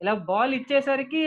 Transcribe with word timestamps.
ఇలా 0.00 0.12
బాల్ 0.28 0.52
ఇచ్చేసరికి 0.58 1.20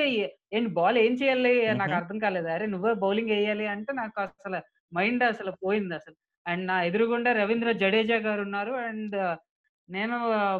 ఏంటి 0.51 0.69
బాల్ 0.75 0.97
ఏం 1.03 1.13
చేయాలి 1.21 1.53
నాకు. 1.73 1.99
అర్థం 1.99 2.17
కాలేదు. 2.23 2.47
అరే! 2.49 2.65
నువ్వే 2.73 2.93
బౌలింగ్ 3.03 3.33
ఎయ్యాలి 3.37 3.65
అంటే 3.73 3.91
నాకు 3.99 4.17
అసల 4.23 4.55
మైండ్ 4.91 5.23
అసలు 5.29 5.51
పోయిందసలు. 5.63 6.15
అండ్ 6.45 6.63
నా 6.67 6.75
ఎదురుగుండా 6.87 7.31
రవీంద్ర 7.39 7.71
జడేజా 7.81 8.17
గారున్నారు. 8.27 8.73
అండ్ 8.87 9.15
నేను 9.89 10.17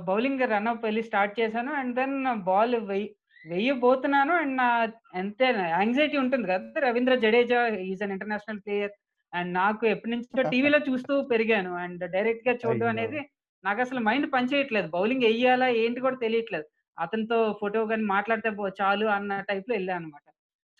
బౌలింగ్ 0.08 0.44
రనప్ 0.52 0.86
ఎళ్ళి 0.90 1.04
స్టార్ట్ 1.10 1.34
చేశాను. 1.40 1.72
అండ్ 1.80 1.94
దెన్ 2.00 2.16
బాల్ 2.48 2.76
వెయ్ 2.90 3.08
వెయ్యబోతున్నాను. 3.46 4.34
అండ్ 4.41 4.55
నా 4.57 4.70
అంతే 5.16 5.48
యాంక్సైటీ 5.73 6.18
ఉంటుంది 6.23 6.46
కదా! 6.50 6.82
Ravindra 6.86 7.16
Jadeja 7.23 7.60
is 7.88 8.04
an 8.05 8.14
international 8.16 8.62
player. 8.66 8.94
And 9.34 9.52
నాకు 9.60 9.84
ఎప్పటినుంచో 9.94 10.44
టీవీలో 10.52 10.80
చూస్తూ 10.89 11.14
పెరిగాను. 11.32 11.71
అండ్ 11.84 12.04
డైరెక్ట్‌గా 12.16 12.54
చూడడం 12.62 12.89
అయ్యో! 12.89 12.96
అనేది 12.96 13.21
నాకసలు 13.64 14.02
మైండ్ 14.05 14.28
పనిచేయట్లేదు. 14.34 14.88
బౌలింగ్ 14.96 15.26
ఎయ్యాలా 15.32 15.68
ఏంటి 15.82 16.00
కూడా 16.05 16.18
తెలియట్లేదు. 16.21 16.68
అతనితో 17.00 17.38
ఫోటో 17.61 17.86
కానీ 17.86 18.05
మాట్లాడితే 18.07 18.50
బో 18.55 18.66
చాలు 18.79 19.05
అన్న 19.16 19.39
టైప్‌లో 19.49 19.73
వెళ్ళాను 19.76 19.99
అనమాట. 20.02 20.26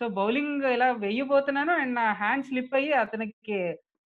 సో, 0.00 0.08
బౌలింగ్ 0.10 0.64
ఇలా 0.72 0.88
వెయ్యబోతున్నాను. 1.00 1.72
అండ్ 1.74 1.94
నా 1.94 2.06
హ్యాండ్ 2.14 2.46
స్లిప్ 2.46 2.74
అయ్యి 2.74 2.92
అతనికి 3.00 3.58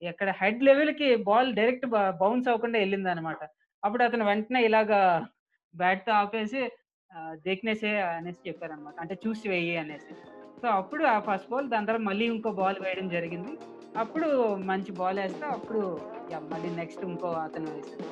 ఎక్కడ 0.03 0.29
హెడ్ 0.41 0.63
లెవెల్‌కి 0.63 1.09
బాల్ 1.25 1.51
డైరెక్ట్ 1.55 1.87
బౌన్స్ 2.21 2.49
అవ్వకుండా 2.49 2.79
ఎళ్ళిందనమాట. 2.79 3.41
అప్పుడు 3.83 4.03
అతను 4.05 4.25
వెంటనే 4.25 4.61
ఇలాగా 4.65 5.01
బ్యాట్‌తో 5.75 6.13
ఆపేసి 6.15 6.63
దేక్నేసే 7.45 7.91
అనేసి 8.11 8.41
చెప్పారనమాట. 8.49 8.95
అంటే 9.01 9.15
చూసి 9.25 9.49
వెయ్యి 9.49 9.77
అనేసి. 9.77 10.13
సో, 10.61 10.67
అప్పుడు 10.75 11.05
ఆ 11.07 11.19
ఫస్ట్ 11.21 11.51
బాల్ 11.51 11.69
దాని 11.69 11.87
తర్వాత 11.87 12.05
మళ్ళీ 12.05 12.27
ఇంకో 12.27 12.51
బాల్ 12.53 12.81
వేయడం 12.83 13.09
జరిగింది. 13.09 13.53
అప్పుడు 13.97 14.29
మంచి 14.65 14.93
బాల్ 14.93 15.19
వేస్తే 15.19 15.47
అప్పుడు 15.49 15.83
మళ్ళీ 16.51 16.71
నెక్స్ట్ 16.77 17.05
ఇంకో 17.05 17.29
అతను 17.45 17.69
వేసాడు. 17.71 18.07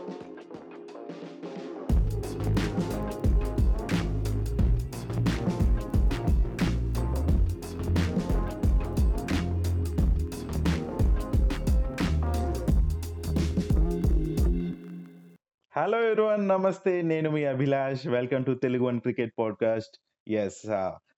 హలో 15.75 16.03
ఎవరివన్ 16.03 16.49
నమస్తే. 16.49 17.03
నేను 17.03 17.31
మీ 17.31 17.45
Abhilash. 17.45 18.07
Welcome 18.07 18.45
to 18.45 18.55
Telugu 18.55 18.85
one 18.85 19.01
cricket 19.01 19.33
podcast. 19.39 19.95
Yes 20.29 20.59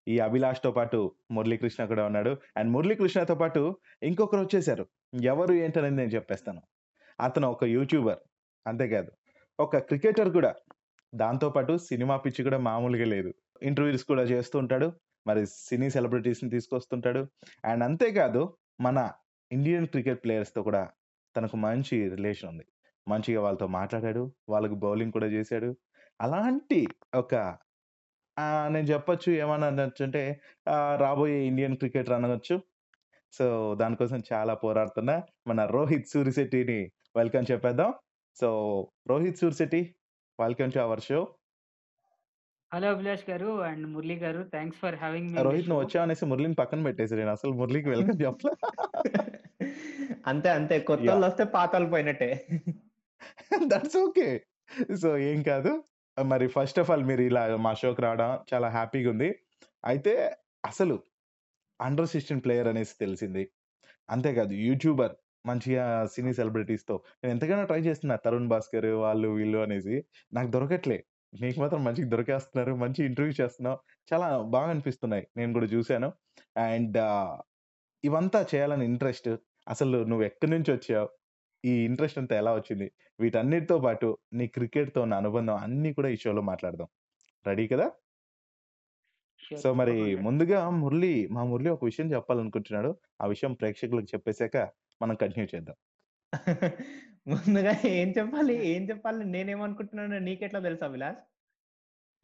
ఈ 0.07 0.19
అభిలాష్‌తో 0.19 0.71
పాటు 0.71 1.15
మురళీకృష్ణ 1.31 1.85
కూడా 1.85 2.05
ఉన్నాడు. 2.05 2.37
అండ్ 2.57 2.71
మురళీకృష్ణతో 2.71 3.35
పాటు 3.35 3.75
ఇంకొకరు 4.03 4.41
వచ్చేసారు 4.41 4.85
ఎవరు 5.23 5.53
ఏంటనేది 5.53 5.95
నేను 5.95 6.09
చెప్పేస్తాను. 6.09 6.61
అతను 7.19 7.49
ఒక 7.49 7.63
యూట్యూబర్. 7.63 8.19
అంతేకాదు 8.67 9.11
ఒక 9.59 9.77
క్రికెటర్ 9.77 10.29
కూడా. 10.29 10.55
దాంతో 11.15 11.49
పాటు 11.49 11.77
సినిమా 11.77 12.17
పిచ్చి 12.17 12.43
కూడా 12.43 12.57
మామూలుగా 12.57 13.05
లేదు. 13.05 13.33
ఇంటర్వ్యూస్ 13.61 14.03
కూడా 14.03 14.23
చేస్తూ 14.23 14.59
ఉంటాడు. 14.59 14.93
మరి 15.27 15.45
సినీ 15.47 15.89
సెలబ్రిటీస్‌ని 15.89 16.49
తీసుకొస్తుంటాడు. 16.49 17.27
అండ్ 17.65 17.83
అంతేకాదు 17.83 18.57
మన 18.81 19.11
ఇండియన్ 19.51 19.87
క్రికెట్ 19.87 20.23
ప్లేయర్స్‌తో 20.23 20.63
కూడా 20.63 20.89
తనకు 21.35 21.57
మంచి 21.57 22.09
రిలేషన్ 22.09 22.49
ఉంది. 22.49 22.65
మంచిగా 23.07 23.41
వాళ్ళతో 23.41 23.67
మాట్లాడాడు. 23.75 24.23
వాళ్ళకి 24.49 24.75
బౌలింగ్ 24.75 25.11
కూడా 25.11 25.27
చేశాడు. 25.27 25.69
అలాంటి 26.19 26.79
ఒక 27.15 27.33
నేను 28.69 28.87
చెప్పొచ్చు 28.87 29.29
ఏమని 29.33 29.65
అనొచ్చంటే 29.65 30.21
ఆహ్, 30.67 30.95
రాబోయే 31.01 31.37
ఇండియన్ 31.47 31.77
క్రికెటర్ 31.77 32.15
అనొచ్చు. 32.17 32.55
సో, 33.33 33.45
దానికోసం 33.75 34.19
చాలా 34.31 34.53
పోరాడుతున్న 34.55 35.11
మన 35.47 35.65
రోహిత్ 35.67 36.07
సూరిశెట్టిని 36.07 36.79
వెల్కమ్ 37.15 37.45
చెప్పేద్దాం. 37.51 37.91
So, 38.37 38.49
Rohit 39.07 39.37
Surishetti 39.37 39.81
welcome 40.39 40.71
to 40.71 40.79
our 40.79 41.01
show. 41.01 41.19
Hello 42.71 42.87
Abhilash 42.89 43.29
గారు 43.29 43.49
అండ్ 43.63 43.85
మురళి 43.87 44.15
గారు. 44.17 44.41
Thanks 44.53 44.79
for 44.79 44.95
having 44.95 45.29
me 45.31 45.41
Rohit. 45.43 45.67
నువ్వు 45.69 45.83
వచ్చావనేసి 45.83 46.25
మురళిని 46.25 46.55
పక్కన 46.55 46.83
పెట్టేసా 46.83 47.15
నేను. 47.15 47.31
అసలు 47.31 47.53
మురళికి 47.53 47.89
వెల్కమ్ 47.89 48.19
చెప్పలా. 48.23 48.53
అంతే 50.29 50.49
అంతే. 50.51 50.75
యాహ్! 50.75 50.85
కొత్తోళ్ళొస్తే 50.87 51.43
పాతోళ్ళు 51.55 51.89
పోయినట్టే. 51.89 52.29
That's 53.71 53.97
okay. 54.01 54.27
సో, 54.97 55.09
ఏం 55.29 55.39
కాదు. 55.43 55.71
మరి 56.17 56.45
ఫస్ట్ 56.49 56.79
ఆఫ్ 56.81 56.89
ఆల్ 56.91 57.03
మీరు 57.07 57.23
ఇలా 57.23 57.43
మా 57.63 57.71
షోకి 57.75 58.01
రావడం 58.01 58.29
చాలా 58.51 58.67
హ్యాపీగా 58.71 59.09
ఉంది 59.11 59.29
అయితే 59.83 60.13
అసలు 60.63 60.95
అండర్ 61.79 62.09
16 62.09 62.41
ప్లేయర్ 62.45 62.69
అనేసి 62.71 62.95
తెలిసింది. 62.99 63.43
అంతేకాదు 64.09 64.53
యూట్యూబర్ 64.63 65.13
మంచిగా 65.45 65.83
సినీ 66.13 66.33
సెలబ్రిటీస్‌తో 66.35 66.95
నేను 67.19 67.31
ఎంతగానో 67.35 67.65
ట్రై 67.65 67.81
చేస్తున్నా. 67.87 68.15
తరుణ్ 68.25 68.49
భాస్కర్ 68.49 68.89
వాళ్ళు 69.03 69.29
వీళ్ళు 69.35 69.59
అనేసి. 69.65 69.97
నాకు 70.33 70.49
దొరకట్లే. 70.51 70.97
నీకు 71.33 71.59
మాత్రం 71.61 71.81
మంచిగా 71.85 72.09
దొరికేస్తున్నారు. 72.13 72.73
మంచి 72.83 73.01
ఇంటర్వ్యూ 73.09 73.35
చేస్తున్నావు. 73.41 73.79
చాలా 74.11 74.27
బాగా 74.53 74.69
అనిపిస్తున్నాయి. 74.73 75.25
నేను 75.37 75.51
కూడా 75.53 75.69
చూశాను 75.73 76.09
అండ్ 76.67 76.97
ఆహ్, 77.09 77.35
ఇవంతా 78.03 78.41
చేయాలని 78.51 78.85
ఇంట్రెస్ట్ 78.85 79.29
అసలు 79.67 79.97
నువ్వు 80.05 80.25
ఎక్కడి 80.29 80.51
నుంచి 80.55 80.71
వచ్చావు 80.73 81.07
ఈ 81.65 81.73
ఇంట్రెస్ట్ 81.87 82.19
అంతా 82.21 82.35
ఎలా 82.37 82.51
వచ్చింది? 82.55 82.87
వీటన్నిటితో 83.19 83.77
పాటు 83.81 84.07
నీ 84.33 84.47
క్రికెట్‌తో 84.55 85.01
ఉన్న 85.05 85.15
అనుబంధం 85.21 85.57
అన్నీ 85.65 85.91
కూడా 85.93 86.09
ఈ 86.09 86.19
షోలో 86.23 86.43
మాట్లాడదాం. 86.51 86.89
రెడీ 87.45 87.65
కదా? 87.73 87.87
సో, 89.53 89.69
మరి 89.79 89.93
తప్పకుండా. 89.93 90.23
ముందుగా 90.25 90.59
మురళి 90.77 91.11
మా 91.35 91.43
మురళి 91.49 91.69
ఒక 91.73 91.83
విషయం 91.89 92.07
చెప్పాలనుకుంటున్నాడు. 92.13 92.91
ఆ 93.19 93.27
విషయం 93.33 93.53
ప్రేక్షకులకు 93.59 94.09
చెప్పేసాక 94.13 94.55
మనం 95.01 95.15
కంటిన్యూ 95.23 95.47
చేద్దాం. 95.53 95.77
ముందుగా 97.31 97.73
ఏం 97.93 98.09
చెప్పాలి? 98.17 98.57
ఏం 98.71 98.81
చెప్పాలి? 98.89 99.23
నేనేమనుకుంటున్నానో 99.33 100.19
నీకెట్లా 100.27 100.59
తెలుసు 100.67 100.85
అభిలాష్? 100.87 101.21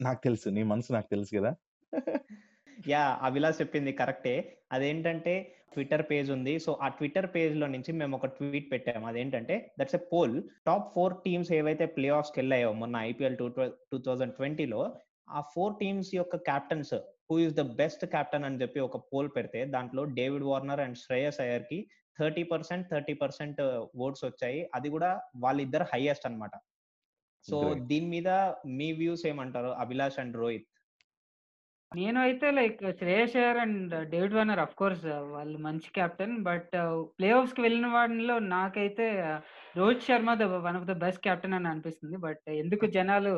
నాకు 0.00 0.20
తెలుసు. 0.24 0.48
నీ 0.50 0.62
మనసు 0.70 0.90
నాకు 0.92 1.08
తెలుసు 1.12 1.32
గదా! 1.36 1.52
యాహ్! 2.86 3.14
అభిలాష్ 3.22 3.60
చెప్పింది 3.60 3.92
కరెక్టే. 3.92 4.34
అదేంటంటే 4.72 5.34
ట్విట్టర్ 5.72 6.04
పేజ్ 6.10 6.28
ఉంది. 6.30 6.54
సో, 6.58 6.72
ఆ 6.82 6.88
ట్విట్టర్ 6.96 7.28
పేజ్‌లో 7.34 7.66
నుంచి 7.68 7.92
మేమొక 7.98 8.28
ట్వీట్ 8.36 8.68
పెట్టాము. 8.72 9.06
అదేంటంటే 9.10 9.54
that's 9.78 9.96
a 9.98 10.02
poll. 10.12 10.34
Top 10.66 10.86
4 10.94 11.14
teams 11.24 11.50
ఏవైతే 11.58 11.86
ప్లే 11.96 12.08
ఆఫ్స్‌కెళ్ళాయో 12.18 12.70
మొన్న 12.82 12.96
ఐపీఎల్ 13.08 13.38
టూ 13.38 13.48
ట్వె 13.54 13.66
2020లో 13.92 14.82
ఆ 15.30 15.40
4 15.48 15.68
టీమ్స్ 15.80 16.10
యొక్క 16.14 16.36
captains 16.48 16.94
who 17.28 17.36
is 17.44 17.54
the 17.54 17.64
best 17.78 18.04
captain 18.14 18.46
అని 18.48 18.60
చెప్పి 18.62 18.80
ఒక 18.82 18.98
పోల్ 19.10 19.30
పెడితే 19.36 19.60
దాంట్లో 19.74 20.04
డేవిడ్ 20.18 20.46
వార్నర్ 20.48 20.82
అండ్ 20.86 20.98
శ్రేయస్ 21.02 21.40
అయ్యర్‌కి 21.44 21.78
30%, 22.18 22.84
30% 22.90 23.60
వోట్స్ 24.00 24.24
వచ్చాయి. 24.26 24.60
అది 24.74 24.88
కూడా 24.90 25.10
వాళ్ళిద్దరు 25.38 25.86
హైయెస్ట్ 25.92 26.26
అన్నమాట. 26.28 26.54
సో. 27.44 27.58
దీని 27.90 28.08
మీద 28.14 28.30
మీ 28.78 28.88
వ్యూస్ 28.98 29.24
ఏమంటారు? 29.30 29.70
అభిలాష్ 29.84 30.18
అండ్ 30.22 30.36
రోహిత్. 30.38 30.66
నేను 31.92 32.18
అయితే 32.22 32.46
like 32.56 32.78
Shreyas 32.98 33.34
Iyer 33.38 33.58
and 33.62 33.80
David 34.12 34.34
Warner 34.36 34.60
of course 34.64 35.02
వాళ్ళు 35.32 35.56
మంచి 35.64 35.88
కెప్టెన్. 35.96 36.36
బట్ 36.46 36.70
ప్లే 37.18 37.28
ఆఫ్స్‌కి 37.38 37.60
వెళ్ళిన 37.64 37.88
వాటిలో 37.94 38.36
నాకైతే 38.54 39.06
Rohit 39.76 40.06
Sharma 40.06 40.30
the 40.40 40.64
one 40.66 40.78
of 40.80 40.88
the 40.90 40.96
best 41.02 41.22
captain 41.26 41.56
అని 41.58 41.68
అనిపిస్తుంది. 41.72 42.16
బట్ 42.26 42.42
ఎందుకు 42.62 42.86
జనాలు 42.96 43.32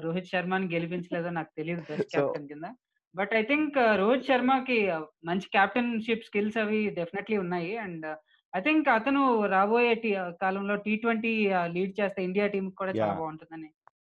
రోహిత్ 0.00 0.30
శర్మని 0.32 0.68
గెలిపించలేదో 0.74 1.30
నాకు 1.38 1.52
తెలీదు 1.56 1.82
బెస్ట్ 1.90 2.10
కెప్టెన్ 2.14 2.48
కింద. 2.50 2.66
బట్ 3.14 3.32
ఐ 3.34 3.44
థింక్ 3.44 3.76
రోహిత్ 4.00 4.28
శర్మకి 4.28 4.78
మంచి 5.24 5.46
కెప్టెన్‌షిప్ 5.56 6.26
స్కిల్స్ 6.28 6.58
అవి 6.64 6.80
డెఫినైట్‌లీ 6.98 7.38
ఉన్నాయి. 7.44 7.72
అండ్ 7.84 8.06
ఐ 8.52 8.62
థింక్ 8.62 8.88
అతను 8.96 9.22
రాబోయే 9.54 9.94
టీ 10.02 10.12
కాలంలో 10.42 10.76
టీ20 10.86 11.32
ఆహ్, 11.58 11.68
లీడ్ 11.74 11.94
చేస్తే 12.00 12.20
ఇండియా 12.28 12.46
టీమ్‌కి 12.54 12.78
కూడా 12.82 12.94
చాలా 12.94 13.14
యాహ్! 13.16 13.24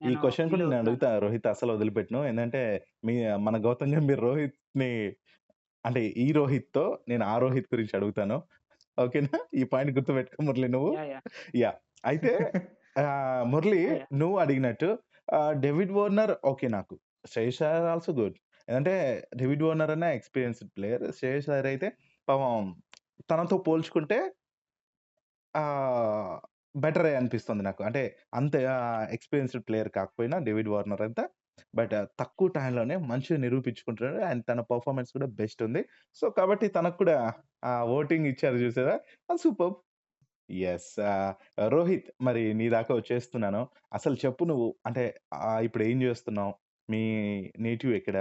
ఈ 0.02 0.12
నేను 0.12 0.20
ఫీల్ 0.42 0.50
కూడా 0.52 0.64
నేను 0.64 0.66
అవుతున్నాను. 0.68 0.84
అడుగుతా 0.84 1.08
రోహిత్ 1.24 1.48
అసలు 1.52 1.72
వదిలిపెట్టను. 1.74 2.20
ఏందంటే 2.28 2.62
మీ 3.06 3.14
మన 3.46 3.56
గౌతమ్ 3.64 3.92
గంభీర్ 3.96 4.22
రోహిత్‌ని 4.26 4.90
అంటే 5.84 6.00
ఈ 6.18 6.28
రోహిత్‌తో 6.32 6.82
నేను 7.08 7.24
ఆ 7.26 7.36
రోహిత్ 7.38 7.68
గురించి 7.72 7.94
అడుగుతాను. 7.98 8.36
ఓకేనా? 8.98 9.38
ఈ 9.54 9.64
పాయింట్ 9.72 9.92
గుర్తుపెట్టుకో 9.96 10.42
మురళి 10.48 10.68
నువ్వు. 10.74 10.90
యాహ్! 10.96 11.10
యాహ్! 11.10 11.24
యాహ్! 11.62 11.78
అయితే 12.04 12.32
ఆహ్, 12.96 13.44
మురళి 13.52 13.82
యాహ్! 13.82 13.96
యాహ్! 13.96 14.08
నువ్వు 14.20 14.36
అడిగినట్టు 14.42 14.88
ఆహ్, 15.28 15.54
డేవిడ్ 15.64 15.92
వార్నర్ 15.92 16.32
ఓకే 16.50 16.68
నాకు. 16.72 16.94
Shreyas 17.26 17.60
Iyer 17.64 17.88
also 17.92 18.12
good. 18.14 18.36
ఏందంటే 18.68 18.94
డేవిడ్ 19.40 19.64
వార్నర్ 19.66 19.92
అన్న 19.94 20.06
ఎక్స్‌పీరియన్స్‌డ్ 20.18 20.70
ప్లేయర్. 20.76 21.04
శ్రేయస్ 21.18 21.48
అయ్యర్ 21.50 21.68
అయితే 21.72 21.88
పాపం 22.28 22.66
తనతో 23.30 23.56
పోల్చుకుంటే 23.66 24.18
ఆహ్, 25.54 26.36
బెటరే 26.74 27.12
అనిపిస్తుంది 27.16 27.62
నాకు. 27.64 27.82
అంటే 27.84 28.02
అంత 28.34 28.54
ఆహ్, 28.74 29.06
ఎక్స్‌పీరియన్స్‌డ్ 29.16 29.64
ప్లేయర్ 29.68 29.90
కాకపోయినా 29.96 30.36
డేవిడ్ 30.46 30.70
వార్నర్ 30.74 31.02
అంతా. 31.06 31.24
బట్ 31.74 31.92
తక్కువ 32.20 32.48
టైమ్‌లోనే 32.56 32.96
మంచిగా 33.08 33.38
నిరూపించుకుంటున్నాడు. 33.42 34.20
అండ్ 34.28 34.42
తన 34.48 34.60
పెర్ఫార్మన్స్ 34.70 35.12
కూడా 35.16 35.28
బెస్ట్ 35.38 35.62
ఉంది. 35.66 35.82
సో, 36.16 36.24
కాబట్టి 36.38 36.66
తనకు 36.76 36.98
కూడా 37.02 37.16
ఆ 37.64 37.82
ఓటింగ్ 37.96 38.28
ఇచ్చారు 38.32 38.58
చూసారా? 38.64 38.96
అది 39.28 39.40
సూపర్బ్. 39.44 39.78
యెస్. 40.48 40.90
ఆహ్, 41.08 41.32
రోహిత్ 41.68 42.08
మరి 42.22 42.44
నీ 42.60 42.68
దాకా 42.74 42.92
వచ్చేస్తున్నాను. 42.96 43.62
అసలు 43.92 44.16
చెప్పు 44.24 44.44
నువ్వు 44.52 44.68
అంటే 44.86 45.04
ఆహ్, 45.42 45.62
ఇప్పుడు 45.68 45.84
ఏం 45.86 46.00
చేస్తున్నావు? 46.06 46.54
మీ 46.88 47.02
నేటివ్ 47.62 47.94
ఎక్కడ? 47.94 48.16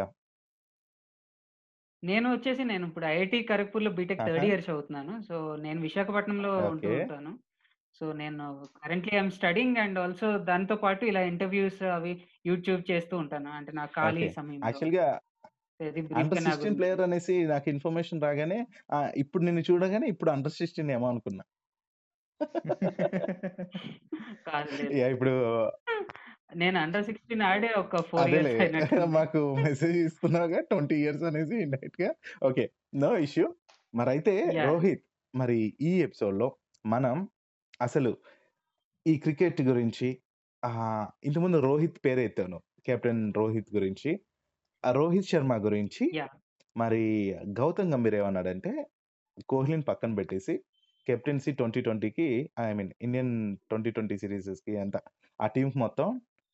నేను 2.04 2.28
వచ్చేసి 2.32 2.64
నేను 2.70 2.84
ఇప్పుడు 2.88 3.06
ఐఐటీ 3.08 3.40
ఖరగ్‌పూర్‌లో 3.50 3.92
బీటెక్ 3.98 4.24
థర్డ్! 4.28 4.46
ఇయర్ 4.46 4.64
చదువుతున్నాను. 4.68 5.14
సో, 5.28 5.36
నేను 5.58 5.80
విశాఖపట్నంలో 5.82 6.52
ఉంటూ 6.70 6.90
ఓకే. 6.90 6.96
ఉంటాను. 6.96 7.32
సో, 7.96 8.06
నేను 8.20 8.44
currently 8.78 9.12
I 9.14 9.18
am 9.18 9.32
studying 9.38 9.80
and 9.84 9.98
also 10.00 10.28
దాంతో 10.50 10.76
పాటు 10.84 11.04
ఇలా 11.12 11.22
ఇంటర్‌వ్యూస్ 11.32 11.82
అవి 11.96 12.14
యూట్యూబ్ 12.46 12.84
చేస్తూ 12.92 13.16
ఉంటాను. 13.24 13.50
అంటే 13.60 13.74
నా 13.80 13.86
ఖాళీ. 13.96 14.28
యాక్చువల్‌గా 14.64 15.06
వెరీ 15.80 16.04
అండర్ 16.16 16.40
బ్రీఫ్‌గా 16.40 16.44
నా 16.44 16.54
16 16.54 16.62
గురించి. 16.62 16.80
ప్లేయర్ 16.80 17.04
అనేసి 17.06 17.36
నాకు 17.52 17.68
ఇన్ఫర్మేషన్ 17.74 18.24
రాగానే 18.24 18.60
ఇప్పుడు 19.24 19.44
నిన్ను 19.44 19.64
చూడగానే 19.70 20.08
ఇప్పుడు 20.14 20.32
అండర్ 20.34 20.56
16 20.56 20.70
ఏమో 20.98 21.08
అనుకున్నా. 21.12 21.44
ఇప్పుడు 25.14 25.34
నేను 26.56 26.78
అండర్ 26.84 27.06
16 27.08 27.20
ఆడే 27.50 27.70
ఒక 27.76 27.96
4 28.10 28.22
అదేలే. 28.22 28.54
ఇయర్స్. 28.54 28.56
మాకు 29.16 29.40
మెసేజ్ 29.66 29.98
ఇస్తున్నావుగా 30.06 30.60
20 30.64 30.96
ఇయర్స్ 30.98 31.24
అనేసి 31.24 31.56
ఇండైరెక్ట్‌గా. 31.64 32.10
ఓకే. 32.44 32.66
No 32.96 33.12
issue. 33.18 33.46
మరైతే 33.94 34.34
యాహ్! 34.52 34.62
రోహిత్ 34.62 35.04
మరి 35.34 35.58
ఈ 35.82 35.92
ఎపిసోడ్‌లో 36.02 36.48
మనం 36.86 37.16
అసలు 37.82 38.12
ఈ 39.06 39.16
క్రికెట్ 39.20 39.60
గురించి 39.70 40.08
ఆహ్, 40.64 40.82
ఇంతకుముందు 41.24 41.60
రోహిత్ 41.66 42.00
పేరే 42.04 42.24
ఎత్తావు 42.28 42.50
నువ్వు. 42.52 42.66
కెప్టెన్ 42.88 43.24
రోహిత్ 43.38 43.70
గురించి. 43.76 44.12
ఆ 44.84 44.92
రోహిత్ 44.98 45.30
శర్మ 45.32 45.54
గురించి 45.66 46.06
యాహ్! 46.12 46.36
మరి 46.76 47.04
గౌతమ్ 47.60 47.92
గంభీర్ 47.94 48.18
ఏమన్నాడంటే 48.20 48.72
కోహ్లీని 49.50 49.86
పక్కన 49.90 50.12
పెట్టేసి 50.18 50.56
కెప్టెన్సీ 51.08 51.52
2020కి 51.54 52.28
ఐ 52.62 52.74
మీన్ 52.74 52.92
ఇండియన్ 53.08 53.34
2020 53.66 53.96
సీరీసెస్‌కి 54.24 54.74
అంతా 54.84 55.00
ఆ 55.40 55.48
టీమ్‌కి 55.56 55.80
మొత్తం 55.86 56.08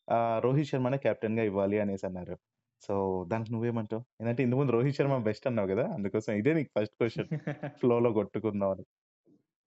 ఆహ్, 0.07 0.39
రోహిత్ 0.45 0.71
శర్మనే 0.71 1.00
కెప్టెన్‌గా 1.06 1.45
ఇవ్వాలి 1.45 1.79
అనేసి 1.83 2.06
అన్నారు. 2.09 2.38
సో 2.81 2.94
దానికి 3.31 3.51
నువ్వేమంటావు? 3.56 4.03
ఏందంటే 4.19 4.44
ఇంతకుముందు 4.45 4.74
రోహిత్ 4.77 4.97
శర్మ 5.00 5.18
బెస్ట్ 5.27 5.47
అన్నావు 5.51 5.69
గదా! 5.74 5.88
అందుకోసం 5.97 6.33
ఇదే 6.41 6.53
నీకు 6.59 6.71
ఫస్ట్ 6.77 6.95
క్వెషన్. 7.00 7.29
ఫ్లోలో 7.81 8.12
కొట్టుకుందాం 8.19 8.71
అని. 8.75 8.85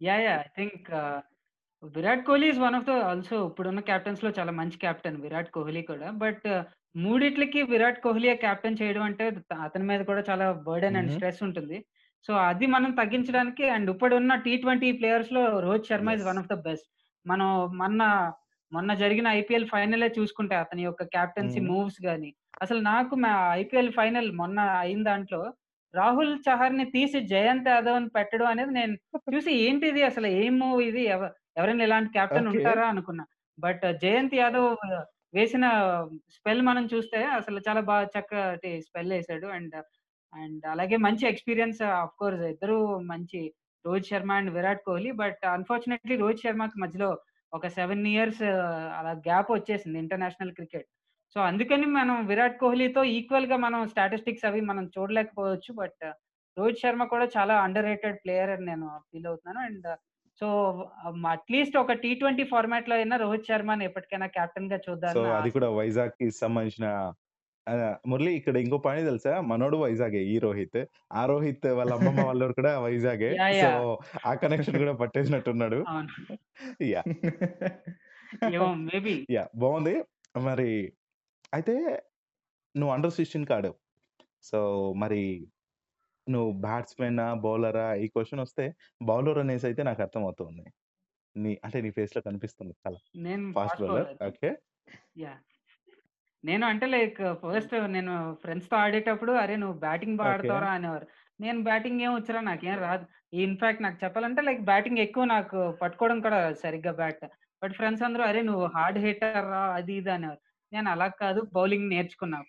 yeah! 0.00 0.22
Yeah! 0.24 0.42
I 0.42 0.50
think 0.56 0.88
ah, 0.98 1.20
Virat 1.82 2.24
Kohli 2.26 2.46
is 2.48 2.60
one 2.62 2.76
of 2.78 2.86
the 2.86 2.94
also 3.04 3.36
ఇప్పుడున్న 3.46 3.80
కెప్టెన్స్‌లో 3.88 4.30
చాలా 4.38 4.52
మంచి 4.58 4.76
కెప్టెన్ 4.82 5.18
విరాట్ 5.22 5.50
కోహ్లీ 5.50 5.82
కూడా. 5.82 6.08
బట్ 6.22 6.46
మూడిట్లకి 6.96 7.60
విరాట్ 7.70 8.00
కోహ్లీయే 8.04 8.34
కెప్టెన్ 8.42 8.78
చేయడం 8.80 9.02
అంటే 9.08 9.24
అతని 9.66 9.84
మీద 9.90 10.00
కూడా 10.10 10.22
చాలా 10.28 10.46
బర్డెన్ 10.66 10.98
అండ్. 11.00 11.12
స్ట్రెస్ 11.14 11.40
ఉంటుంది. 11.46 11.78
సో 12.24 12.32
అది 12.48 12.66
మనం 12.74 12.90
తగ్గించడానికి 12.98 13.64
అండ్ 13.76 13.90
ఇప్పుడున్న 13.92 14.32
టీ20 14.46 14.90
ప్లేయర్స్‌లో 14.98 15.42
Rohit 15.64 15.88
Sharma 15.90 16.10
yes. 16.10 16.26
One 16.28 16.40
of 16.42 16.50
the 16.52 16.58
best. 16.66 16.88
మనం 17.26 17.48
మొన్న 17.80 18.02
మొన్న 18.72 18.90
జరిగిన 18.94 19.28
ఐపీఎల్ 19.38 19.70
ఫైనలే 19.70 20.08
చూసుకుంటే 20.16 20.54
అతని 20.56 20.82
యొక్క 20.84 21.02
కెప్టెన్సీ 21.14 21.60
హ్మ్. 21.60 21.70
మూవ్స్ 21.70 22.00
గాని, 22.04 22.28
అసలు 22.60 22.80
నాకు 22.84 23.14
మా 23.24 23.30
ఐపీఎల్ 23.62 23.90
ఫైనల్ 23.92 24.28
మొన్న 24.40 24.58
అయిన 24.82 25.00
దాంట్లో 25.02 25.40
రాహుల్ 25.94 26.32
చహర్‌ని 26.44 26.84
తీసి 26.92 27.18
జయంత్ 27.30 27.68
యాదవ్‌ని 27.68 28.10
పెట్టడం 28.16 28.48
అనేది 28.50 28.72
నేను 28.76 28.94
చూసి 29.28 29.52
ఏంటిది 29.64 30.02
అసలు 30.10 30.28
ఏం 30.40 30.52
మూవ్ 30.60 30.80
ఇది? 30.84 31.04
ఎవ 31.62 31.66
ఎవరైనా 31.66 31.84
ఇలాంటి 31.86 32.10
కెప్టెన్. 32.16 32.48
ఉంటారా 32.52 32.86
అనుకున్నా. 32.92 33.24
బట్ 33.58 33.84
జయంత్ 34.02 34.36
యాదవ్ 34.36 34.68
వేసిన 35.34 35.64
స్పెల్ 36.36 36.62
మనం 36.68 36.84
చూస్తే 36.92 37.18
అసలు 37.36 37.58
చాలా 37.66 37.82
బాగా 37.90 38.06
చక్కటి 38.14 38.70
స్పెల్ 38.86 39.12
ఏసాడు. 39.18 39.48
అండ్ 39.56 39.76
అండ్ 40.32 40.64
అలాగే 40.72 40.96
మంచి 41.06 41.24
ఎక్స్‌పీరియన్స్ 41.30 41.80
ఆఫ్‌కోర్స్ 41.98 42.42
ఇద్దరు 42.52 42.78
మంచి 43.10 43.40
Rohit 43.84 44.10
Sharma 44.10 44.32
and 44.38 44.50
Virat 44.56 44.82
Kohli. 44.86 45.10
But 45.20 45.42
unfortunately 45.52 46.16
Rohit 46.22 46.44
శర్మకి 46.44 46.78
మధ్యలో 46.84 47.10
ఒక 47.52 47.66
7 47.76 48.08
ఇయర్స్ 48.12 48.42
అలా 48.98 49.12
గ్యాప్ 49.26 49.50
వచ్చేసింది 49.52 49.98
ఇంటర్నేషనల్ 50.02 50.54
క్రికెట్. 50.58 50.88
సో 51.36 51.40
అందుకని 51.48 51.86
మనం 51.96 52.16
విరాట్ 52.28 52.56
కోహ్లీతో 52.62 53.02
ఈక్వల్‌గా 53.16 53.56
మనం 53.58 53.80
స్టాటిస్టిక్స్ 53.92 54.46
అవి 54.48 54.60
మనం 54.70 54.84
చూడలేకపోవచ్చు. 54.96 55.72
బట్ 55.80 56.04
రోహిత్ 56.56 56.82
శర్మ 56.82 57.02
కూడా 57.12 57.26
చాలా 57.36 57.54
అండర్ 57.64 57.88
రేటెడ్ 57.90 58.18
ప్లేయర్ 58.24 58.52
అని 58.54 58.66
నేను 58.70 58.86
ఫీల్ 59.08 59.28
అవుతున్నాను. 59.30 59.60
అండ్ 59.68 59.88
సో 60.40 60.48
అట్‌లీస్ట్ 61.32 61.76
ఒక 61.82 61.96
టీ20 62.02 62.20
ఫార్మాట్‌లో 62.52 62.94
అయినా 62.96 63.16
రోహిత్ 63.22 63.48
శర్మని 63.50 63.86
ఎప్పటికైనా 63.88 64.28
కెప్టెన్‌గా 64.36 64.78
సో 65.06 65.20
చూద్దామని 65.20 65.30
నా 65.32 65.40
అది. 65.40 65.50
కూడా 65.54 65.68
వైజాగ్‌కి 65.78 66.26
సంబంధించిన 66.40 66.86
ఆహ్, 67.66 67.80
మురళి 68.10 68.32
ఇక్కడ 68.38 68.56
ఇంకో 68.62 68.78
పాయింట్ 68.84 69.08
తెలుసా? 69.10 69.32
మనోడు 69.50 69.76
వైజాగే 69.82 70.22
ఈ 70.32 70.38
రోహిత్. 70.44 70.80
ఆ 71.12 71.22
రోహిత్ 71.26 71.66
వాళ్ళ 71.78 71.92
అమ్మమ్మ 71.98 72.20
వాళ్ళోడు 72.28 72.54
కూడా 72.58 72.72
వైజాగే. 72.86 73.32
సో! 73.58 73.68
ఆ 74.24 74.32
కనెక్షన్ 74.42 74.78
కూడా 74.82 74.94
పట్టేసినట్టున్నాడు. 75.02 75.80
మేబీ. 78.86 79.16
యాహ్! 79.30 79.50
బావుంది. 79.56 79.94
మరి 80.42 80.70
అయితే 81.52 81.74
నువ్వు 82.74 82.92
అండర్ 82.94 83.14
16కి 83.14 83.54
ఆడావు. 83.56 83.76
సో 84.44 84.58
మరి 85.02 85.22
నువ్వు 86.30 86.52
బ్యాట్స్‌మెనా? 86.62 87.26
బౌలరా? 87.44 87.86
ఈ 87.96 88.08
క్వెషన్ 88.14 88.42
వస్తే 88.44 88.64
బౌలర్ 89.02 89.40
అనేసి 89.42 89.66
అయితే 89.70 89.82
నాకు 89.88 90.02
అర్థమవుతుంది. 90.06 90.64
నీ 91.36 91.52
అంటే 91.64 91.80
నీ 91.84 91.92
ఫేస్‌లో 91.98 92.22
కనిపిస్తుంది 92.28 92.74
చాలా. 92.82 93.00
నేను 93.18 93.46
fast 93.54 93.78
fast 93.82 93.88
bowler. 93.88 94.20
Okay. 94.28 94.50
Yeah! 95.16 95.40
నేను 96.44 96.64
అంటే 96.66 96.86
లైక్ 96.88 97.18
ఫస్ట్ 97.42 97.74
నేను 97.94 98.12
ఫ్రెండ్స్‌తో 98.42 98.76
ఆడేటప్పుడు 98.76 99.32
"అరే! 99.40 99.56
నువ్వు 99.56 99.76
బ్యాటింగ్ 99.80 100.18
బా 100.18 100.26
ఓకే. 100.26 100.30
ఆడతావురా" 100.30 100.70
అనేవారు. 100.72 101.06
నేను 101.40 101.58
బ్యాటింగ్ 101.62 102.02
ఏం 102.02 102.12
వచ్చురా 102.14 102.40
నాకేం 102.48 102.76
రాదు. 102.80 103.04
ఇన్‌ఫాక్ట్ 103.40 103.82
నాకు 103.82 103.98
చెప్పాలంటే 104.02 104.42
లైక్ 104.42 104.62
బ్యాటింగ్ 104.64 105.00
ఎక్కువ 105.04 105.24
నాకు 105.32 105.58
పట్టుకోవడం 105.80 106.18
కూడా 106.20 106.38
రాదు 106.38 106.58
సరిగ్గా 106.64 106.92
బ్యాట్. 106.94 107.24
బట్ 107.62 107.74
ఫ్రెండ్స్ 107.78 108.04
అందరూ 108.08 108.24
"అరే! 108.26 108.42
నువ్వు 108.50 108.66
హార్డ్ 108.76 108.98
హిట్టర్‌రా" 109.04 109.62
అది 109.78 109.96
ఇది 110.00 110.12
అనేవారు. 110.16 110.42
నేను 110.72 110.88
అలా 110.90 111.08
కాదు 111.20 111.40
బౌలింగ్ 111.54 111.88
నేర్చుకున్నా. 111.94 112.40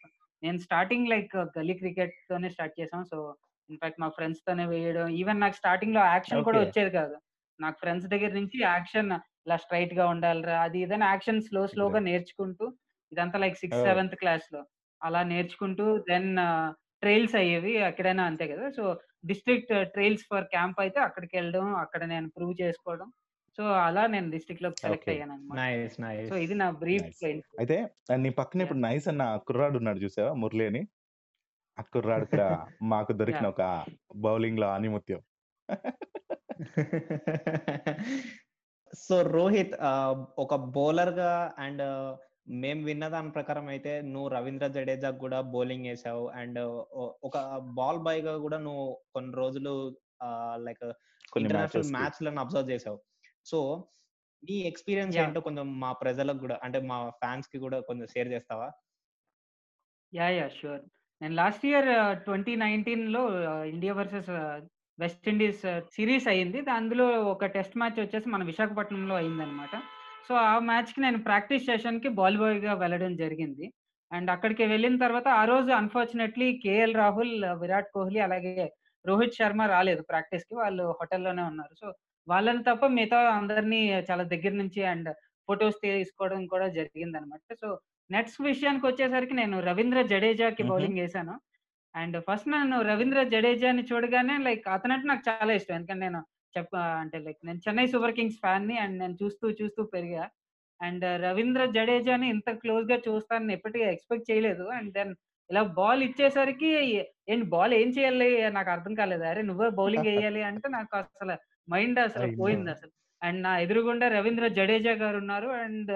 నేను 0.44 0.60
స్టార్టింగ్ 0.66 1.10
లైక్ 1.10 1.36
గల్లీ 1.58 1.76
క్రికెట్‌తోనే 1.82 2.50
స్టార్ట్ 2.52 2.76
చేసాం. 2.80 3.04
సో 3.06 3.18
ఇన్‌ఫాక్ట్ 3.72 4.00
మా 4.00 4.10
ఫ్రెండ్స్‌తోనే 4.18 4.66
వేయడం. 4.72 5.08
ఈవెన్ 5.20 5.42
నాకు 5.44 5.58
స్టార్టింగ్‌లో 5.62 6.02
యాక్షన్ 6.08 6.44
కూడా. 6.48 6.62
వచ్చేది 6.62 6.92
కాదు. 6.98 7.16
నాకు 7.60 7.78
ఫ్రెండ్స్ 7.82 8.08
దగ్గర 8.14 8.32
నుంచి 8.40 8.58
యాక్షన్ 8.68 9.12
ఇలా 9.46 9.58
స్ట్రెయిట్‌గా 9.64 10.06
ఉండాలిరా 10.14 10.58
అది 10.66 10.80
ఇది 10.86 10.96
అని 10.98 11.06
యాక్షన్ 11.08 11.42
స్లో 11.48 11.62
స్లోగా. 11.74 12.00
నేర్చుకుంటూ 12.08 12.66
ఇదంతా 13.12 13.38
లైక్ 13.44 13.58
సిక్స్త్! 13.62 13.88
సెవెంత్ 13.88 14.16
క్లాస్‌లో 14.22 14.62
అలా 15.02 15.22
నేర్చుకుంటూ 15.30 15.86
దెన్ 16.10 16.30
ట్రైల్స్ 17.04 17.36
అయ్యేవి. 17.40 17.74
ఎక్కడైనా 17.90 18.24
అంతే 18.32 18.46
కదా! 18.52 18.66
So 18.78 18.84
district 19.30 19.74
trials 19.94 20.26
for 20.30 20.48
camp 20.54 20.80
అయితే 20.84 21.00
అక్కడికెళ్ళడం, 21.08 21.66
అక్కడ 21.84 22.02
నేను 22.14 22.28
ప్రూవ్ 22.38 22.54
చేసుకోవడం. 22.62 23.10
సో 23.58 23.64
అలా 23.88 24.04
నేను 24.14 24.28
డిస్ట్రిక్ట్‌లోకి 24.36 24.80
సెలెక్ట్ 24.80 25.00
ఓకే. 25.02 25.14
అయ్యానన్నమాట. 25.14 25.64
నైస్. 25.70 25.98
సో. 26.28 26.34
ఇది 26.46 26.56
నా 26.62 26.68
బ్రీఫ్. 26.82 27.10
అయితే 27.60 27.78
నీ 28.18 28.30
పక్కన! 28.40 28.60
ఇప్పుడు 28.66 28.82
నైస్ 28.82 29.08
అన్న 29.12 29.24
కుర్రాడు 29.48 29.78
ఉన్నాడు 29.82 30.00
చూసావా? 30.06 30.32
మురళి 30.42 30.66
అని. 30.68 30.82
ఆ 31.82 31.84
కుర్రాడు 31.94 32.26
కూడా 32.30 32.48
మాకు 32.92 33.12
దొరికిన! 33.22 33.48
ఒక 33.54 33.64
బౌలింగ్‌లో 34.24 34.68
ఆణిముత్యం. 34.76 35.22
సో 39.02 39.16
రోహిత్ 39.32 39.74
ఒక 40.44 40.54
బౌలర్‌గా 40.76 41.32
అండ్ 41.58 41.84
మేము 42.62 42.82
విన్న 42.84 43.06
దాని 43.08 43.32
ప్రకారం 43.32 43.68
అయితే 43.74 43.92
నువ్వు 44.08 44.30
రవీంద్ర 44.30 44.68
జడేజాకి 44.76 45.20
కూడా 45.20 45.40
బౌలింగ్ 45.54 45.88
ఏసావు. 45.88 46.26
అండ్ 46.40 46.60
ఒక 47.24 47.36
బాల్ 47.80 48.00
బాయ్‌గా 48.00 48.34
కూడా 48.46 48.58
నువ్వు 48.60 48.86
కొన్ని 49.14 49.34
రోజులు 49.36 49.74
లైక్ 50.68 50.86
కొన్ని 51.34 51.50
ఇంటర్నేషనల్ 51.50 51.90
మ్యాచెస్‌కి. 51.90 51.96
మ్యాచ్‌లను 51.96 52.42
అబ్జర్వ్ 52.44 52.72
చేసావు. 52.74 53.00
సో 53.46 53.60
నీ 54.44 54.58
ఎక్స్‌పీరియన్స్! 54.70 55.18
ఏంటో 55.20 55.42
కొంచెం 55.48 55.68
మా 55.82 55.92
ప్రజలకు 56.04 56.42
గూడా 56.44 56.58
అంటే 56.64 56.80
మా 56.92 56.98
ఫాన్స్‌కి 57.22 57.60
కూడా 57.66 57.80
కొంచెం 57.90 58.08
షేర్ 58.16 58.30
చేస్తావా? 58.34 58.70
యాహ్! 60.14 60.34
యాహ్! 60.36 60.54
ష్యూర్. 60.56 60.84
నేను 61.22 61.36
last 61.36 61.66
year 61.66 61.88
2019లో 62.26 63.22
India 63.72 63.94
versus 63.94 64.30
West 65.00 65.28
Indies 65.28 65.62
series 65.96 66.28
అయింది. 66.28 66.60
అందులో 66.72 67.06
ఒక 67.32 67.50
టెస్ట్ 67.56 67.76
మ్యాచ్ 67.78 68.00
వచ్చేసి 68.00 68.28
మన 68.30 68.44
విశాఖపట్నంలో 68.44 69.16
అయిందనమాట 69.16 69.74
సో 70.28 70.34
ఆ 70.46 70.54
మ్యాచ్‌కి 70.62 71.00
నేను 71.02 71.20
ప్రాక్టీస్ 71.24 71.66
సెషన్‌కి 71.66 72.10
బాల్ 72.20 72.38
బాయ్‌గా 72.38 72.74
వెళ్ళడం 72.76 73.14
జరిగింది. 73.16 73.66
అండ్ 74.12 74.30
అక్కడికి 74.32 74.64
వెళ్ళిన 74.66 74.96
తర్వాత 74.98 75.28
ఆ 75.36 75.44
రోజు 75.46 75.72
unfortunately 75.72 76.48
KL 76.64 76.96
Rahul, 76.96 77.36
uh, 77.44 77.56
Virat 77.62 77.90
Kohli 77.94 78.20
అలాగే 78.20 78.66
రోహిత్ 79.06 79.38
శర్మ 79.40 79.62
రాలేదు 79.68 80.02
ప్రాక్టీస్‌కి. 80.04 80.54
వాళ్ళు 80.56 80.86
హోటల్‌లోనే 81.00 81.44
ఉన్నారు. 81.44 81.74
సో 81.82 81.88
వాళ్ళని 82.28 82.64
తప్ప 82.64 82.86
మిగతా 82.96 83.20
అందరిని 83.38 83.80
చాలా 84.10 84.24
దగ్గర 84.34 84.54
నుంచి 84.62 84.82
అండ్ 84.86 85.10
ఫొటోస్ 85.50 85.78
తీసుకోవడం 85.86 86.42
కూడా 86.48 86.68
జరిగిందన్నమాట. 86.76 87.42
సో 87.62 87.70
నెక్స్ట్ 88.12 88.40
విషయానికొచ్చేసరికి 88.44 89.36
నేను 89.40 89.58
రవీంద్ర 89.68 90.00
జడేజాకి. 90.12 90.64
బౌలింగ్ 90.70 91.00
ఏసాను. 91.04 91.36
అండ్ 91.96 92.18
ఫస్ట్ 92.28 92.50
నేను 92.54 92.78
రవీంద్ర 92.90 93.22
జడేజాని 93.34 93.84
చూడగానే 93.90 94.36
లైక్ 94.46 94.66
అతనంటే 94.76 95.08
నాకు 95.12 95.24
చాలా 95.30 95.54
ఇష్టం. 95.60 95.76
ఎందుకంటే 95.80 96.04
నేను 96.06 96.22
చెప్ప 96.56 96.74
అంటే 97.02 97.18
లైక్ 97.26 97.40
నేను 97.48 97.60
చెన్నై 97.66 97.86
సూపర్ 97.94 98.16
కింగ్స్ 98.18 98.40
ఫ్యాన్‌ని 98.44 98.78
అండ్ 98.84 98.98
నేను 99.04 99.16
చూస్తూ 99.22 99.46
చూస్తూ 99.60 99.82
పెరిగా. 99.94 100.24
అండ్ 100.80 101.06
రవీంద్ర 101.26 101.64
జడేజాని 101.76 102.28
ఇంత 102.36 102.50
క్లోజ్‌గా 102.62 102.98
చూస్తానని 103.08 103.54
ఎప్పటికి 103.58 103.86
ఎక్స్‌పెక్ట్ 103.92 104.30
చేయలేదు. 104.32 104.66
అండ్ 104.78 104.92
దెన్ 104.98 105.14
ఇలా 105.50 105.64
బాల్ 105.78 106.02
ఇచ్చేసరికి 106.08 106.70
ఏంటి 107.30 107.46
బాల్ 107.54 107.74
ఏం 107.80 107.90
చేయాలి 107.98 108.28
నాకు 108.58 108.70
అర్థం 108.76 108.94
కాలేదు. 109.00 109.24
అరే! 109.32 109.42
నువ్వే 109.50 109.70
బౌలింగ్ 109.80 110.10
ఎయ్యాలి 110.14 110.42
అంటే 110.50 110.68
నాకు 110.78 110.94
అసలు 111.02 111.36
మైండ్ 111.68 112.00
అసలు 112.08 112.28
అయ్యో! 112.28 112.32
పోయిందసలు. 112.38 112.94
అండ్ 113.22 113.40
నా 113.46 113.54
ఎదురుగుండా 113.64 114.08
రవీంద్ర 114.16 114.46
జడేజా 114.58 114.94
గారున్నారు. 115.04 115.50
అండ్ 115.64 115.92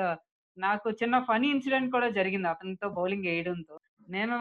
నాకు 0.57 0.87
చిన్న 0.99 1.15
ఫనీ 1.27 1.47
ఇన్సిడెంట్ 1.53 1.89
కూడా 1.91 2.07
జరిగింది 2.17 2.47
అతనితో 2.47 2.87
బౌలింగ్ 2.97 3.27
వేయడంతో 3.29 3.75
నేను 4.09 4.35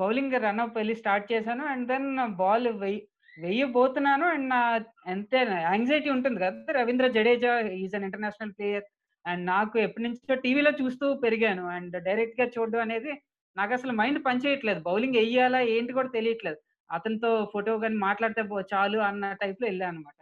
బౌలింగ్ 0.00 0.34
రన్‌అప్ 0.44 0.76
వెళ్ళి 0.76 0.94
స్టార్ట్ 0.94 1.26
చేశాను. 1.32 1.64
అండ్ 1.72 1.86
దెన్ 1.90 2.08
బాల్ 2.38 2.68
వెయ్యి 2.82 3.00
వెయ్యబోతున్నాను 3.36 4.26
అండ్ 4.28 4.46
నా 4.50 4.60
అంతే 5.06 5.38
యాంగ్జైటీ 5.66 6.08
ఉంటుంది 6.14 6.38
కదా! 6.38 6.72
Ravindra 6.78 7.06
Jadeja 7.16 7.52
is 7.78 7.94
an 7.94 8.06
international 8.08 8.54
player. 8.56 8.86
And 9.24 9.42
నాకు 9.50 9.76
ఎప్పటినుంచో 9.84 10.36
టీవీలో 10.44 10.72
చూస్తూ 10.80 11.06
పెరిగాను. 11.24 11.64
అండ్ 11.76 11.96
డైరెక్ట్‌గా 12.08 12.46
చూడడం 12.54 12.82
అనేది 12.86 13.12
నాకు 13.56 13.72
అసలు 13.78 13.92
మైండ్ 14.00 14.20
పనిచేయట్లేదు. 14.26 14.80
బౌలింగ్ 14.88 15.18
వేయాలా 15.20 15.60
ఏంటి 15.74 15.96
కూడా 15.98 16.10
తెలియట్లేదు. 16.16 16.58
అతనితో 16.90 17.30
ఫోటో 17.52 17.72
కానీ 17.80 17.96
మాట్లాడితే 18.04 18.42
చాలు 18.72 18.98
అన్న 19.08 19.24
టైప్‌లో 19.42 19.66
వెళ్ళాను 19.68 19.92
అనమాట. 19.92 20.18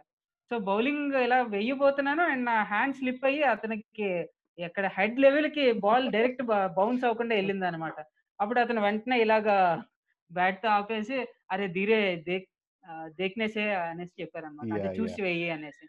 సో, 0.51 0.65
బౌలింగ్ 0.67 1.15
ఇలా 1.23 1.37
వెయ్యబోతున్నాను 1.53 2.23
అండ్ 2.31 2.45
నా 2.49 2.55
హ్యాండ్ 2.69 2.97
స్లిప్ 2.99 3.25
అయ్యి 3.29 3.43
అతనికి 3.53 4.09
ఎక్కడ 4.57 4.85
హెడ్ 4.95 5.19
లెవెల్‌కి 5.19 5.65
బాల్ 5.81 6.07
డైరెక్ట్ 6.11 6.43
బౌన్స్ 6.77 7.03
అవ్వకుండా 7.03 7.35
ఎళ్ళిందనమాట. 7.35 7.97
అప్పుడు 8.39 8.59
అతను 8.59 8.81
వెంటనే 8.81 9.17
ఇలాగా 9.21 9.57
బ్యాట్‌తో 10.31 10.67
ఆపేసి 10.71 11.17
"అరే! 11.51 11.67
ధీరే 11.75 11.99
దేక్ 12.27 12.47
ఆహ్, 12.83 13.07
దేఖ్‌నే 13.19 13.47
సే" 13.49 13.63
అనేసి 13.83 14.13
చెప్పారనమాట. 14.21 14.71
యాహ్! 14.75 14.97
చూసి! 14.97 15.19
వెయ్యి 15.21 15.49
అనేసి. 15.51 15.85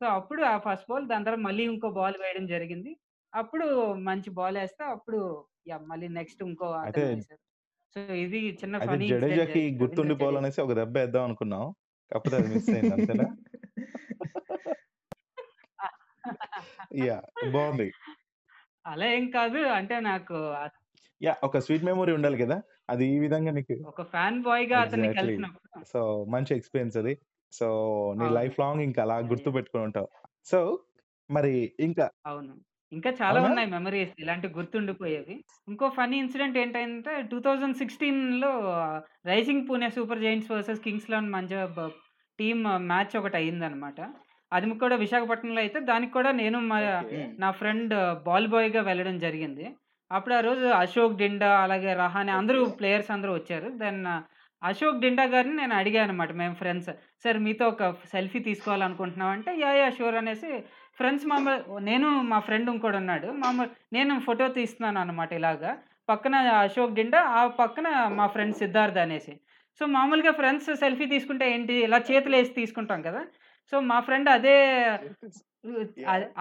సో, 0.00 0.06
అప్పుడు 0.18 0.42
ఆ 0.46 0.64
ఫస్ట్ 0.66 0.88
బాల్ 0.88 1.06
దాని 1.08 1.26
తర్వాత 1.26 1.44
మళ్ళీ 1.48 1.64
ఇంకో 1.72 1.88
బాల్ 1.98 2.18
వేయడం 2.22 2.46
జరిగింది. 2.48 2.92
అప్పుడు 3.32 3.66
మంచి 4.08 4.30
బాలేస్తే 4.38 4.84
అప్పుడు 4.94 5.20
యాహ్! 5.68 5.84
మళ్ళీ 5.92 6.08
నెక్స్ట్ 6.18 6.42
ఇంకో. 6.48 6.70
సో, 7.96 8.02
ఇది 8.24 8.40
చిన్న 8.60 8.76
ఇన్సిడెంట్ 8.78 9.08
జడేజాకి. 9.10 9.60
గుర్తుండిపోవాలనేసి 9.80 10.60
ఒక 10.64 10.74
దెబ్బ 10.80 10.96
ఏద్దాం 11.04 11.24
అనుకున్నాం. 11.24 11.64
కాకపోతే 12.12 12.36
అది 12.38 12.50
మిస్ 12.52 12.70
అయింది 12.74 12.94
అంతేనా? 12.96 13.26
యాహ్! 17.00 17.26
బావుంది. 17.50 17.88
అలా 18.84 19.06
ఏం 19.14 19.24
కాదు. 19.34 19.60
అంటే 19.78 19.96
నాకు 20.04 20.38
యాహ్! 21.20 21.38
ఒక 21.46 21.60
స్వీట్ 21.64 21.86
మెమరీ 21.88 22.12
ఉండాలి 22.16 22.38
కదా! 22.42 22.56
అది 22.88 23.04
ఈ 23.14 23.18
విధంగా 23.24 23.50
నీకు 23.58 23.76
ఒక 23.84 24.02
ఫ్యాన్ 24.10 24.38
బాయ్‌గా 24.42 24.76
అతన్ని 24.80 25.10
ఎగ్జాక్ట్‌లీ. 25.10 25.36
కలిసినప్పుడు 25.36 25.68
సో, 25.90 26.00
మంచి 26.34 26.52
ఎక్స్‌పీరియన్స్ 26.56 26.96
అది. 26.98 27.14
సో, 27.52 27.66
నీ 28.20 28.26
అవును. 28.26 28.38
లైఫ్ 28.38 28.56
లాంగ్ 28.62 28.82
ఇంకా 28.88 29.00
అలా! 29.06 29.16
యాహ్! 29.22 29.32
గుర్తుపెట్టుకొని 29.32 29.84
ఉంటావు. 29.88 30.08
సో, 30.46 30.60
మరి 31.30 31.54
ఇంకా 31.80 32.06
అవును. 32.24 32.52
ఇంకా 32.92 33.10
చాలా 33.20 33.38
అవునా? 33.38 33.48
ఉన్నాయి 33.48 33.68
మెమోరీస్ 33.72 34.12
ఇలాంటివి 34.18 34.54
గుర్తుండిపోయేవి. 34.54 35.34
ఇంకో 35.68 35.86
ఫన్నీ 35.90 36.16
ఇన్సిడెంట్ 36.22 36.56
ఏంటంటే 36.58 37.12
2016లో 37.24 38.50
Rising 39.24 39.64
Pune 39.68 39.88
Super 39.96 40.20
Giants 40.20 40.50
versus 40.52 40.82
Kings 40.86 41.08
Eleven 41.10 41.30
Punjab 41.34 41.78
team 42.38 42.60
match 42.90 43.14
ఒకటి 43.20 43.36
అయిందనమాట. 43.40 43.98
అది 44.52 44.66
కూడా 44.78 44.96
విశాఖపట్నంలో 44.96 45.60
అయితే 45.60 45.78
దానికి 45.88 46.12
కూడా 46.12 46.30
నేను 46.38 46.58
మా. 46.70 46.78
నా 47.42 47.50
ఫ్రెండ్ 47.58 47.94
బాల్ 48.26 48.48
బాయ్‌గా 48.48 48.82
వెళ్ళడం 48.88 49.16
జరిగింది. 49.18 49.66
అప్పుడు 50.10 50.34
ఆ 50.34 50.42
రోజు 50.46 50.66
అశోక్ 50.78 51.14
డిండా 51.18 51.50
అలాగే 51.62 51.90
రహానె 52.00 52.32
అందరూ. 52.38 52.60
ప్లేయర్స్ 52.78 53.10
అందరూ 53.14 53.32
వచ్చారు. 53.34 53.68
దెన్ 53.80 54.00
అశోక్ 54.62 55.00
డిండా 55.00 55.24
గారిని 55.30 55.54
నేను 55.56 55.74
అడిగానన్నమాట 55.74 56.32
మేము 56.40 56.54
ఫ్రెండ్స్. 56.54 56.90
"సార్ 57.22 57.38
మీతో 57.38 57.64
ఒక 57.70 57.84
సెల్ఫీ 58.12 58.40
తీసుకోవాలనుకుంటున్నాం" 58.44 59.30
అంటే 59.36 59.50
"యాహ్! 59.60 59.78
యాహ్! 59.78 59.94
షూర్" 59.96 60.16
అనేసి 60.20 60.50
ఫ్రెండ్స్ 60.98 61.24
మామూలు 61.26 61.56
నేను 61.84 62.08
మా 62.30 62.38
ఫ్రెండ్ 62.40 62.68
ఇంకోడున్నాడు. 62.72 63.28
మామూలు 63.42 63.68
నేను 63.92 64.14
ఫోటో 64.26 64.46
తీస్తున్నానన్నమాట 64.56 65.32
ఇలాగా. 65.34 65.72
పక్కన 66.08 66.34
అశోక్ 66.62 66.94
డిండా, 66.94 67.20
ఆ 67.32 67.42
పక్కన 67.58 67.88
మా 68.18 68.26
ఫ్రెండ్ 68.28 68.56
సిద్ధార్థ్ 68.60 68.98
అనేసి. 68.98 69.34
సో, 69.80 69.86
మామూలుగా 69.92 70.32
ఫ్రెండ్స్ 70.32 70.70
సెల్ఫీ 70.80 71.06
తీసుకుంటే 71.12 71.44
ఏంటి 71.52 71.74
ఇలా 71.86 71.98
చేతులేసి 72.08 72.52
తీసుకుంటాం 72.56 73.00
కదా! 73.02 73.22
సో, 73.72 73.78
మా 73.88 73.98
ఫ్రెండ్ 74.00 74.28
అదే! 74.30 74.56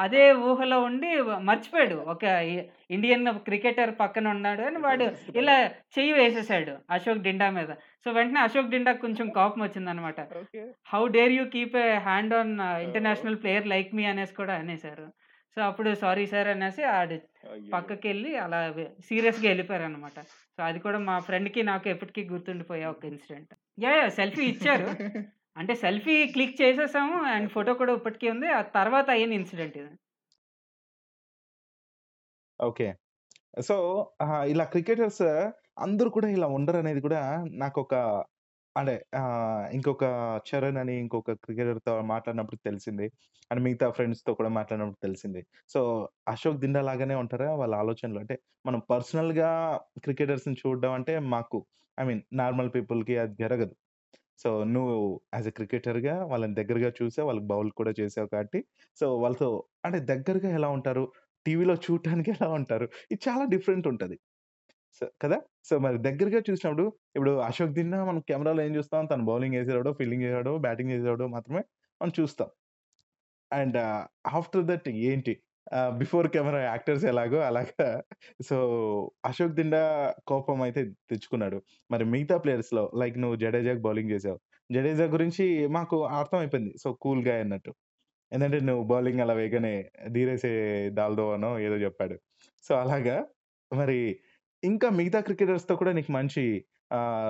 అదే 0.03 0.21
ఊహలో 0.43 0.77
ఉండి 0.81 1.09
మర్చిపోయాడు. 1.49 1.97
ఒక 2.13 2.23
ఇండియన్ 2.89 3.25
క్రికెటర్ 3.45 3.91
పక్కన 3.99 4.25
ఉన్నాడు 4.29 4.61
అని 4.61 4.79
వాడు 4.81 5.05
ఇలా 5.35 5.55
చెయ్యి 5.95 6.13
వేసేసాడు 6.13 6.73
అశోక్ 6.89 7.21
డిండా 7.21 7.47
మీద. 7.49 7.71
సో, 8.03 8.11
వెంటనే 8.11 8.39
అశోక్ 8.41 8.71
డిండాకి 8.73 9.01
కొంచెం 9.01 9.27
కోపం 9.37 9.61
వచ్చిందన్నమాట. 9.63 10.19
Okay. 10.41 10.63
"How 10.87 11.01
dare 11.17 11.33
you 11.37 11.45
keep 11.53 11.77
a 11.83 11.89
hand 12.07 12.33
on! 12.33 12.53
International 12.85 13.39
player 13.43 13.67
like 13.67 13.91
me" 13.93 14.05
అనేసి 14.05 14.35
కూడా 14.35 14.55
అనేసారు. 14.55 15.05
సో, 15.57 15.61
అప్పుడు 15.63 15.89
సారీ 16.01 16.25
సార్ 16.27 16.49
అనేసి 16.49 16.83
ఆడు 16.93 17.15
అయ్యయ్యో! 17.45 17.71
పక్కకెళ్ళి 17.73 18.31
అలా 18.37 18.59
సీరియస్‌గా 19.09 19.49
ఎళ్ళిపోయారన్నమాట. 19.53 20.17
సో, 20.55 20.63
అది 20.63 20.79
కూడా 20.79 20.99
మా 21.09 21.17
ఫ్రెండ్‌కి 21.21 21.63
నాకు 21.63 21.89
ఎప్పటికి 21.89 22.23
గుర్తుండిపోయే 22.31 22.87
ఒక 22.87 23.03
ఇన్సిడెంట్. 23.11 23.53
యాహ్! 23.83 24.09
సెల్ఫీ 24.17 24.45
ఇచ్చారు. 24.53 24.89
అంటే 25.55 25.73
సెల్ఫీ 25.81 26.15
క్లిక్ 26.33 26.59
చేసేసాము 26.59 27.17
అండ్ 27.31 27.47
ఫోటో 27.53 27.73
కూడా 27.79 27.93
ఇప్పటికి 27.97 28.27
ఉంది. 28.33 28.49
ఆ 28.53 28.63
తర్వాత 28.77 29.07
అయిన 29.15 29.31
ఇన్సిడెంట్ 29.39 29.77
ఇది. 29.81 29.91
ఓకే. 32.59 32.87
సో, 33.61 33.75
ఆహ్, 34.23 34.45
ఇలా 34.51 34.65
క్రికెటర్స్ 34.73 35.23
అందరూ 35.85 36.09
కూడా 36.15 36.27
ఇలా 36.35 36.47
ఉండరనేది 36.57 37.01
కూడా 37.05 37.21
నాకొక 37.61 37.95
అంటే 38.75 38.93
ఆహ్, 39.19 39.65
ఇంకొక 39.77 40.05
చరణ్ 40.49 40.79
అని 40.81 40.95
ఇంకొక 41.01 41.31
క్రికెటర్‌తో 41.45 41.93
మాట్లాడినప్పుడు 42.11 42.59
తెలిసింది. 42.67 43.07
అండ్ 43.51 43.61
మిగతా 43.65 43.87
ఫ్రెండ్స్‌తో 43.97 44.31
కూడా 44.39 44.51
మాట్లాడినప్పుడు 44.57 45.01
తెలిసింది. 45.05 45.41
సో, 45.69 45.81
అశోక్ 46.27 46.59
దిండా 46.59 46.81
లాగానే 46.89 47.17
ఉంటారా 47.23 47.49
వాళ్ళ 47.61 47.73
ఆలోచనలు? 47.83 48.19
అంటే 48.23 48.37
మనం 48.65 48.81
పర్సనల్‌గా 48.91 49.51
క్రికెటర్స్‌ని 50.05 50.55
చూడడం 50.63 50.93
అంటే 50.99 51.15
మాకు 51.33 51.59
ఐ 51.97 52.05
మీన్ 52.05 52.23
నార్మల్ 52.35 52.71
పీపుల్‌కి 52.75 53.15
అది 53.19 53.35
జరగదు. 53.43 53.75
సో, 54.41 54.49
నువ్వు 54.67 54.95
యాజ్ 55.35 55.47
ఎ 55.47 55.51
క్రికెటర్‌గా 55.51 56.15
వాళ్ళని 56.25 56.55
దగ్గరగా 56.55 56.89
చూసావు. 56.99 57.27
వాళ్ళకి 57.27 57.47
బౌల్ 57.47 57.71
కూడా 57.71 57.91
చేసావు 57.99 58.27
కాబట్టి 58.27 58.59
సో, 58.97 59.07
వాళ్ళతో 59.17 59.49
అంటే 59.85 59.99
దగ్గరగా 60.11 60.49
ఎలా 60.51 60.69
ఉంటారు? 60.69 61.03
టీవీలో 61.45 61.75
చూడటానికి 61.85 62.31
ఎలా 62.31 62.49
ఉంటారు? 62.53 62.87
ఇది 63.11 63.21
చాలా 63.27 63.45
డిఫరెంట్ 63.47 63.87
ఉంటది. 63.87 64.17
సో, 65.01 65.05
కదా! 65.21 65.37
సో, 65.63 65.75
మరి 65.79 65.97
దగ్గరగా 65.99 66.41
చూసినప్పుడు 66.49 66.85
ఇప్పుడు 67.15 67.33
అశోక్ 67.41 67.73
దిన్నా 67.73 67.99
మనం 68.05 68.21
కెమెరాలో 68.29 68.63
ఏం 68.63 68.75
చూస్తాం? 68.75 69.05
తను 69.05 69.25
బౌలింగ్ 69.25 69.55
ఏసేవాడో, 69.55 69.93
ఫీల్డింగ్ 69.93 70.23
చేసేవాడో, 70.23 70.53
బ్యాటింగ్ 70.59 70.91
చేసేవాడో 70.91 71.27
మాత్రమే 71.29 71.63
మనం 72.01 72.13
చూస్తాం. 72.19 72.49
అండ్ 73.51 73.77
ఆఫ్టర్ 74.31 74.65
దట్ 74.65 74.87
ఏంటి? 75.05 75.33
ఆహ్, 75.71 75.91
బిఫోర్ 75.97 76.27
కెమెరా 76.29 76.61
యాక్టర్స్ 76.63 77.05
ఎలాగో 77.05 77.39
అలాగా 77.41 77.87
సో, 78.41 78.57
అశోక్ 79.25 79.53
దిండా 79.53 79.81
కోపం 80.25 80.61
అయితే 80.61 80.81
తెచ్చుకున్నాడు. 81.09 81.57
మరి 81.89 82.05
మిగతా 82.05 82.37
ప్లేయర్స్‌లో 82.37 82.91
లైక్ 82.95 83.17
నువ్వు 83.17 83.37
జడేజాకి 83.37 83.81
బౌలింగ్ 83.81 84.11
చేసావు. 84.11 84.39
జడేజా 84.69 85.05
గురించి 85.07 85.45
మాకు 85.71 85.97
అర్థమైపోయింది. 86.13 86.73
సో, 86.77 86.93
కూల్ 87.01 87.23
గాయ్ 87.27 87.41
అన్నట్టు. 87.41 87.71
ఏందంటే 88.31 88.59
నువ్వు 88.61 88.83
బౌలింగ్ 88.85 89.21
అలా 89.21 89.33
వేయగానే 89.33 89.73
ధీరేసే 90.09 90.53
దాల్ 90.93 91.17
అనో 91.33 91.59
ఏదో 91.59 91.77
చెప్పాడు. 91.85 92.15
సో, 92.63 92.73
అలాగా 92.77 93.17
మరి 93.71 93.99
ఇంకా 94.63 94.89
మిగతా 94.91 95.19
క్రికెటర్స్‌తో 95.21 95.75
కూడా 95.77 95.93
నీకు 95.93 96.11
మంచి 96.13 96.43
ఆహ్, 96.91 97.29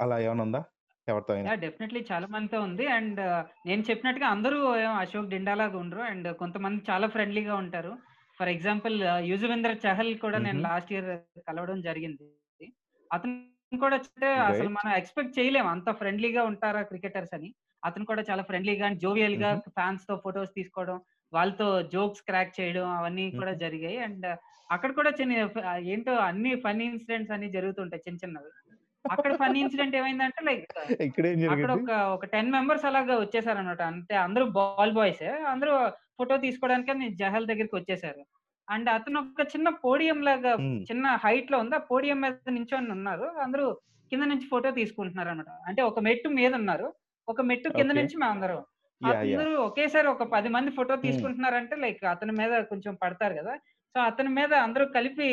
అలా 0.00 0.16
ఏమన్నా 0.20 0.44
ఉందా? 0.44 0.62
ఎవరితో 1.08 1.32
అయినా? 1.34 1.44
యాహ్! 1.44 1.58
డెఫినైట్‌లీ 1.62 2.00
చాలా 2.10 2.26
మందితో 2.34 2.58
ఉంది. 2.66 2.84
అండ్ 2.96 3.20
నేను 3.66 3.82
చెప్పినట్టుగా 3.88 4.28
అందరూ 4.34 4.58
ఏం 4.82 4.92
అశోక్ 5.02 5.32
డిండా 5.32 5.54
లాగా 5.54 5.76
ఉండరు. 5.80 6.02
అండ్ 6.10 6.28
కొంతమంది 6.42 6.80
చాలా 6.90 7.06
ఫ్రెండ్లీగా 7.08 7.54
ఉంటారు. 7.62 7.92
ఫర్ 8.38 8.50
ఎగ్జాంపుల్ 8.54 8.96
యుజవేంద్ర 9.30 9.72
చహల్ 9.84 10.12
కూడా 10.24 10.38
నేను. 10.46 10.60
లాస్ట్ 10.66 10.92
ఇయర్ 10.94 11.10
కలవడం 11.48 11.78
జరిగింది. 11.88 12.28
అతను 13.10 13.34
కూడా 13.80 13.96
అంటే 13.98 14.28
అసలు. 14.46 14.70
మనం 14.76 14.90
ఎక్స్‌పెక్ట్ 14.98 15.36
చేయలేము. 15.38 15.68
అంత 15.74 15.88
ఫ్రెండ్లీగా 16.00 16.42
ఉంటారా 16.50 16.82
క్రికెటర్స్ 16.90 17.34
అని. 17.38 17.48
అతను 17.82 18.04
కూడా 18.10 18.22
చాలా 18.28 18.42
ఫ్రెండ్లీగా 18.48 18.84
అండ్ 18.88 19.00
జోవియల్‌గా 19.04 19.50
హుహు. 19.50 19.58
ఫ్యాన్స్‌తో 19.76 20.14
ఫోటోస్ 20.24 20.52
తీసుకోవడం, 20.58 20.98
వాళ్ళతో 21.32 21.66
జోక్స్ 21.94 22.24
క్రాక్ 22.28 22.56
చేయడం 22.58 22.86
అవన్నీ 22.98 23.26
కూడా. 23.32 23.52
జరిగాయి. 23.64 23.98
అండ్ 24.06 24.26
అక్కడ 24.70 24.90
కూడా 24.98 25.10
చిన్న 25.18 25.32
ఏంటో 25.92 26.14
అన్ని 26.28 26.52
ఫన్నీ 26.64 26.84
ఇన్సిడెంట్స్ 26.92 27.34
అన్నీ 27.36 27.48
జరుగుతుంటాయి 27.56 28.04
చిన్న 28.06 28.20
చిన్నవి. 28.24 28.50
అక్కడ 29.04 29.32
ఫన్నీ 29.40 29.58
ఇన్సిడెంట్ 29.62 29.96
ఏమైందంటే 29.98 30.40
లైక్ 30.48 30.72
ఇక్కడేం 31.04 31.36
అక్కడ 31.46 31.70
జరిగింది? 31.70 31.78
ఒక, 31.78 31.88
ఒక 32.14 32.24
10 32.28 32.50
మెంబర్స్ 32.54 32.84
అలాగా 32.90 33.14
వచ్చేసారన్నమాట. 33.20 33.82
అంటే 33.92 34.14
అందరూ 34.22 34.44
బాల్ 34.56 34.92
బాయ్సే. 34.94 35.30
అందరూ 35.52 35.72
ఫోటో 36.18 36.34
తీసుకోవడానికని 36.44 37.06
జహల్ 37.20 37.48
దగ్గరికొచ్చేసారు. 37.50 38.22
అండ్ 38.68 38.88
అతను 38.90 39.18
ఒక 39.24 39.42
చిన్న 39.52 39.68
పోడియం 39.82 40.20
లాగా. 40.28 40.52
చిన్న 40.88 41.06
హైట్‌లో 41.24 41.56
ఉంది. 41.60 41.76
ఆ 41.76 41.86
పోడియం 41.90 42.18
మీద 42.24 42.50
నించొని 42.50 42.90
ఉన్నారు. 42.96 43.26
అందరూ 43.44 43.66
కింద 44.12 44.24
నుంచి 44.32 44.46
ఫోటో 44.48 44.70
తీసుకుంటున్నారన్నమాట. 44.78 45.50
అంటే 45.68 45.82
ఒక 45.84 46.00
మెట్టు 46.06 46.28
మీదున్నారు. 46.38 46.88
ఒక 47.28 47.40
మెట్టు 47.50 47.68
కింద. 47.72 47.92
నుంచి. 47.98 48.16
యాహ్! 49.00 49.24
యాహ్! 49.30 49.46
అందరూ 49.46 49.62
ఒకేసారి 49.66 50.08
ఒక 50.08 50.24
10 50.30 50.48
మంది 50.54 50.70
ఫోటో. 50.76 50.94
తీసుకుంటున్నారంటే 51.04 51.76
లైక్ 51.78 52.02
అతని 52.12 52.34
మీద 52.40 52.52
కొంచెం 52.70 52.94
పడతారు 53.02 53.34
గదా! 53.40 53.54
సో, 53.94 54.00
అతని 54.04 54.30
మీద 54.36 54.52
అందరూ 54.66 54.86
కలిపి. 54.94 55.28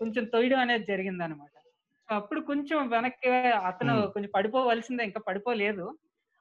కొంచెం 0.00 0.24
తొయడం 0.34 0.60
అనేది 0.64 0.84
జరిగిందన్నమాట. 0.90 1.54
సో, 2.08 2.14
అప్పుడు 2.16 2.40
కొంచెం 2.48 2.78
వెనక్కి 2.90 3.30
అతను. 3.68 3.94
కొంచెం 4.14 4.30
పడిపోవలసిందే 4.34 5.04
ఇంకా 5.08 5.20
పడిపోలేదు. 5.28 5.86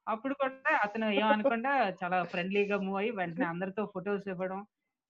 అప్పుడు 0.07 0.33
కూడా 0.41 0.55
అతను 0.85 1.07
ఏమనకుండా 1.19 1.71
చాలా 2.01 2.17
ఫ్రెండ్లీగా 2.31 2.77
మూవ్ 2.85 2.99
అయ్యి 3.01 3.13
వెంటనే 3.19 3.47
అందరితో 3.53 3.83
ఫోటోస్ 3.93 4.25
ఇవ్వడం. 4.33 4.61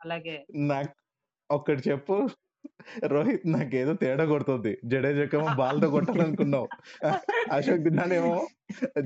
అలాగే 0.02 0.38
నాకు 0.70 0.94
ఒక్కటి 1.50 1.82
చెప్పు. 1.90 2.16
రోహిత్ 3.14 3.46
నాకేదో 3.54 3.94
తేడా 4.02 4.26
కొడుతుంది. 4.26 4.74
జడేజాకేమో 4.86 5.50
బాల్‌తో 5.60 5.88
కొట్టాలనుకున్నావు. 5.96 6.68
అశోక్ 7.52 7.84
దిండానేమో 7.88 8.36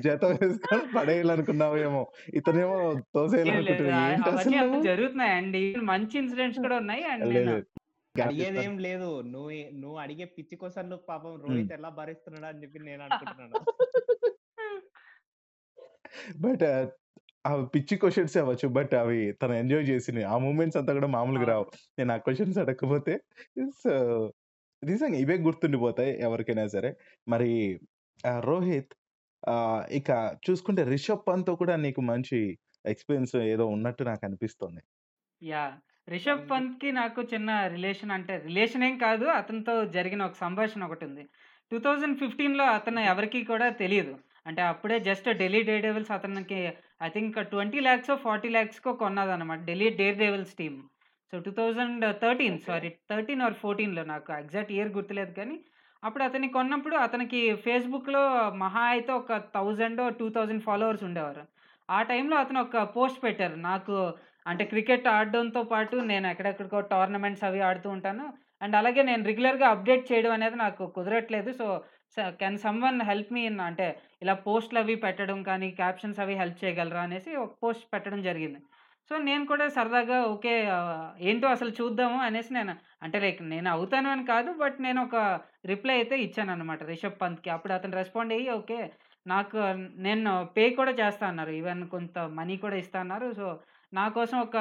జత 0.04 0.24
వేసుకొని 0.34 0.86
పడేయాలనుకున్నావేమో. 0.96 2.04
ఇతనేమో 2.36 2.78
లేదు 3.48 3.68
లేదు. 3.90 4.26
తోసేయాలనుకుంటున్నావు. 4.26 4.46
నువ్వు? 4.56 4.80
జరుగుతున్నాయండి. 4.88 5.62
మంచి 5.90 6.16
ఇన్సిడెంట్స్ 6.22 6.62
కూడా 6.66 6.78
ఉన్నాయి. 6.80 7.04
అండ్ 7.14 7.36
అడిగేదేం. 8.20 8.74
లేదు. 8.86 9.10
నువ్వు 9.32 9.52
నువ్వు 9.78 9.98
అడిగే 10.04 10.26
పిచ్చి 10.36 10.56
క్వెషన్‌లు 10.62 10.98
పాపం. 11.08 11.34
రోహిత్ 11.44 11.76
ఎలా 11.78 11.92
భరిస్తున్నాడా 12.00 12.50
అని 12.52 12.64
చెప్పి 12.64 12.80
నేను 12.88 13.04
అనుకుంటున్నాను. 13.08 13.60
బట్ 16.44 16.64
అవి 17.46 17.64
పిచ్చి 17.74 17.96
క్వెషన్సే 18.02 18.40
అవ్వచ్చు. 18.42 18.68
బట్ 18.78 18.94
అవి 19.02 19.20
తను 19.42 19.54
ఎంజాయ్ 19.60 19.86
చేసినయి. 19.90 20.26
ఆ 20.28 20.38
మూమెంట్స్ 20.46 20.78
అంతా 20.80 20.94
కూడా 20.98 21.10
మామూలుగా 21.16 21.48
రావు. 21.52 21.66
నేను 21.98 22.12
ఆ 22.14 22.20
క్వెషన్స్ 22.26 22.58
అడగకపోతే 22.64 23.14
సో, 23.82 23.94
నిజంగా 24.84 25.18
ఇవే 25.20 25.36
గుర్తుండిపోతాయి 25.46 26.12
ఎవరికైనా 26.26 26.66
సరే. 26.76 26.92
మరి 27.28 27.52
రోహిత్ 28.44 28.94
ఇక 30.00 30.10
చూసుకుంటే 30.46 30.84
రిషబ్ 30.92 31.24
పంత్‌తో 31.28 31.54
కూడా 31.62 31.76
నీకు 31.86 32.02
మంచి 32.12 32.40
ఎక్స్‌పీరియన్స్ 32.86 33.36
ఏదో 33.48 33.66
ఉన్నట్టు 33.76 34.04
నాకనిపిస్తుంది. 34.04 34.82
యాహ్! 35.42 35.78
రిషబ్ 36.08 36.44
హ్మ్. 36.44 36.48
పంత్‌కి 36.50 36.90
నాకు 36.98 37.22
చిన్న 37.32 37.50
రిలేషన్ 37.68 38.12
అంటే 38.12 38.34
రిలేషన్ 38.44 38.84
ఏం 38.84 38.96
కాదు. 39.00 39.26
అతనితో 39.38 39.74
జరిగిన 39.96 40.22
ఒక 40.26 40.38
సంభాషణ 40.38 40.84
ఒకటుంది. 40.88 41.24
2015లో 41.72 42.66
అతను 42.76 43.02
హుహు. 43.02 43.10
ఎవరికీ 43.12 43.40
కూడా 43.46 43.68
తెలీదు. 43.82 44.14
అంటే 44.46 44.62
అప్పుడే 44.72 44.98
జస్ట్ 45.02 45.28
ఢిల్లీ 45.40 45.62
డేర్ 45.70 45.84
డెవిల్స్ 45.84 46.12
అతనికి 46.18 46.60
ఐ 47.02 47.10
థింక్ 47.10 47.34
20,00,000 47.46 47.88
40 48.26 48.52
లాక్స్‌కో 48.56 48.92
కొన్నదన్నమాట. 49.02 49.60
Delhi 49.70 49.90
Daredevils 50.22 50.54
team. 50.56 50.78
So 51.34 51.38
2013 51.40 52.46
okay. 52.50 52.68
Sorry 52.68 52.90
13 53.06 53.42
or 53.42 53.58
14లో 53.58 53.82
నాకు 54.08 54.32
ఎగ్జాక్ట్ 54.34 54.72
ఇయర్ 54.72 54.92
గుర్తులేదు 54.92 55.34
కానీ, 55.34 55.58
అప్పుడు 56.04 56.24
అతన్ని 56.24 56.50
కొన్నప్పుడు 56.50 56.96
అతనికి 57.06 57.42
ఫేస్‌బుక్‌లో 57.64 58.24
మహా 58.58 58.84
అయితే 58.90 59.12
ఒక 59.14 59.32
1000 59.56 59.90
2000 60.22 60.36
ఫాలోవర్స్ 60.62 61.04
ఉండేవారు. 61.04 61.44
ఆ 61.90 62.00
టైంలో 62.04 62.36
అతను 62.38 62.60
ఒక 62.62 62.78
పోస్ట్ 62.96 63.20
పెట్టారు. 63.24 63.56
నాకు 63.68 63.96
అంటే 64.48 64.64
క్రికెట్ 64.66 65.08
ఆడడంతో 65.14 65.62
పాటు 65.72 65.96
నేను 66.10 66.26
ఎక్కడెక్కడికో 66.32 66.80
టోర్నమెంట్స్ 66.92 67.44
అవి 67.44 67.62
ఆడుతూ 67.64 67.90
ఉంటాను. 67.96 68.26
అండ్ 68.62 68.76
అలాగే 68.76 69.02
నేను 69.04 69.24
రెగ్యులర్‌గా 69.24 69.68
అప్డేట్ 69.74 70.06
చేయడం 70.10 70.32
అనేది 70.38 70.58
నాకు 70.64 70.84
కుదరట్లేదు. 70.96 71.52
So, 71.60 71.68
can 72.40 72.58
someone 72.84 73.00
help 73.10 73.32
me 73.36 73.42
in 73.46 73.60
అంటే 73.66 73.88
ఇలా 74.22 74.36
పోస్ట్‌లవి 74.46 74.96
పెట్టడం 75.04 75.40
కానీ, 75.44 75.70
క్యాప్షన్స్ 75.80 76.22
అవి 76.24 76.36
హెల్ప్ 76.42 76.60
చేయగలరా 76.64 77.04
అనేసి 77.08 77.32
ఒక 77.38 77.54
పోస్ట్ 77.64 77.86
పెట్టడం 77.94 78.22
జరిగింది. 78.24 78.60
సో, 79.12 79.16
నేను 79.28 79.44
కూడా 79.46 79.66
సరదాగా 79.76 80.18
ఓకే. 80.32 80.54
ఏంటో 81.28 81.48
అసలు 81.50 81.72
చూద్దాము 81.78 82.18
అనేసి 82.24 82.52
నేను 82.54 82.74
అంటే 83.02 83.18
లైక్ 83.20 83.42
నేను 83.52 83.70
అవుతాను 83.70 84.10
అని 84.10 84.24
కాదు. 84.32 84.52
బట్ 84.60 84.78
నేను 84.82 85.00
ఒక 85.04 85.18
రిప్లై 85.66 85.96
అయితే 85.98 86.16
ఇచ్చానన్నమాట 86.26 86.82
రిషబ్ 86.90 87.20
పంత్‌కి. 87.22 87.50
అప్పుడు 87.50 87.74
అతను 87.74 87.96
రెస్పాండ్ 87.98 88.34
అయ్యి 88.34 88.50
ఓకే. 88.54 88.80
నాకు 89.26 89.58
నేను 90.06 90.32
పే 90.56 90.66
కూడా 90.76 90.92
చేస్తా 91.00 91.26
అన్నారు. 91.30 91.52
ఈవెన్ 91.56 91.82
కొంత 91.90 92.18
మనీ 92.38 92.56
కూడా 92.58 92.78
ఇస్తా 92.78 93.00
అన్నారు. 93.04 93.30
సో, 93.34 93.48
నా 93.94 94.06
కోసం 94.14 94.38
ఒక 94.40 94.58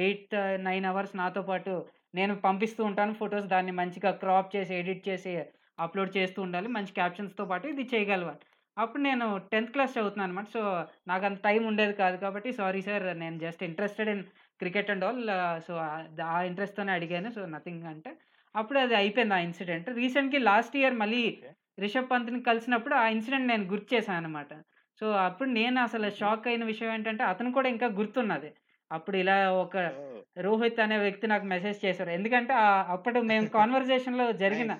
8, 0.00 0.34
9 0.60 0.86
అవర్స్ 0.86 1.14
నాతో 1.16 1.42
పాటు 1.42 1.72
నేను 2.14 2.34
పంపిస్తూ 2.40 2.82
ఉంటాను 2.84 3.14
ఫోటోస్. 3.14 3.46
దాన్ని 3.46 3.72
మంచిగా 3.72 4.10
క్రాప్ 4.22 4.50
చేసి, 4.54 4.72
ఎడిట్ 4.74 5.02
చేసి 5.08 5.32
అప్‌లోడ్ 5.78 6.12
చేస్తూ 6.16 6.40
ఉండాలి. 6.42 6.68
మంచి 6.68 6.92
క్యాప్షన్స్‌తో 6.92 7.44
పాటు 7.46 7.66
ఇది 7.68 7.84
చేయగలవా? 7.92 8.34
అప్పుడు 8.76 9.02
నేను 9.02 9.24
10థ్ 9.44 9.72
క్లాస్ 9.74 9.96
చదువుతున్నానన్నమాట. 9.96 10.48
సో, 10.54 10.62
నాకంత 11.06 11.38
టైం 11.44 11.62
ఉండేది 11.66 11.94
కాదు 11.94 12.16
కాబట్టి 12.16 12.50
సారీ 12.52 12.82
సార్ 12.82 13.06
నేను 13.16 13.36
just 13.38 13.62
interested 13.68 14.10
in 14.14 14.22
cricket 14.60 14.90
and 14.94 15.04
all. 15.04 15.22
So, 15.66 15.74
ఆ 16.28 16.38
ఇంట్రెస్ట్‌తోనే 16.50 16.92
అడిగాను. 16.92 17.30
సో, 17.30 17.42
నథింగ్ 17.54 17.86
అంటే 17.92 18.12
అప్పుడు 18.54 18.78
అది 18.78 18.94
అయిపోయింది 18.94 19.34
ఆ 19.34 19.42
ఇన్సిడెంట్. 19.46 19.88
రీసెంట్‌గా 19.98 20.40
లాస్ట్ 20.44 20.76
ఇయర్ 20.76 20.96
మళ్ళీ. 20.96 21.22
రిషబ్ 21.78 22.10
పంత్‌ని 22.10 22.40
కలిసినప్పుడు 22.44 22.94
ఆ 22.96 23.06
ఇన్సిడెంట్ 23.08 23.50
నేను 23.52 23.64
గుర్తు 23.66 23.88
చేశానన్నమాట. 23.94 24.52
సో, 25.00 25.06
అప్పుడు 25.24 25.48
నేను 25.56 25.78
అసలు. 25.84 26.08
షాక్ 26.18 26.46
అయిన 26.50 26.64
విషయం 26.70 26.90
ఏంటంటే 26.94 27.22
అతను 27.30 27.50
కూడా 27.56 27.68
ఇంకా 27.74 27.88
గుర్తున్నది. 27.98 28.50
అప్పుడు 28.90 29.16
ఇలా 29.22 29.36
ఒక! 29.60 29.76
రోహిత్ 30.38 30.80
అనే 30.84 30.96
వ్యక్తి 31.02 31.26
నాకు 31.32 31.46
మెసేజ్ 31.50 31.78
చేశారు. 31.84 32.10
ఎందుకంటే 32.16 32.54
అప్పుడు 32.94 33.18
మేము 33.24 33.46
కన్వర్జేషన్‌లో 33.56 34.26
జరిగిన. 34.42 34.72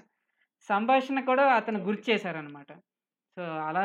సంభాషణ 0.68 1.18
కూడా 1.30 1.44
అతను. 1.58 1.80
గుర్తు 1.88 2.04
చేశారన్నమాట. 2.10 2.70
సో, 3.36 3.42
అలా. 3.68 3.84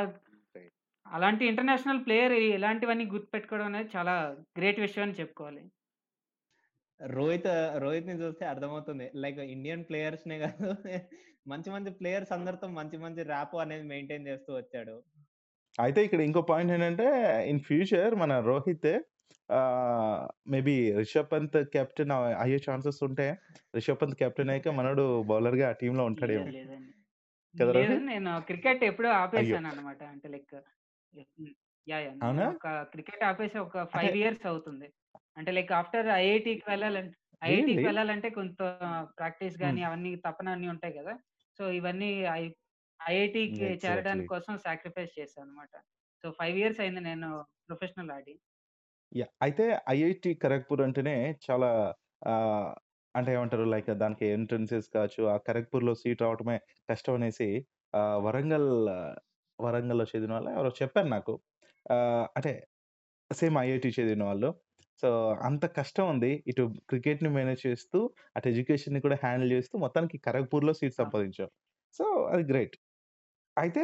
అలాంటి 1.06 1.44
ఇంటర్నేషనల్ 1.48 2.04
ప్లేయర్ 2.06 2.34
ఇలాంటివన్నీ 2.50 3.06
గుర్తుపెట్టుకోవడం 3.14 3.68
అనేది 3.70 3.90
చాలా 3.96 4.16
గ్రేట్ 4.58 4.80
విషయం 4.82 5.06
అని 5.06 5.20
చెప్పుకోవాలి. 5.20 5.64
రోహిత్ 7.00 7.48
రోహిత్‌ని 7.84 8.16
చూస్తే 8.22 8.44
అర్థమవుతుంది. 8.52 9.06
లైక్ 9.24 9.40
ఇండియన్ 9.50 9.84
ప్లేయర్స్‌నే 9.90 10.38
కాదు 10.44 10.70
మంచి 11.52 11.70
మంచి 11.74 11.92
ప్లేయర్స్ 12.00 12.32
అందరితో 12.36 12.68
మంచి 12.78 12.98
మంచి 13.04 13.22
ర్యాపో 13.30 13.58
అనేది 13.64 13.86
మెయింటైన్ 13.92 14.28
చేస్తూ 14.30 14.52
వచ్చాడు. 14.58 14.96
అయితే 15.80 16.00
ఇక్కడ 16.06 16.22
ఇంకో 16.28 16.42
పాయింట్ 16.50 16.72
ఏంటంటే 16.76 17.08
ఇన్ 17.52 17.62
ఫ్యూచర్ 17.68 18.14
మన 18.22 18.34
రోహిత్ 18.48 18.90
మేబీ 20.54 20.76
రిషబ్ 21.00 21.30
పంత్ 21.32 21.58
కెప్టెన్ 21.76 22.14
అయ్యే 22.44 22.60
ఛాన్సెస్ 22.68 23.00
ఉంటే 23.08 23.28
రిషబ్ 23.76 24.02
పంత్ 24.02 24.18
కెప్టెన్ 24.22 24.52
అయ్యాక 24.54 24.74
మనోడు 24.80 25.06
బౌలర్‌గా 25.32 25.70
ఆ 25.72 25.76
ఉంటాడేమో. 26.10 26.50
కదా 27.56 27.72
లేదు 27.78 27.78
రోహిత్? 27.78 28.10
నేను 28.10 28.32
క్రికెట్ 28.50 28.84
ఎప్పుడో 28.90 29.10
అయ్యో! 29.36 29.60
ఆపేసానన్నమాట. 29.62 30.02
అంటే 30.14 30.28
లైక్? 30.34 30.56
ఒక 32.52 32.66
క్రికెట్ 32.94 33.24
ఆపేసి 33.24 33.58
ఒక 33.60 33.78
5 33.96 34.16
ఇయర్స్ 34.22 34.46
అవుతుంది. 34.52 34.88
అంటే 35.38 35.52
లైక్ 35.58 35.72
ఆఫ్టర్ 35.80 36.08
ఐఐటీకి 36.20 36.66
వెళ్ళాలంటే 36.72 37.16
ఐఐటీకి? 37.46 37.90
వెళ్ళాలంటే 37.90 38.30
కొంత 38.32 38.60
ప్రాక్టీస్. 39.20 39.58
గాని 39.64 39.82
అవన్నీ 39.84 40.12
తపన 40.26 40.50
అన్నీ 40.56 40.68
ఉంటాయి 40.74 40.94
కదా! 41.00 41.14
సో, 41.60 41.64
ఇవన్నీ 41.80 42.10
ఐ 42.36 42.44
ఐఐటీకి. 43.00 43.68
చేరడానికి 43.82 44.28
కోసం 44.28 44.54
సాక్రిఫైస్ 44.66 45.14
చేశానన్నమాట. 45.20 45.74
సో, 46.24 46.28
5 46.42 46.58
ఇయర్స్ 46.62 46.82
అయింది 46.84 47.04
నేను 47.04 47.30
ప్రొఫెషనల్ 47.68 48.12
ఆడి. 48.18 48.36
అయితే 49.42 49.66
ఐఐటీ 49.94 50.32
ఖరగ్‌పూర్ 50.44 50.82
అంటేనే 50.86 51.16
చాలా 51.46 51.70
అంటే 53.16 53.30
ఏమంటారు 53.36 53.66
లైక్ 53.72 53.90
దానికి 54.02 54.26
ఎంట్రన్సెస్ 54.36 54.88
కావచ్చు, 54.96 55.22
ఆ 55.28 55.38
ఖరగ్‌పూర్‌లో 55.48 55.94
సీట్ 56.02 56.22
రావటమే 56.26 56.58
కష్టం 56.90 57.16
అనేసి 57.20 57.48
ఆహ్, 57.94 58.18
వరంగల్ 58.26 58.70
వరంగల్‌లో 59.60 60.06
చదివిన 60.12 60.34
వాళ్ళో 60.36 60.52
ఎవరో 60.56 60.72
చెప్పారు 60.80 61.10
నాకు. 61.16 61.34
అంటే 62.38 62.52
సేమ్ 63.32 63.58
ఐఐటీ 63.62 63.90
చదివిన 63.96 64.24
వాళ్ళు. 64.30 64.50
సో, 65.04 65.10
అంత 65.48 65.66
కష్టం 65.78 66.06
ఉంది. 66.14 66.32
ఇటు 66.48 66.64
క్రికెట్‌ని 66.90 67.32
మేనేజ్ 67.36 67.62
చేస్తూ, 67.68 68.00
అటు 68.36 68.48
ఎడ్యుకేషన్‌ని 68.52 69.02
కూడా 69.06 69.18
హ్యాండిల్ 69.24 69.52
చేస్తూ 69.56 69.76
మొత్తానికి 69.86 70.18
ఖరగ్‌పూర్‌లో 70.28 70.74
సీట్ 70.80 70.98
ఆ! 70.98 71.04
సంపాదించావు. 71.04 71.52
సో, 71.96 72.06
అది 72.32 72.46
గ్రేట్. 72.52 72.76
అయితే 73.60 73.82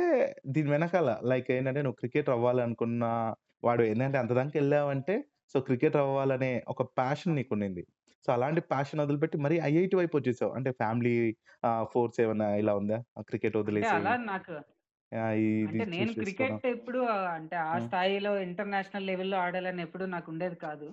దీని 0.53 0.69
వెనకాల 0.71 1.09
లైక్ 1.31 1.47
ఏంటంటే 1.51 1.81
నువ్వు 1.81 1.97
క్రికెటర్ 2.01 2.33
అవ్వాలనుకున్న 2.35 3.05
వాడు 3.63 3.83
ఏందంటే 3.83 4.17
అంత 4.21 4.31
దాకా 4.33 4.57
ఎళ్ళావంటే 4.61 5.15
సో, 5.55 5.67
క్రికెటర్ 5.67 6.01
అవ్వాలనే 6.05 6.51
ఒక 6.67 6.81
ప్యాషన్ 6.97 7.35
నీకుండింది. 7.37 7.83
సో, 8.25 8.33
అలాంటి 8.35 8.61
ప్యాషన్ 8.71 9.01
వదిలిపెట్టి 9.03 9.37
మరీ 9.45 9.55
ఐఐటీ 9.69 9.95
వైపు 9.99 10.15
వచ్చేసావు. 10.19 10.53
అంటే 10.57 10.71
ఫ్యామిలీ 10.81 11.13
ఆహ్, 11.63 11.85
ఫోర్స్ 11.93 12.19
ఏమన్నా 12.25 12.47
ఇలా 12.61 12.73
ఉందా? 12.81 12.99
క్రికెట్ 13.29 13.57
అంటే 13.63 13.85
వదిలేసి 13.85 13.95
అలా 13.95 14.13
నాకు 14.25 14.55
ఆహ్, 15.11 15.35
ఇది 15.65 15.65
అంటే 15.65 15.83
నేను 15.91 16.11
చూస్ 16.11 16.17
చేసుకోవడం. 16.17 16.59
క్రికెట్ 16.59 16.65
ఎప్పుడు 16.71 16.99
అంటే 17.33 17.55
ఆ 17.65 17.73
హ్మ్. 17.73 17.85
స్థాయిలో 17.85 18.31
ఇంటర్నేషనల్ 18.45 19.07
లెవెల్‌లో 19.09 19.37
ఆడాలని 19.39 19.81
ఎప్పుడు 19.81 20.05
నాకు 20.13 20.27
ఉండేది 20.33 20.57
కాదు. 20.63 20.87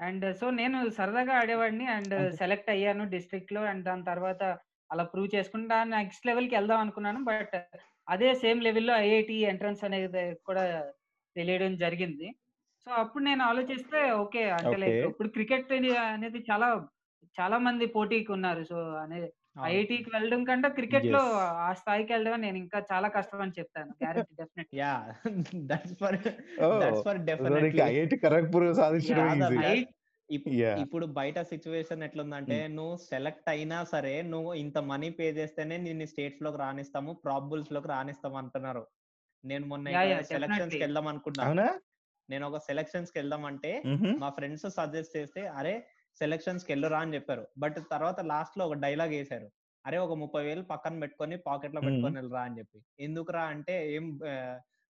అండ్ 0.00 0.26
సో, 0.36 0.46
నేను 0.58 0.78
సరదాగా 0.98 1.34
ఆడేవాడిని 1.40 1.86
అండ్ 1.96 2.16
అంటే 2.16 2.34
సెలెక్ట్ 2.38 2.70
అయ్యాను 2.74 3.04
డిస్ట్రిక్ట్‌లో. 3.14 3.62
అండ్ 3.70 3.84
దాని 3.86 4.04
తర్వాత 4.06 4.42
అలా 4.90 5.04
ప్రూవ్ 5.12 5.28
చేసుకుంటా 5.34 5.76
నెక్స్ట్ 5.92 6.26
లెవెల్‌కి 6.26 6.56
ఎళ్దాం 6.56 6.80
అనుకున్నాను. 6.80 7.20
బట్ 7.24 7.54
అదే 8.08 8.30
సేమ్ 8.36 8.60
లెవెల్‌లో 8.62 8.94
ఐఐటీ 9.04 9.36
ఎంట్రన్స్ 9.52 9.82
అనేది 9.84 10.08
కూడా 10.44 10.64
తెలియడం 11.36 11.72
జరిగింది. 11.76 12.26
సో, 12.86 12.90
అప్పుడు 13.02 13.24
నేను 13.24 13.42
ఆలోచిస్తే 13.44 14.00
ఓకే. 14.16 14.42
అంటే. 14.58 14.76
లైక్ 14.82 15.04
ఇప్పుడు 15.08 15.28
క్రికెట్ 15.30 15.72
అనేది 16.08 16.40
చాలా 16.50 16.68
చాలా 17.36 17.56
మంది 17.60 17.86
పోటీకున్నారు. 17.96 18.62
సో, 18.66 18.76
అనే 19.04 19.20
అవును. 19.56 19.84
ఐఐటీకి 19.94 20.10
వెళ్ళడం 20.14 20.42
కంటే 20.44 20.68
క్రికెట్‌లో 20.78 21.22
యెస్. 21.22 21.30
ఆ 21.62 21.72
స్థాయికి 21.80 22.12
వెళ్ళడమే 22.14 22.38
నేను 22.46 22.58
ఇంకా 22.64 22.78
చాలా 22.92 23.08
కష్టం 23.16 23.40
అని 23.42 23.56
చెప్తాను. 23.60 23.92
Guarantee! 24.00 24.34
That's 25.70 25.94
for! 25.94 26.18
That's 26.74 27.02
for 27.02 27.18
so, 27.34 27.44
definitely. 27.58 27.88
IIT 27.90 28.16
Kharagpur 28.24 28.66
easy. 29.34 29.62
ఇప్పుడు 30.82 31.06
బయట 31.16 31.38
సిట్యుయేషన్ 31.50 32.02
ఎట్లుందంటే. 32.06 32.58
నువ్వు 32.74 32.94
సెలెక్ట్ 33.06 33.48
అయినా 33.48 33.78
సరే 33.90 34.14
నువ్వు 34.30 34.50
ఇంత 34.62 34.78
మనీ 34.90 35.10
పే 35.18 35.26
చేస్తేనే 35.38 35.76
నిన్ను 35.80 36.06
స్టేట్స్‌లోకి 36.12 36.58
రానిస్తాము. 36.58 37.12
ప్రాబబుల్స్‌లోకి 37.24 37.88
రానిస్తాం 37.88 38.34
అంటున్నారు. 38.42 38.84
నేను 39.44 39.64
మొన్న! 39.66 39.88
డెఫినెట్‌లీ. 40.30 40.30
సెలక్షన్స్‌కి 40.32 40.82
వెళ్దాం 40.84 41.06
అనుకున్నా. 41.12 41.46
అవునా? 41.46 41.66
నేను 42.28 42.44
ఒక 42.48 42.58
సెలక్షన్స్‌కి 42.68 43.18
వెళ్దామంటే 43.20 43.72
హుహు. 43.84 44.12
మా 44.20 44.28
ఫ్రెండ్స్ 44.30 44.66
సజెస్ట్ 44.76 45.16
చేస్తే 45.18 45.42
అరే 45.58 45.74
సెలక్షన్స్‌కి 46.20 46.72
ఎళ్ళురా 46.72 47.00
అని 47.00 47.14
చెప్పారు. 47.16 47.44
బట్ 47.58 47.78
తర్వాత 47.90 48.20
లాస్ట్‌లో 48.30 48.64
ఒక 48.68 48.76
డైలాగ్ 48.84 49.14
ఏసారు. 49.14 49.48
అరే 49.84 49.98
ఒక 49.98 50.14
30,000 50.16 50.62
పక్కన 50.72 50.94
పెట్టుకొని 51.02 51.36
పాకెట్‌లో 51.48 51.80
హ్మ్. 51.80 52.08
పెట్టుకొని 52.08 52.18
ఎళ్ళురా 52.20 52.42
అని 52.48 52.58
చెప్పి. 52.60 52.78
ఎందుకురా 53.00 53.44
అంటే 53.54 53.74
ఏం 53.94 54.06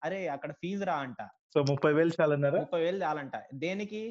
అరే 0.04 0.20
అక్కడ 0.28 0.50
ఫీజ్ 0.60 0.82
రా 0.84 0.96
అంట. 1.04 1.20
సో, 1.52 1.58
30,000 1.64 2.10
చాలన్నారా? 2.18 2.62
30,000 2.62 2.98
చాలంట. 3.04 3.34
దేనికి? 3.62 4.02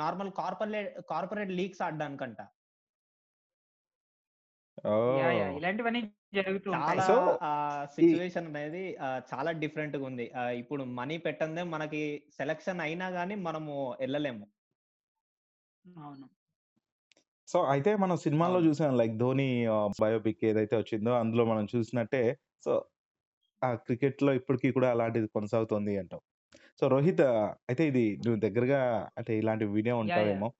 నార్మల్ 0.00 0.32
కార్పొరేట్ 0.40 0.90
కార్పొరేట్ 1.10 1.52
లీగ్స్ 1.58 1.82
ఆడడానికంట. 1.86 2.40
యాహ్! 5.12 5.34
యాహ్! 5.36 5.52
ఓహ్! 5.52 5.58
ఇలాంటివన్నీ 5.58 6.00
జరుగుతూ 6.38 6.68
ఉంటాయి. 6.72 7.00
చాలా 7.00 7.06
సో, 7.08 7.16
ఆహ్, 7.48 7.84
ఈ 8.00 8.10
సిట్యుయేషన్ 8.12 8.48
అనేది 8.50 8.82
చాలా 9.32 9.50
డిఫరెంట్‌గా 9.62 10.04
ఉంది. 10.10 10.26
ఆహ్, 10.40 10.54
ఇప్పుడు 10.62 10.84
మనీ 11.00 11.16
పెట్టందే 11.26 11.64
మనకి 11.74 12.02
సెలక్షన్ 12.38 12.82
అయినా 12.86 13.08
గాని 13.18 13.36
మనము 13.48 13.74
ఎళ్ళలేము. 14.00 14.44
అవును. 15.84 16.26
సో, 17.48 17.58
అయితే 17.72 17.90
మనం 18.02 18.16
సినిమాల్లో 18.24 18.58
అవును. 18.58 18.66
చూసాం 18.66 18.92
లైక్ 19.00 19.14
'ధోని' 19.18 19.48
బయోపిక్ 19.98 20.42
ఏదైతే 20.50 20.74
వచ్చిందో 20.78 21.12
అందులో 21.20 21.44
మనం 21.46 21.64
చూసినట్టే 21.72 22.22
సో, 22.66 22.72
ఆ 23.62 23.80
క్రికెట్‌లో 23.84 24.32
ఇప్పటికి 24.40 24.68
కూడా 24.72 24.88
అలాంటిది 24.94 25.28
కొనసాగుతోంది 25.36 25.94
అంటావు. 26.02 26.22
సో, 26.80 26.88
రోహిత్ 26.88 27.24
అయితే 27.70 27.84
ఇది 27.92 28.04
నువ్వు 28.24 28.40
దగ్గరగా 28.46 28.80
అంటే 29.18 29.32
ఇలాంటివి 29.42 29.72
వినే 29.78 29.94
యాహ్! 30.02 30.26
యాహ్! 30.26 30.44
ఉంటావేమో. 30.44 30.50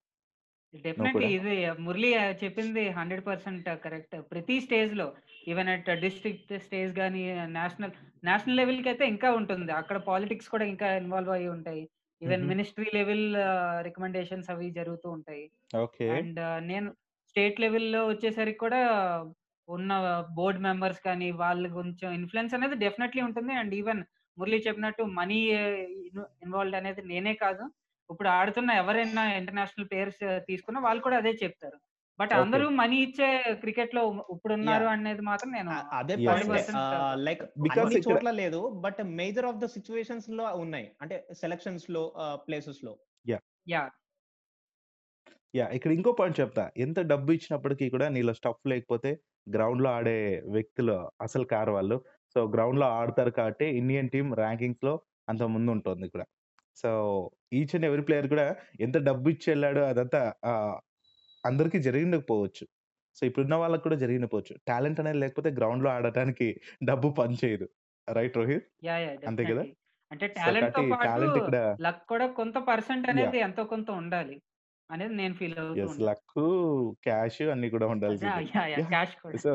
డెఫినెట్లీ 0.85 1.07
కూడా? 1.15 1.31
ఇది 1.37 1.55
మురళి 1.85 2.11
ఆహ్, 2.19 2.35
చెప్పింది 2.43 2.83
100% 2.93 3.51
కరెక్ట్. 3.85 4.17
ప్రతి 4.31 4.57
స్టేజ్‌లో 4.65 5.07
ఈవెన్ 5.47 5.71
అట్ 5.71 5.91
డిస్ట్రిక్ట్ 6.05 6.53
స్టేజ్ 6.65 6.93
గాని, 6.99 7.23
నేషనల్ 7.57 7.95
నేషనల్ 8.25 8.59
లెవెల్‌కైతే 8.61 9.07
ఇంకా 9.15 9.31
ఉంటుంది. 9.41 9.73
అక్కడ 9.81 9.99
పాలిటిక్స్ 10.09 10.51
కూడా 10.51 10.67
ఇంకా 10.73 10.89
ఇన్వాల్వ్ 10.99 11.33
అయ్యి 11.33 11.51
ఉంటాయి. 11.57 11.85
ఈవెన్ 12.23 12.43
హుహు. 12.43 12.49
మినిస్ట్రీ 12.49 12.89
లెవెల్ 12.99 13.27
రికమెండేషన్స్ 13.89 14.51
అవి 14.51 14.69
జరుగుతూ 14.79 15.09
ఉంటాయి. 15.17 15.45
ఓకే. 15.79 16.11
అండ్ 16.17 16.41
నేను 16.67 16.89
స్టేట్ 17.29 17.59
లెవెల్‌లో 17.61 18.03
వచ్చేసరికి 18.09 18.61
కూడా 18.61 18.81
ఉన్న 19.69 19.93
బోర్డ్ 20.37 20.61
మెంబర్స్ 20.61 21.01
కానీ, 21.05 21.29
వాళ్ళు 21.43 21.69
కొంచెం 21.77 22.09
ఇన్‌ఫ్లూయెన్స్ 22.13 22.55
అనేది 22.55 22.77
డెఫినెట్లీ 22.85 23.23
ఉంటుంది. 23.23 23.53
అండ్ 23.61 23.75
ఈవెన్ 23.81 24.03
మురళి 24.39 24.59
చెప్పినట్టు 24.67 25.03
మనీ 25.19 25.39
ఇన్ 26.09 26.21
ఇన్వాల్వ్డ్ 26.45 26.79
అనేది 26.81 27.03
నేనే 27.11 27.35
కాదు. 27.43 27.65
ఇప్పుడు 28.11 28.29
ఆడుతున్న 28.37 28.71
ఎవరైనా 28.83 29.23
ఇంటర్నేషనల్ 29.41 29.89
ప్లేయర్స్ 29.91 30.21
తీసుకున్నా 30.49 30.81
వాళ్ళు 30.87 31.03
కూడా 31.03 31.19
అదే 31.23 31.33
చెప్తారు. 31.43 31.79
బట్. 32.19 32.33
అందరూ 32.37 32.67
మనీ 32.81 32.97
ఇచ్చే 33.07 33.29
క్రికెట్‌లో 33.63 34.03
ఇప్పుడున్నారు 34.35 34.87
యాహ్! 34.87 34.89
అనేది 34.95 35.23
మాత్రం 35.31 35.51
నేను 35.53 35.73
అదే 35.99 36.17
యెస్. 36.19 36.27
పాయింటే. 36.27 36.63
100% 36.63 36.95
ఆహ్, 36.97 37.15
లైక్ 37.23 37.43
బికాస్ 37.67 37.95
చోట్ల 38.05 38.31
లేదు. 38.39 38.61
బట్ 38.85 39.01
మేజర్ 39.19 39.49
ఆఫ్ 39.51 39.61
ద 39.61 39.69
సిట్యుయేషన్స్‌లో 39.75 40.47
ఉన్నాయి. 40.59 40.89
అంటే 41.01 41.19
సెలక్షన్స్‌లో 41.41 42.05
ఆహ్, 42.25 42.39
ప్లేసెస్‌లో. 42.47 42.95
యాహ్! 43.25 43.43
యాహ్! 43.67 43.93
యాహ్! 45.55 45.71
ఇక్కడ 45.77 45.91
ఇంకో 45.97 46.11
పాయింట్ 46.19 46.39
చెప్తా. 46.41 46.65
ఎంత 46.85 46.99
డబ్బు 47.11 47.31
ఇచ్చినప్పటికి 47.37 47.87
కూడా 47.95 48.07
నీలో 48.15 48.33
స్టఫ్ 48.39 48.63
లేకపోతే 48.73 49.11
గ్రౌండ్‌లో 49.47 49.91
ఆడే 49.93 50.19
వ్యక్తులు 50.55 50.97
అసలు 51.21 51.45
కారు 51.53 51.73
వాళ్ళు. 51.73 51.97
సో, 52.37 52.41
గ్రౌండ్‌లో 52.55 52.87
ఆడతారు 52.99 53.33
కాబట్టి 53.39 53.67
ఇండియన్ 53.81 54.11
టీమ్ 54.11 54.31
ర్యాంకింగ్స్‌లో 54.39 54.95
అంత 55.29 55.43
ముందుంటుంది 55.55 56.07
కూడా. 56.09 56.27
So, 56.77 56.91
each 57.55 57.75
and 57.77 57.87
every 57.89 58.03
player 58.09 58.29
కూడా 58.33 58.47
ఎంత 58.81 58.97
డబ్బు 59.09 59.29
ఇచ్చి 59.31 59.49
ఎళ్ళాడో 59.55 59.83
అదంతా 59.89 60.21
ఆహ్, 60.53 60.77
అందరికి 61.45 61.79
జరిగిండకపోవచ్చు. 61.87 62.65
సో, 63.17 63.27
ఇప్పుడున్న 63.29 63.57
వాళ్ళకి 63.63 63.85
కూడా 63.85 63.99
జరిగిండకపోవచ్చు. 64.03 64.55
టాలెంట్ 64.69 65.01
అనేది 65.03 65.21
లేకపోతే 65.25 65.51
గ్రౌండ్‌లో 65.59 65.91
ఆడటానికి 65.97 66.49
డబ్బు 66.85 67.11
పని 67.21 67.37
చేయదు. 67.43 67.69
రైట్ 68.09 68.37
రోహిత్? 68.41 68.69
యాహ్! 68.83 69.01
యాహ్! 69.03 69.17
అంతే 69.27 69.45
కదా? 69.49 69.65
డెఫినెట్లీ. 69.65 69.71
అంటే 70.11 70.27
సో, 70.39 70.51
టాలెంట్‌తో 70.55 70.83
కాబట్టి 70.83 70.85
పాటు 70.93 71.23
టాలెంట్ 71.23 71.39
ఇక్కడ 71.43 71.59
లక్ 71.81 72.03
కూడా 72.09 72.27
కొంత 72.39 72.57
పర్సెంట్ 72.69 73.07
యాహ్! 73.13 73.13
అనేది 73.13 73.39
ఎంతో 73.47 73.63
కొంత 73.73 73.89
ఉండాలి. 74.01 74.37
అనేది 74.93 75.15
నేను 75.17 75.35
ఫీల్ 75.41 75.59
అవుతూ 75.65 75.75
యెస్. 75.79 75.95
ఉంటాను. 75.95 76.09
లక్కు, 76.09 76.45
క్యాష్ 77.05 77.41
అన్నీ 77.53 77.69
కూడా! 77.71 77.87
యాహ్! 78.73 78.91
క్యాష్ 78.91 79.15
కూడా. 79.23 79.43
So 79.43 79.51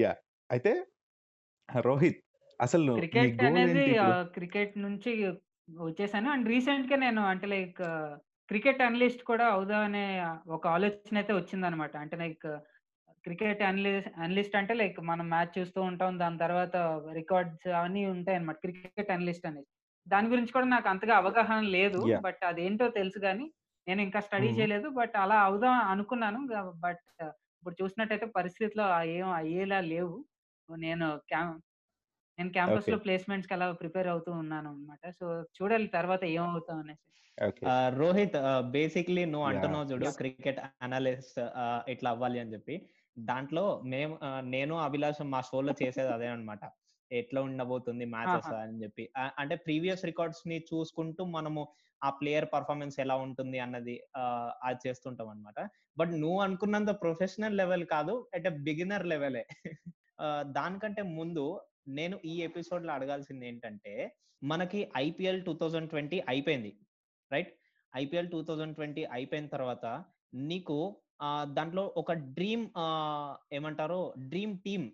yeah! 0.00 0.18
అయితే 0.50 0.72
రోహిత్ 1.68 2.20
అసలు 2.60 2.94
నీ 3.14 3.26
క్రికెట్ 3.26 3.40
గోల్ 3.40 3.64
అనేది 3.64 3.72
ఏంటి 3.72 3.90
ఇప్పుడు? 3.92 4.06
ఆహ్, 4.06 4.24
క్రికెట్ 4.36 4.74
నుంచి 4.84 5.10
వచ్చేసాను. 5.68 6.28
అండ్ 6.34 6.48
రీసెంట్‌గా 6.48 6.96
నేను 6.96 7.22
అంటే 7.32 7.46
లైక్ 7.52 7.80
క్రికెట్ 8.48 8.82
అనలిస్ట్ 8.82 9.22
కూడా 9.30 9.46
అవుదాం 9.54 9.82
అనే 9.88 10.04
ఒక 10.56 10.64
ఆలోచన 10.74 11.16
అయితే 11.20 11.32
వచ్చిందనమాట. 11.38 11.94
అంటే 12.02 12.16
లైక్ 12.16 12.46
క్రికెట్ 13.24 13.62
అనలిస్ 13.68 14.08
అనలిస్ట్ 14.18 14.56
అంటే 14.60 14.74
లైక్ 14.80 14.98
మనం 15.10 15.26
మ్యాచ్ 15.30 15.54
చూస్తూ 15.58 15.80
ఉంటాం. 15.90 16.12
దాని 16.22 16.38
తర్వాత 16.38 16.76
రికార్డ్స్ 17.20 17.68
అవన్నీ 17.78 18.02
ఉంటాయన్నమాట. 18.14 18.58
క్రికెట్ 18.66 19.12
అనలిస్ట్ 19.16 19.48
అనేది. 19.50 19.68
దాని 20.06 20.28
గురించి 20.28 20.52
కూడా 20.52 20.68
నాకు 20.68 20.88
అంతగా 20.88 21.14
అవగాహన 21.18 21.60
లేదు. 21.76 22.02
బట్ 22.20 22.42
అదేంటో 22.46 22.86
తెలుసు 22.92 23.20
గానీ, 23.20 23.46
నేను 23.86 24.00
ఇంకా 24.02 24.20
స్టడీ 24.22 24.48
హ్మ్. 24.48 24.56
చేయలేదు. 24.56 24.88
బట్ 24.98 25.16
అలా 25.18 25.38
అవుదాం 25.42 25.76
అనుకున్నాను. 25.92 26.40
బట్ 26.84 27.02
ఇప్పుడు 27.62 27.76
చూసినట్టయితే 27.80 28.26
పరిస్థితులు 28.36 28.84
ఏం 29.14 29.28
అయ్యేలా 29.36 29.80
లేవు. 29.88 30.16
నేను 30.68 31.08
క్యాం 31.28 31.48
నేను 32.38 32.50
ఓకే. 32.66 32.96
క్యాంపస్‌లో 32.96 32.98
ప్లేస్‌మెంట్స్‌కి 33.04 33.54
అలా 33.56 33.66
ప్రిపేర్ 33.80 34.08
అవుతూ 34.12 34.30
ఉన్నాననమాట. 34.36 35.02
సో, 35.18 35.26
చూడాలి 35.56 35.88
తర్వాత 35.92 36.24
ఏమవుతాం 36.34 36.78
అనేసి. 36.80 36.98
రోహిత్ 37.96 38.36
బేసిక్‌లీ 38.72 39.22
నువ్వు! 39.26 39.46
అంటున్నావు 39.48 39.86
చూడు! 39.90 40.08
క్రికెట్ 40.18 40.60
అనలిస్ట్ 40.86 41.38
ఇట్లా 41.88 42.10
అవ్వాలి 42.10 42.38
అని 42.42 42.52
చెప్పి. 42.54 42.74
దాంట్లో 43.16 43.64
మేము 43.86 44.14
నేను, 44.50 44.74
అభిలాష్ 44.82 45.22
మా 45.32 45.40
షోలో 45.48 45.72
చేసేది 45.80 46.10
అదే 46.12 46.28
అన్నమాట. 46.28 46.62
ఎట్లా 47.10 47.40
ఉండబోతుంది 47.42 48.04
మ్యాచెస్ 48.14 48.48
ఆహా! 48.48 48.56
అని 48.58 48.78
చెప్పి. 48.82 49.04
అంటే 49.38 49.56
ప్రీవియస్ 49.66 50.04
రికార్డ్స్‌ని 50.04 50.58
చూసుకుంటూ 50.70 51.22
మనము 51.30 51.62
ఆ 52.02 52.10
ప్లేయర్ 52.18 52.46
పెర్ఫార్మన్స్ 52.52 52.96
ఎలా 53.00 53.16
ఉంటుంది 53.26 53.58
అన్నది 53.58 53.94
అది 54.64 54.78
చేస్తుంటాం 54.84 55.28
అన్నమాట. 55.28 55.58
బట్ 55.96 56.12
నువ్వు 56.16 56.40
అనుకున్నంత 56.40 56.90
ప్రొఫెషనల్ 57.02 57.56
లెవెల్ 57.58 57.84
కాదు. 57.88 58.14
అట్ 58.36 58.48
బిగినర్ 58.66 59.06
లెవెలే. 59.06 59.44
దానికంటే 60.56 61.02
ముందు 61.16 61.44
నేను 61.92 62.16
ఈ 62.26 62.34
ఎపిసోడ్‌లో 62.42 62.92
అడగాల్సింది 62.92 63.44
ఏంటంటే, 63.48 63.92
మనకి 64.42 64.80
ఐపీఎల్ 64.98 65.40
2020 65.44 65.94
అయిపోయింది. 66.28 66.72
రైట్? 67.30 67.52
ఐపీఎల్ 67.92 68.28
2020 68.30 68.76
అయిపోయిన 69.16 69.46
తర్వాత 69.48 69.86
నీకు 70.46 70.76
దాంట్లో 71.54 71.82
ఒక 71.96 72.12
డ్రీమ్ 72.34 72.64
ఏమంటారు 73.52 74.00
డ్రీమ్ 74.26 74.54
టీమ్ 74.60 74.86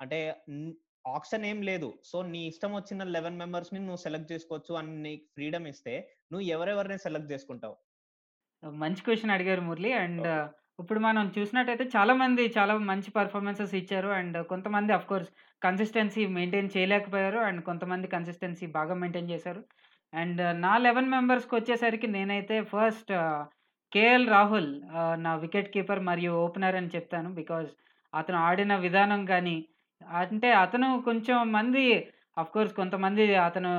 అంటే 0.00 0.18
న్ 0.52 0.70
ఆప్షన్ 1.04 1.44
ఏం 1.46 1.58
లేదు. 1.62 1.88
సో, 2.04 2.18
నీ 2.30 2.40
ఇష్టం 2.48 2.72
వచ్చిన 2.74 3.02
11 3.06 3.38
మెంబర్స్‌ని 3.42 3.80
నువ్వు 3.80 4.02
సెలెక్ట్ 4.04 4.32
చేసుకోవచ్చు 4.32 4.72
అని 4.80 4.94
నీకు 5.04 5.24
ఫ్రీడమ్ 5.34 5.68
ఇస్తే 5.72 5.94
నువ్వు 6.32 6.44
ఎవరెవరిని 6.50 6.98
సెలెక్ట్ 7.04 7.32
చేసుకుంటావు? 7.32 7.76
మంచి 8.82 9.02
క్వెషన్ 9.04 9.34
అడిగారు 9.34 9.62
మురళి. 9.66 9.90
అండ్. 10.02 10.26
ఇప్పుడు 10.78 11.00
మనం 11.00 11.24
చూసినట్టయితే 11.34 11.84
చాలా 11.94 12.12
మంది 12.20 12.42
చాలా 12.54 12.74
మంచి 12.90 13.10
పెర్ఫార్మన్సెస్ 13.16 13.74
ఇచ్చారు. 13.80 14.10
అండ్ 14.18 14.36
కొంతమంది 14.52 14.90
ఆఫ్‌కోర్స్ 14.92 15.30
కన్సిస్టెన్సీ 15.62 16.22
మెయింటైన్ 16.36 16.70
చేయలేకపోయారు. 16.74 17.40
అండ్ 17.48 17.60
కొంతమంది 17.64 18.06
కన్సిస్టెన్సీ 18.14 18.66
బాగా 18.78 18.94
మెయింటైన్ 19.02 19.32
చేశారు. 19.32 19.62
అండ్ 20.12 20.40
నా 20.64 20.72
11 20.78 21.10
మెంబర్స్‌కొచ్చేసరికి 21.16 22.08
నేనైతే 22.14 22.56
ఫస్ట్ 22.72 23.12
కేఎల్ 23.92 24.26
రాహుల్ 24.28 24.70
నా 25.24 25.32
వికెట్ 25.44 25.72
కీపర్ 25.74 26.02
మరియు 26.08 26.32
ఓపెనర్ 26.42 26.78
అని 26.80 26.92
చెప్తాను. 26.94 27.28
బికాజ్ 27.38 27.70
అతను 28.12 28.38
ఆడిన 28.46 28.72
విధానం 28.84 29.22
గాని, 29.30 29.56
అంటే 30.22 30.48
అతను 30.64 30.88
కొంచెం 31.00 31.38
మంది 31.52 31.84
అఫ్కోర్స్ 32.36 32.74
కొంతమంది 32.74 33.22
అతను 33.46 33.70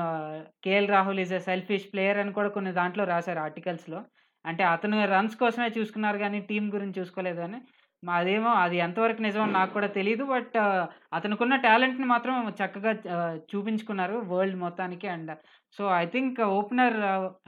KL 0.64 0.88
Rahul 0.88 1.20
is 1.20 1.32
a 1.32 1.40
selfish 1.48 1.86
player 1.92 2.18
అని 2.18 2.32
కూడా 2.32 2.48
కొన్ని 2.48 2.72
దాంట్లో 2.72 3.04
రాశారు 3.04 3.40
ఆర్టికల్స్‌లో. 3.40 4.00
అంటే 4.44 4.62
అతను 4.64 4.96
రన్స్ 5.06 5.36
కోసమే 5.36 5.68
చూసుకున్నారు 5.78 6.18
కానీ 6.18 6.38
టీం 6.50 6.64
గురించి 6.74 6.98
చూసుకోలేదు 7.00 7.40
అని. 7.40 7.58
అదేమో 8.02 8.52
అది 8.62 8.76
ఎంతవరకు 8.76 9.20
నిజమో 9.22 9.44
నాకు 9.56 9.72
కూడా 9.72 9.88
తెలియదు 9.96 10.24
బట్ 10.32 10.54
uh, 10.62 10.84
అతనుకున్న 11.12 11.54
టాలెంట్‌ని 11.66 12.06
మాత్రం 12.06 12.34
చక్కగా 12.60 12.92
uh, 13.16 13.32
చూపించుకున్నారు 13.50 14.16
వరల్డ్ 14.32 14.58
మొత్తానికి. 14.64 15.08
And 15.08 15.30
so, 15.76 15.82
I 16.00 16.04
think 16.06 16.38
opener 16.56 16.96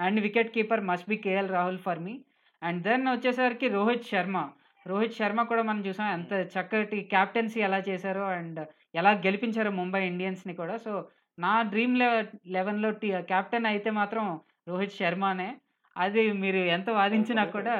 and 0.06 0.20
wicket 0.20 0.54
keeper 0.54 0.82
must 0.90 1.08
be 1.08 1.16
KL 1.26 1.50
Rahul 1.50 1.80
for 1.86 2.02
me. 2.06 2.14
And 2.62 2.80
then 2.88 3.04
వచ్చేసరికి 3.08 3.68
రోహిత్ 3.68 4.10
శర్మ. 4.12 4.36
రోహిత్ 4.86 5.18
శర్మ 5.18 5.40
కూడా 5.44 5.62
మనం 5.62 5.82
చూసాం 5.86 6.08
ఎంత. 6.16 6.32
చక్కటి 6.54 6.98
కెప్టెన్సీ 7.12 7.58
ఎలా 7.60 7.78
చేశారో 7.88 8.24
అండ్ 8.34 8.60
ఎలా 8.94 9.10
గెలిపించారో 9.26 9.70
ముంబై 9.78 10.02
ఇండియన్స్‌ని 10.08 10.54
కూడా. 10.54 10.74
సో, 10.78 10.92
నా 11.38 11.52
డ్రీమ్ 11.70 11.94
లె 12.00 12.08
11లో 12.50 12.90
టి 13.02 13.08
కెప్టెన్ 13.30 13.66
అయితే 13.66 13.90
మాత్రం 13.92 14.26
రోహిత్ 14.68 14.98
శర్మనే. 14.98 15.48
అది 15.96 16.22
మీరు 16.42 16.60
ఎంత 16.76 16.90
వాదించినా 16.98 17.44
కూడా 17.56 17.76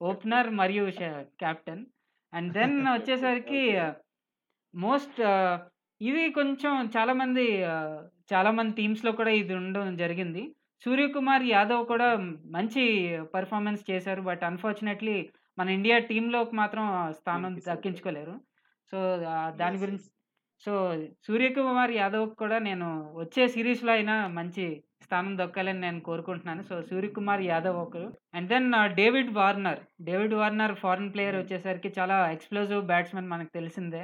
ఓపెనర్ 0.00 0.50
మరియు 0.60 0.84
ష 0.92 1.00
కెప్టెన్. 1.42 1.82
అండ్ 2.32 2.50
దెన్ 2.56 2.76
వచ్చేసరికి. 2.88 3.62
మోస్ట్ 4.74 5.20
ఇది 6.00 6.24
కొంచెం 6.32 6.74
చాలామంది 6.96 7.44
చాలామంది 8.32 8.72
టీమ్స్‌లో 8.78 9.12
కూడా 9.20 9.32
ఇది 9.40 9.54
ఉండడం 9.60 9.96
జరిగింది. 10.02 10.42
సూర్యకుమార్ 10.82 11.44
యాదవ్ 11.48 11.84
కూడా 11.86 12.08
మంచి 12.56 12.82
పెర్ఫార్మన్స్ 13.34 13.82
చేశారు. 13.90 14.22
బట్ 14.22 14.42
అన్‌ఫార్చునేట్‌లీ 14.44 15.16
మన 15.58 15.68
ఇండియా 15.76 15.96
టీమ్‌లోకి 16.08 16.54
మాత్రం 16.56 16.84
స్థానం. 17.18 17.52
దక్కించుకోలేరు. 17.68 18.34
సో, 18.92 18.98
దాని. 19.58 19.78
గురించి. 19.78 20.06
సో, 20.62 20.72
సూర్యకుమార్ 21.26 21.92
యాదవ్‌కి 21.96 22.36
కూడా 22.36 22.56
నేను 22.60 22.86
వచ్చే 23.18 23.42
సీరీస్‌లో 23.52 23.92
అయినా 23.92 24.16
మంచి 24.38 24.64
స్థానం 25.02 25.32
దక్కాలని 25.40 25.80
నేను 25.80 26.00
కోరుకుంటున్నాను. 26.02 26.62
సో, 26.70 26.76
సూర్యకుమార్ 26.88 27.42
యాదవ్ 27.46 27.78
ఒకరు. 27.82 28.08
And 28.34 28.48
then 28.50 28.68
David 28.96 29.32
Warner. 29.36 29.80
David 30.02 30.34
Warner 30.34 30.74
foreign 30.82 31.12
player 31.14 31.36
hmm. 31.36 31.42
వచ్చేసరికి 31.42 31.90
చాలా 31.98 32.16
ఎక్స్‌ప్లోజివ్ 32.34 32.82
బ్యాట్స్‌మన్ 32.90 33.30
మనకు 33.30 33.52
తెలిసిందే. 33.58 34.02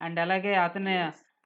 అండ్ 0.00 0.20
అలాగే 0.24 0.54
అతని. 0.66 0.96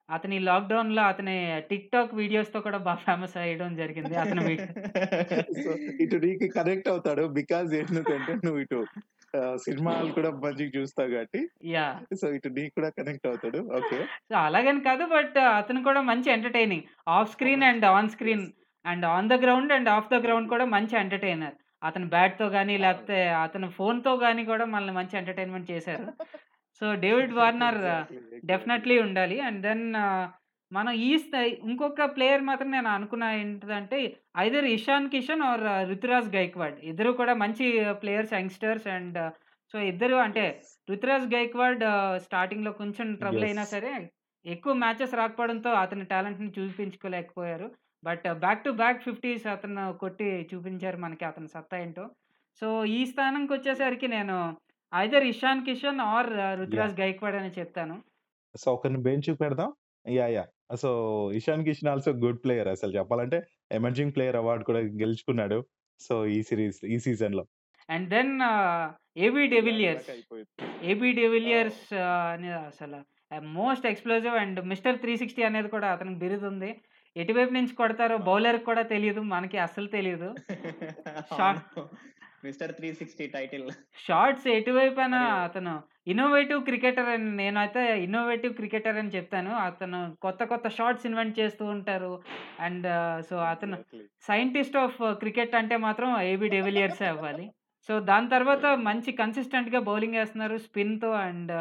అతని 0.08 0.36
లాక్‌డౌన్‌లో 0.46 1.02
అతని 1.10 1.34
టిక్‌టాక్ 1.68 2.12
వీడియోస్‌తో 2.16 2.58
కూడా 2.62 2.78
బాగా 2.86 3.02
ఫేమస్ 3.06 3.36
అయ్యడం 3.42 3.70
జరిగింది. 3.76 4.14
అతని 4.22 4.42
ఇటు 6.02 6.16
నీకు 6.24 6.46
కనెక్ట్ 6.56 6.88
అవుతాడు. 6.92 7.24
బికాజ్ 7.38 7.70
ఎందుకంటే 7.84 8.32
నువ్వు 8.44 8.60
ఇటు 8.62 8.80
సినిమాలు 9.64 10.10
కూడా 10.12 10.30
మంచిగా 10.40 10.72
చూస్తావు 10.76 11.10
కాబట్టి. 11.10 11.40
యాహ్! 11.70 11.98
సో, 12.20 12.26
ఇటు 12.36 12.48
నీకు 12.56 12.72
కూడా 12.78 12.90
కనెక్ట్ 12.98 13.26
అవుతాడు. 13.26 13.60
ఓకే. 13.78 13.98
సో, 14.28 14.34
అలాగని 14.40 14.80
కాదు. 14.80 15.04
బట్ 15.10 15.36
అతను 15.52 15.82
కూడా 15.82 16.00
మంచి 16.02 16.28
entertaining. 16.30 16.86
Off 17.10 17.30
screen 17.32 17.64
and 17.64 17.86
on 17.90 18.10
screen. 18.10 18.44
And 18.84 19.04
on 19.10 19.28
the 19.28 19.36
ground 19.42 19.72
and 19.72 19.90
off 19.90 20.10
the 20.12 20.18
ground 20.26 20.48
కూడా 20.48 20.66
మంచి 20.74 20.94
ఎంటర్‌టైనర్. 20.96 21.56
అతను 21.82 22.06
బ్యాట్‌తో 22.08 22.46
గాని, 22.50 22.74
అవును. 22.74 22.84
లేకపోతే 22.84 23.18
అతను 23.44 23.68
ఫోన్‌తో 23.70 24.12
గాని 24.18 24.42
కూడా 24.46 24.64
మనల్ని 24.66 24.94
మంచి 24.94 25.14
ఎంటర్‌టైన్‌మెంట్ 25.16 25.70
చేశారు. 25.70 26.06
So, 26.82 26.86
David 27.02 27.34
Warner. 27.34 27.80
డెఫినెట్‌లీ 28.44 28.96
ఉండాలి. 29.00 29.38
అండ్ 29.48 29.60
దెన్ 29.62 29.84
మనం 30.72 30.92
ఈ 31.08 31.10
స్థాయి 31.18 31.50
ఇంకొక 31.68 32.04
ప్లేయర్ 32.16 32.42
మాత్రం 32.48 32.68
నేను 32.70 32.88
అనుకున్నా 32.88 33.28
ఏంటిదంటే 33.38 33.98
ఐదర్ 34.44 34.66
ఇషాన్ 34.76 35.08
కిషన్ 35.14 35.42
ఆర్ 35.42 35.62
రుతురాజ్ 35.90 36.28
గైక్వాడ్. 36.36 36.76
ఇద్దరు 36.90 37.12
కూడా 37.20 37.32
మంచి 37.42 37.64
ప్లేయర్స్ 38.02 38.34
యంగ్స్టర్స్ 38.34 38.86
అండ్ 38.96 39.18
సో 39.72 39.78
ఇద్దరు 39.90 40.16
అంటే 40.26 40.44
రుతురాజ్ 40.90 41.26
గైక్వాడ్ 41.34 41.82
స్టార్టింగ్లో 42.26 42.72
కొంచెం 42.80 43.08
ట్రబుల్ 43.22 43.46
అయినా. 43.48 43.64
సరే 43.74 43.92
ఎక్కువ 44.44 44.72
మ్యాచెస్ 44.82 45.18
రాకపోవడంతో 45.20 45.70
అతని 45.82 46.04
టాలెంట్ని 46.12 46.50
చూపించుకోలేకపోయారు. 46.58 47.68
But 48.04 48.26
back 48.44 48.64
to 48.64 48.70
back 48.82 49.04
fifties 49.06 49.44
అతను 49.54 49.82
కొట్టి 50.02 50.28
చూపించారు 50.52 50.98
మనకి 51.06 51.24
అతని 51.30 51.48
సత్తా 51.48 51.78
ఏంటో. 51.84 52.06
సో 52.60 52.68
ఈ 52.98 53.00
స్థానంకి 53.10 53.52
వచ్చేసరికి 53.56 54.08
నేను 54.16 54.36
ఐదర్ 54.92 55.26
ఇషాన్ 55.32 55.64
కిషన్ 55.66 56.00
ఆర్ 56.12 56.30
రుతురాజ్ 56.60 56.96
గైక్వాడ్ 57.02 57.36
అని 57.42 57.52
చెప్తాను. 57.58 57.96
సో 58.54 58.68
ఒకరిని 58.76 59.02
బెంచ్ 59.08 59.30
పెడదాం. 59.42 59.70
Yeah 60.06 60.26
yeah 60.36 60.44
so 60.70 60.90
Ishan 61.38 61.64
Kishan 61.64 61.90
also 61.92 62.10
good 62.24 62.40
player 62.44 62.68
అసలు 62.68 62.92
చెప్పాలంటే. 62.98 63.38
ఎమర్జింగ్ 63.72 64.14
ప్లేయర్ 64.16 64.38
అవార్డు 64.42 64.64
కూడా 64.64 64.80
గెలుచుకున్నాడు. 65.02 65.58
సో 66.00 66.14
ఈ 66.36 66.40
సిరీస్ 66.50 66.80
ఈ 66.94 66.98
సీజన్లో 67.06 67.44
and 67.88 68.06
then 68.10 68.34
AB 69.26 69.44
de Villiers. 69.54 70.10
AB 70.90 71.08
de Villiers 71.12 71.86
అనేది 72.34 72.58
అసలు 72.70 72.98
most 73.56 73.84
explosive 73.86 74.36
and 74.42 74.60
mister 74.70 75.00
three 75.02 75.12
sixty 75.16 75.42
అనేది 75.48 75.68
కూడా 75.74 75.88
అతనికి 75.94 76.18
బిరుదు 76.22 76.46
ఉంది 76.46 76.70
ఎటువైపు 77.16 77.52
నుంచి 77.52 77.72
కొడతారో 77.74 78.16
బౌలర్ 78.28 78.58
కూడా 78.68 78.82
తెలియదు 78.92 79.20
మనకి 79.34 79.58
అస్సలు 79.58 79.88
తెలియదు 79.96 80.28
short 81.38 81.78
mister 82.44 82.72
three 82.72 82.92
sixty 82.92 83.26
title. 83.26 83.66
Shorts 84.06 84.46
ఎటువైపైనా 84.46 85.20
అతను 85.46 85.72
ఇన్నోవేటివ్ 86.06 86.60
క్రికెటర్ 86.64 87.08
అని 87.14 87.30
నేనైతే 87.36 87.82
ఇన్నోవేటివ్ 88.02 88.54
క్రికెటర్ 88.54 88.96
అని 88.96 89.08
చెప్తాను. 89.08 89.52
అతను 89.66 90.16
కొత్త 90.22 90.44
కొత్త 90.44 90.68
షార్ట్స్ 90.68 91.06
ఇన్వెంట్ 91.06 91.38
చేస్తూ 91.40 91.64
ఉంటారు. 91.64 92.12
అండ్ 92.60 92.88
సో 93.28 93.36
అతను 93.36 93.78
సైంటిస్ట్ 94.20 94.76
ఆఫ్ 94.76 94.98
క్రికెట్ 95.12 95.54
అంటే 95.54 95.76
మాత్రం 95.76 96.20
ఏబీ 96.22 96.48
డెవిలియర్సే 96.48 97.06
అవ్వాలి. 97.06 97.46
సో 97.88 98.00
దాని 98.00 98.28
తర్వాత 98.28 98.64
మంచి 98.88 99.12
కన్సిస్టెంట్గా 99.12 99.80
బౌలింగ్ 99.80 100.14
వేస్తున్నారు 100.14 100.56
స్పిన్తో 100.58 101.10
అండ్ 101.26 101.52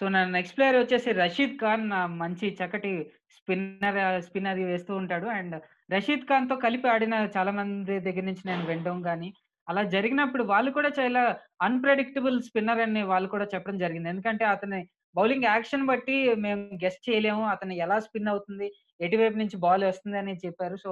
సో 0.00 0.08
నా 0.08 0.20
నెక్స్ట్ 0.24 0.56
ప్లేయర్ 0.56 0.76
వచ్చేసి 0.76 1.10
రషీద్ 1.12 1.56
ఖాన్. 1.60 1.82
నా 1.90 2.06
మంచి 2.06 2.46
చక్కటి 2.60 2.92
స్పిన్నర్ 3.36 3.98
స్పిన్ 4.22 4.46
అది 4.46 4.64
వేస్తూ 4.64 4.92
ఉంటాడు. 4.96 5.26
అండ్ 5.38 5.56
రషీద్ 5.92 6.26
ఖాన్తో 6.28 6.56
కలిపి 6.56 6.88
ఆడిన 6.88 7.14
చాలా 7.36 7.50
మంది 7.50 8.00
దగ్గర 8.00 8.24
నుంచి 8.24 8.44
నేను 8.46 8.64
వినడం 8.66 8.98
కానీ 9.02 9.30
అలా 9.70 9.82
జరిగినప్పుడు 9.94 10.44
వాళ్ళు 10.52 10.70
కూడా 10.78 10.90
చాలా 10.98 11.22
అన్ప్రెడిక్టబుల్ 11.66 12.38
స్పిన్నర్ 12.48 12.82
అని 12.86 13.02
వాళ్ళు 13.12 13.28
కూడా 13.34 13.46
చెప్పడం 13.54 13.78
జరిగింది. 13.84 14.10
ఎందుకంటే 14.12 14.44
అతని 14.54 14.80
బౌలింగ్ 15.18 15.48
యాక్షన్ 15.50 15.88
బట్టి 15.90 16.16
మేము 16.44 16.62
గెస్ట్ 16.84 17.04
చేయలేము. 17.08 17.42
అతను 17.54 17.74
ఎలా 17.84 17.96
స్పిన్ 18.06 18.30
అవుతుంది? 18.32 18.68
ఎటువైపు 19.00 19.36
నుంచి 19.42 19.56
బాల్ 19.64 19.84
వస్తుంది 19.90 20.18
అని 20.22 20.34
చెప్పారు. 20.44 20.76
సో 20.84 20.90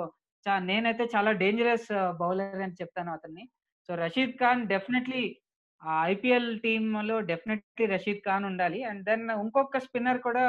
నేనైతే 0.71 1.05
చాలా 1.15 1.31
డేంజరస్ 1.43 1.89
బౌలర్ 2.21 2.63
అని 2.67 2.79
చెప్తాను 2.81 3.11
అతన్ని. 3.17 3.45
So 3.89 3.93
Rashid 4.03 4.35
Khan 4.43 4.63
definitely 4.75 5.23
IPL 6.13 6.51
టీంలో 6.65 7.17
డెఫినెట్లీ 7.31 7.85
రషీద్ 7.95 8.23
ఖాన్ 8.29 8.47
ఉండాలి. 8.51 8.79
అండ్ 8.91 9.03
దెన్ 9.09 9.25
ఇంకొక 9.45 9.79
స్పిన్నర్ 9.87 10.21
కూడా 10.29 10.45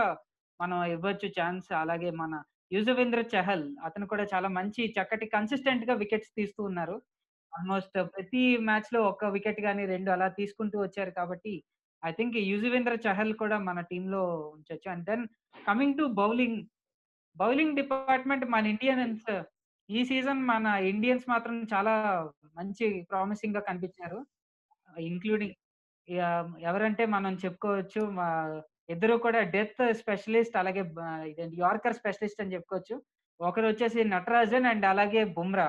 మనం 0.60 0.78
ఇవ్వచ్చు 0.96 1.28
ఛాన్స్ 1.39 1.68
అలాగే 1.82 2.10
మన 2.22 2.34
యూజవేంద్ర 2.76 3.22
చహల్ 3.34 3.65
అతను 3.88 4.06
కూడా 4.12 4.24
చాలా 4.34 4.50
మంచి 4.58 4.82
చక్కటి 4.98 5.26
కన్సిస్టెంట్గా 5.36 5.94
వికెట్స్ 6.02 6.34
తీస్తూ 6.39 6.62
ఉన్నారు. 6.70 6.96
ఆల్మోస్ట్ 7.54 7.98
ప్రతి 8.16 8.58
మ్యాచ్లో 8.58 9.00
ఒక్క 9.04 9.26
వికెట్ 9.26 9.62
కానీ 9.62 9.86
రెండు 9.86 10.10
అలా 10.12 10.28
తీసుకుంటూ 10.40 10.78
వచ్చారు 10.82 11.12
కాబట్టి 11.12 11.54
ఐ 12.04 12.12
థింక్ 12.12 12.36
యుజువేంద్ర 12.38 12.94
చహల్ 13.08 13.34
కూడా 13.34 13.58
మన 13.60 13.80
టీంలో 13.82 14.22
ఉంచొచ్చు. 14.56 14.88
And 14.92 15.06
then 15.06 15.24
coming 15.68 15.98
to 15.98 16.04
bowling 16.22 16.60
bowling 17.36 17.76
department 17.76 18.46
మన 18.46 18.68
ఇండియన్స్ 18.68 19.30
ఈ 19.90 20.00
సీజన్ 20.06 20.42
మన 20.48 20.68
ఇండియన్స్ 20.94 21.26
మాత్రం 21.30 21.56
చాలా 21.74 21.94
మంచి 22.56 22.88
ప్రామిసింగ్గా 23.12 23.62
కనిపించారు. 23.62 24.20
ఇంక్లూడింగ్ 24.90 25.56
ఎవరంటే 26.70 27.04
మనం 27.06 27.34
చెప్పుకోవచ్చు 27.46 28.02
మా 28.20 28.28
ఇద్దరు 28.90 29.16
కూడా 29.18 29.40
డెత్ 29.56 29.82
స్పెషలిస్ట్ 29.94 30.56
అలాగే 30.58 30.84
యార్కర్ 31.66 31.94
స్పెషలిస్ట్ 31.94 32.42
అని 32.42 32.54
చెప్పుకోవచ్చు. 32.54 32.96
ఒకరు 33.40 33.68
వచ్చేసి 33.68 34.00
నటరాజన్ 34.04 34.66
అండ్ 34.66 34.86
అలాగే 34.86 35.24
బుమ్రా. 35.36 35.68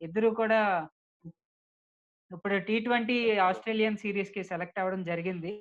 ఇద్దరు 0.00 0.28
కూడా 0.40 0.60
ఇప్పుడు 2.30 2.56
టీ 2.68 2.76
ట్వంటీ 2.86 3.16
ఆస్ట్రేలియన్ 3.48 4.00
సిరీస్కి 4.02 4.42
సెలెక్ట్ 4.50 4.78
అవ్వడం 4.80 5.02
జరిగింది. 5.10 5.52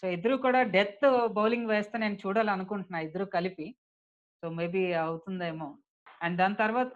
సో 0.00 0.04
ఇద్దరు 0.16 0.36
కూడా 0.46 0.60
డెత్ 0.76 1.04
బౌలింగ్ 1.38 1.70
వేస్తే 1.72 1.96
నేను 1.98 2.16
చూడాలనుకుంటున్నా 2.24 2.98
ఇద్దరు 3.06 3.24
కలిపి. 3.36 3.66
సో 4.42 4.48
మేబీ 4.58 4.82
అవుతుందేమో. 5.04 5.68
అండ్ 6.24 6.36
దాని 6.42 6.56
తర్వాత 6.62 6.94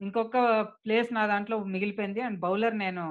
ఇంకొక 0.00 0.36
ప్లేస్ 0.84 1.10
నా 1.18 1.22
దాంట్లో 1.32 1.56
మిగిలిపోయింది. 1.74 2.20
అండ్ 2.26 2.38
బౌలర్ 2.46 2.76
నేను 2.84 3.04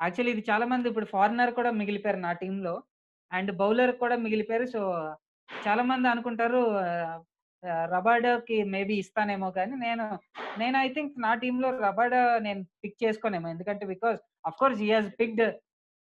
యాక్చువల్లీ 0.00 0.32
ఇది 0.36 0.42
చాలా 0.50 0.66
మంది 0.72 0.88
ఇప్పుడు 0.90 1.08
ఫారినర్ 1.14 1.52
కూడా 1.58 1.70
మిగిలిపోయారు 1.80 2.20
నా 2.26 2.32
టీంలో 2.42 2.74
అండ్ 3.32 3.52
బౌలర్ 3.60 3.92
కూడా 4.02 4.16
మిగిలిపోయారు. 4.24 4.66
సో 4.74 4.80
చాలా 5.48 5.82
మంది 5.90 6.06
అనుకుంటారు 6.12 6.62
రబాడాకి 7.94 8.56
మేబీ 8.74 8.94
ఇస్తానేమో 9.02 9.48
కానీ 9.58 9.74
నేను 9.86 10.04
నేను 10.62 10.76
ఐ 10.86 10.88
థింక్ 10.96 11.14
నా 11.26 11.32
టీంలో 11.42 11.68
రబాడా 11.86 12.22
నేను 12.46 12.62
పిక్ 12.82 13.02
చేసుకోనేమో. 13.04 13.48
ఎందుకంటే 13.54 13.84
because 13.92 14.18
of 14.50 14.58
course 14.62 14.80
he 14.84 14.88
has 14.94 15.10
picked 15.20 15.44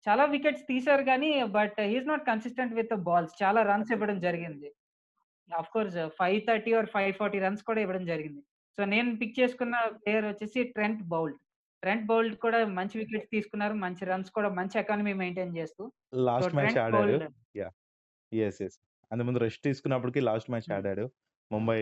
చాలా 0.07 0.25
వికెట్స్ 0.35 0.65
తీశారు 0.73 1.05
కానీ 1.11 1.31
but 1.59 1.79
he's 1.91 2.11
not 2.13 2.25
consistent 2.31 2.77
with 2.79 2.95
balls. 3.09 3.35
చాలా 3.43 3.63
రన్స్ 3.71 3.93
ఇవ్వడం 3.97 4.19
జరిగింది. 4.27 4.71
Of 5.61 5.71
course 5.75 5.99
five 6.21 6.41
thirty 6.49 6.73
or 6.79 6.89
five 6.97 7.13
forty 7.21 7.39
runs 7.47 7.63
కూడా 7.69 7.81
ఇవ్వడం 7.85 8.05
జరిగింది. 8.13 8.43
సో 8.79 8.85
నేను 8.95 9.09
పిక్ 9.23 9.39
చేసుకున్న 9.41 9.77
ప్లేయర్ 10.03 10.29
వచ్చేసి 10.31 10.61
ట్రెంట్ 10.77 11.03
బౌల్డ్. 11.13 11.39
ట్రెంట్ 11.83 12.07
బౌల్డ్ 12.11 12.35
కూడా 12.45 12.59
మంచి 12.79 12.95
వికెట్స్ 13.01 13.31
తీసుకున్నారు. 13.35 13.75
మంచి 13.85 14.05
రన్స్ 14.13 14.31
కూడా 14.37 14.49
మంచి 14.59 14.77
ఎకానమీ 14.83 15.13
మెయింటైన్ 15.23 15.57
చేస్తూ. 15.59 15.83
లాస్ట్ 16.29 16.55
మ్యాచ్ 16.59 16.79
ఆడాడు. 16.85 16.97
బౌల్డ్. 16.97 17.25
ఎస్ 18.33 18.61
ఎస్ 18.67 18.79
అంతకుముందు 19.11 19.41
రెస్ట్ 19.45 19.63
తీసుకున్నప్పటికీ 19.69 20.21
లాస్ట్ 20.29 20.51
మ్యాచ్ 20.55 20.69
ఆడాడు. 20.77 21.05
ముంబై 21.51 21.81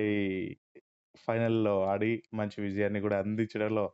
ఫైనల్లో 1.25 1.75
ఆడి 1.85 2.11
మంచి 2.35 2.59
విజయాన్ని 2.63 3.01
కూడా 3.01 3.17
అందించడంలో 3.19 3.85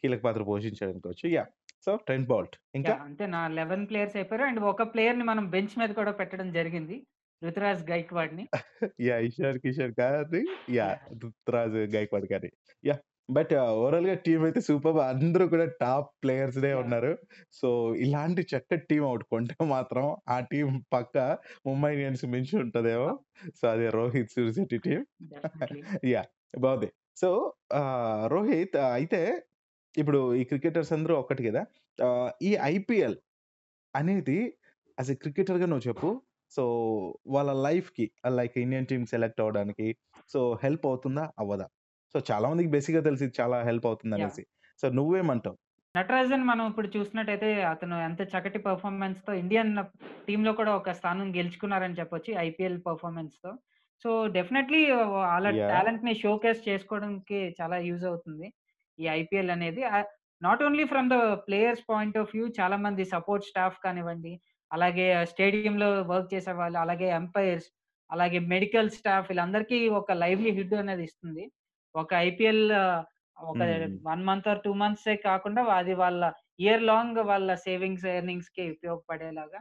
కీలక 0.00 0.22
పాత్ర 0.22 0.42
పోషించాడు 0.42 0.92
అనుకోవచ్చు 0.92 1.26
యా 1.28 1.44
సో 1.86 1.92
ట్రెంట్ 2.06 2.28
బాల్ట్. 2.28 2.54
ఇంకా? 2.74 2.92
అంటే 3.06 3.24
నా 3.26 3.40
లెవెన్ 3.56 3.84
ప్లేయర్స్ 3.88 4.16
అయిపోయారు. 4.16 4.44
అండ్ 4.44 4.60
ఒక 4.70 4.82
ప్లేయర్ని 4.92 5.24
మనం 5.24 5.44
బెంచ్ 5.50 5.74
మీద 5.78 5.90
కూడా 5.92 6.12
పెట్టడం 6.12 6.48
జరిగింది. 6.52 6.96
రుతురాజ్ 7.42 7.82
గైక్వాడ్ని 7.90 8.44
యా 9.06 9.16
ఇషార్ 9.28 9.58
కిషోర్ 9.58 9.94
గారి 10.00 10.40
యా 10.70 10.86
యా. 10.86 10.86
రుతురాజ్ 11.22 11.76
గైక్వాడ్ 11.94 12.26
గారి 12.32 12.50
యా 12.84 12.96
బట్ 13.28 13.52
ఓవరాల్గా 13.54 14.14
టీం 14.14 14.44
అయితే 14.44 14.60
సూపర్. 14.60 14.96
అందరూ 15.12 15.44
కూడా 15.48 15.66
టాప్ 15.80 16.08
ప్లేయర్స్ 16.24 16.58
యా. 16.64 16.76
ఉన్నారు. 16.76 17.12
సో 17.52 17.68
ఇలాంటి 17.96 18.42
చక్కటి 18.52 18.84
టీం 18.90 19.04
అవుట్ 19.04 19.24
కొంటే 19.24 19.56
మాత్రం 19.64 20.04
ఆ 20.28 20.40
టీం 20.40 20.68
పక్క 20.92 21.16
ముంబై 21.66 21.92
ఇండియన్స్ 21.92 22.24
మించి 22.24 22.54
ఉంటదేమో. 22.58 23.10
సో 23.56 23.68
అదే 23.68 23.88
Rohit 23.90 24.30
Suryashetti 24.30 24.78
team 24.78 25.00
definitely. 25.22 25.80
Yeah 26.14 26.22
బాగుంది 26.58 26.88
సో 27.16 27.30
రోహిత్ 28.26 28.76
అయితే 28.76 29.20
ఇప్పుడు 29.94 30.34
ఈ 30.34 30.44
క్రికెటర్స్ 30.44 30.92
అందరూ 30.92 31.14
ఒక్కటి 31.14 31.42
కదా 31.48 31.62
ఈ 32.42 32.56
ఐపీఎల్ 32.74 33.16
అనేది 33.94 34.38
యాజ్ 34.98 35.10
ఎ 35.10 35.14
క్రికెటర్గా 35.14 35.66
నువ్వు 35.66 35.88
చెప్పు. 35.88 36.10
సో 36.52 36.62
వాళ్ళ 37.26 37.50
లైఫ్కి 37.66 38.04
లైక్ 38.38 38.58
ఇండియన్ 38.58 38.86
టీమ్ 38.86 39.06
సెలెక్ట్ 39.06 39.40
అవడానికి 39.40 39.86
సో 40.28 40.40
హెల్ప్ 40.62 40.86
అవుతుందా? 40.86 41.24
అవ్వదా? 41.38 41.66
సో 42.14 42.20
చాలా 42.30 42.46
మందికి 42.50 42.70
బేసిక్గా 42.74 43.00
తెలిసి 43.06 43.26
చాలా 43.38 43.56
హెల్ప్ 43.68 43.86
అవుతుంది 43.90 44.14
అనేసి 44.16 44.42
సో 44.80 44.86
నువ్వేమంటావు? 44.98 45.56
నటరాజన్ 45.94 46.44
మనం 46.50 46.64
ఇప్పుడు 46.70 46.88
చూసినట్టయితే 46.94 47.48
అతను 47.70 47.96
ఎంత 48.06 48.22
చక్కటి 48.32 48.58
పర్ఫార్మెన్స్తో 48.66 49.32
ఇండియన్ 49.42 49.72
టీమ్లో 50.26 50.52
కూడా 50.60 50.72
ఒక 50.80 50.92
స్థానం 50.98 51.26
గెలుచుకున్నారని 51.36 51.98
చెప్పొచ్చు 52.00 52.30
ఐపీఎల్ 52.48 52.78
పర్ఫార్మెన్స్తో 52.88 53.50
సో 54.04 54.10
డెఫినెట్లీ 54.36 54.80
వాళ్ళ 55.14 55.50
టాలెంట్ని 55.72 56.14
షోకేస్ 56.22 56.60
చేసుకోవడానికి 56.68 57.40
చాలా 57.58 57.76
యూజ్ 57.88 58.04
అవుతుంది 58.10 58.46
ఈ 58.98 59.06
ఐపీఎల్ 59.20 59.52
అనేది. 59.56 59.82
Not 60.42 60.62
only 60.66 60.84
from 60.92 61.10
the 61.14 61.18
players 61.46 61.84
point 61.90 62.18
of 62.22 62.32
view 62.36 62.46
చాలా 62.58 62.76
మంది 62.86 63.04
సపోర్ట్ 63.14 63.48
స్టాఫ్ 63.50 63.78
కానివ్వండి 63.84 64.32
అలాగే 64.70 65.06
స్టేడియం 65.32 65.76
లో 65.82 65.88
వర్క్ 66.12 66.32
చేసే 66.34 66.52
వాళ్ళు 66.60 66.78
అలాగే 66.84 67.08
ఎంపైర్స్ 67.20 67.68
అలాగే 68.10 68.38
మెడికల్ 68.54 68.90
స్టాఫ్ 68.98 69.28
వీళ్ళందరికీ 69.30 69.78
ఒక 70.00 70.12
లైవ్లీహుడ్ 70.22 70.74
అనేది 70.82 71.04
ఇస్తుంది. 71.08 71.44
ఒక 71.94 72.10
ఐపీఎల్ 72.28 72.64
ఒక 73.36 73.60
one 74.08 74.22
month 74.28 74.48
or 74.48 74.60
two 74.64 74.72
months 74.82 75.08
కాకుండా 75.24 75.62
అది 75.78 75.94
వాళ్ళ 75.94 76.22
ఇయర్ 76.60 76.84
లాంగ్ 76.90 77.20
వాళ్ళ 77.30 77.54
సేవింగ్స్ 77.66 78.06
ఎర్నింగ్స్కి 78.16 78.64
ఉపయోగపడేలాగా. 78.74 79.60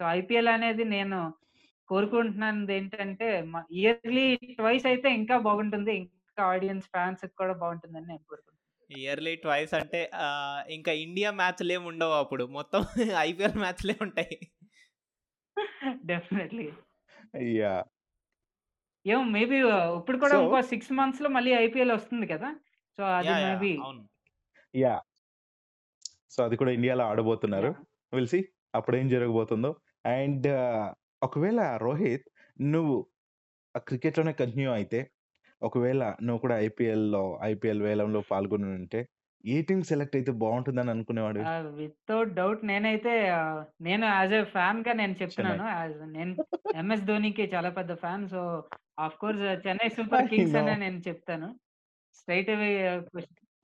సో 0.00 0.02
ఐపీఎల్ 0.18 0.50
అనేది 0.54 0.84
నేను 0.96 1.18
కోరుకుంటున్నది 1.88 2.74
ఏంటంటే 2.76 3.28
ఇయర్లీ 3.80 4.26
ట్వైస్ 4.58 4.86
అయితే 4.92 5.08
ఇంకా 5.20 5.36
బాగుంటుంది. 5.48 5.94
ఇంకా 6.02 6.44
ఆడియన్స్ 6.52 6.88
ఫ్యాన్స్ 6.94 7.24
కూడా 7.40 7.54
బాగుంటుందని 7.62 8.08
నేను 8.12 8.24
కోరుకుంటున్నాను. 8.30 8.50
ఇయర్లీ 8.90 9.34
ట్వైస్ 9.36 9.74
అంటే 9.74 10.00
ఇంకా 10.70 10.92
ఇండియా 11.04 11.30
మ్యాచ్లు 11.40 11.72
ఏమి 11.72 11.86
ఉండవు 11.92 12.14
అప్పుడు. 12.22 12.44
మొత్తం 12.58 12.82
ఐపీఎల్ 13.28 13.58
మ్యాచ్లే 13.64 13.96
ఉంటాయి. 14.06 14.36
డెఫినెట్లీ. 16.10 16.66
యా. 17.54 17.74
ఏమో 19.04 19.22
మేబీ 19.34 19.56
ఇప్పుడు 19.98 20.18
కూడా 20.18 20.30
సో 20.30 20.38
ఇంకో 20.40 20.58
6 20.64 20.94
మంత్స్‌లో 20.98 21.28
మళ్ళీ 21.36 21.52
ఐపీఎల్ 21.58 21.92
వస్తుంది 21.96 22.26
కదా! 22.26 22.50
సో 22.98 23.02
అది! 23.12 23.34
మేబీ 23.44 23.72
అవును. 23.80 24.02
యాహ్! 24.74 25.02
సో 26.30 26.42
అది 26.46 26.56
కూడా 26.60 26.72
ఇండియాలో 26.76 27.04
ఆడబోతున్నారు. 27.10 27.70
యాహ్! 27.70 27.84
విల్ 28.12 28.30
సీ 28.32 28.40
అప్పుడేం 28.74 29.06
జరగబోతుందో. 29.12 29.70
అండ్ 30.14 30.48
ఒకవేళ 31.22 31.60
రోహిత్ 31.82 32.26
నువ్వు 32.66 32.96
ఆ 33.74 33.80
క్రికెట్‌లోనే 33.88 34.32
కంటిన్యూ 34.40 34.70
అయితే, 34.74 35.00
ఒకవేళ 35.62 36.02
నువ్వు 36.22 36.40
కూడా 36.44 36.56
ఐపీఎల్‌లో 36.66 37.22
ఐపీఎల్ 37.50 37.82
వేలంలో 37.82 38.22
పాల్గొని 38.32 38.68
ఉంటే, 38.76 39.00
ఏ 39.44 39.58
టీమ్ 39.68 39.84
సెలెక్ట్ 39.90 40.16
అయితే 40.18 40.32
బావుంటుందని 40.42 40.92
అనుకునేవాడివి? 40.96 41.48
ఆహ్, 41.48 41.66
వితౌట్ 41.78 42.32
డౌట్ 42.36 42.60
నేనైతే 42.64 43.12
నేను 43.80 44.04
యాస్ 44.08 44.34
ఎ 44.36 44.42
ఫ్యాన్‌గా 44.52 44.92
నేను 44.94 45.14
చెన్నై. 45.30 45.58
చెప్తున్నాను. 45.58 45.64
నేను 46.14 46.32
ఎంఎస్ 46.74 47.04
ధోనికి 47.04 47.44
చాలా 47.54 47.70
పెద్ద 47.78 47.92
fan. 47.96 48.24
So, 48.28 48.40
of course 48.98 49.42
Chennai 49.64 49.88
I 49.88 49.90
Super 49.96 50.24
Kings. 50.30 50.56
అనే 50.60 50.74
నేను 50.82 50.98
చెప్తాను. 51.06 51.48
Straight 52.14 52.50
away 52.54 52.70
yeah! 52.78 53.02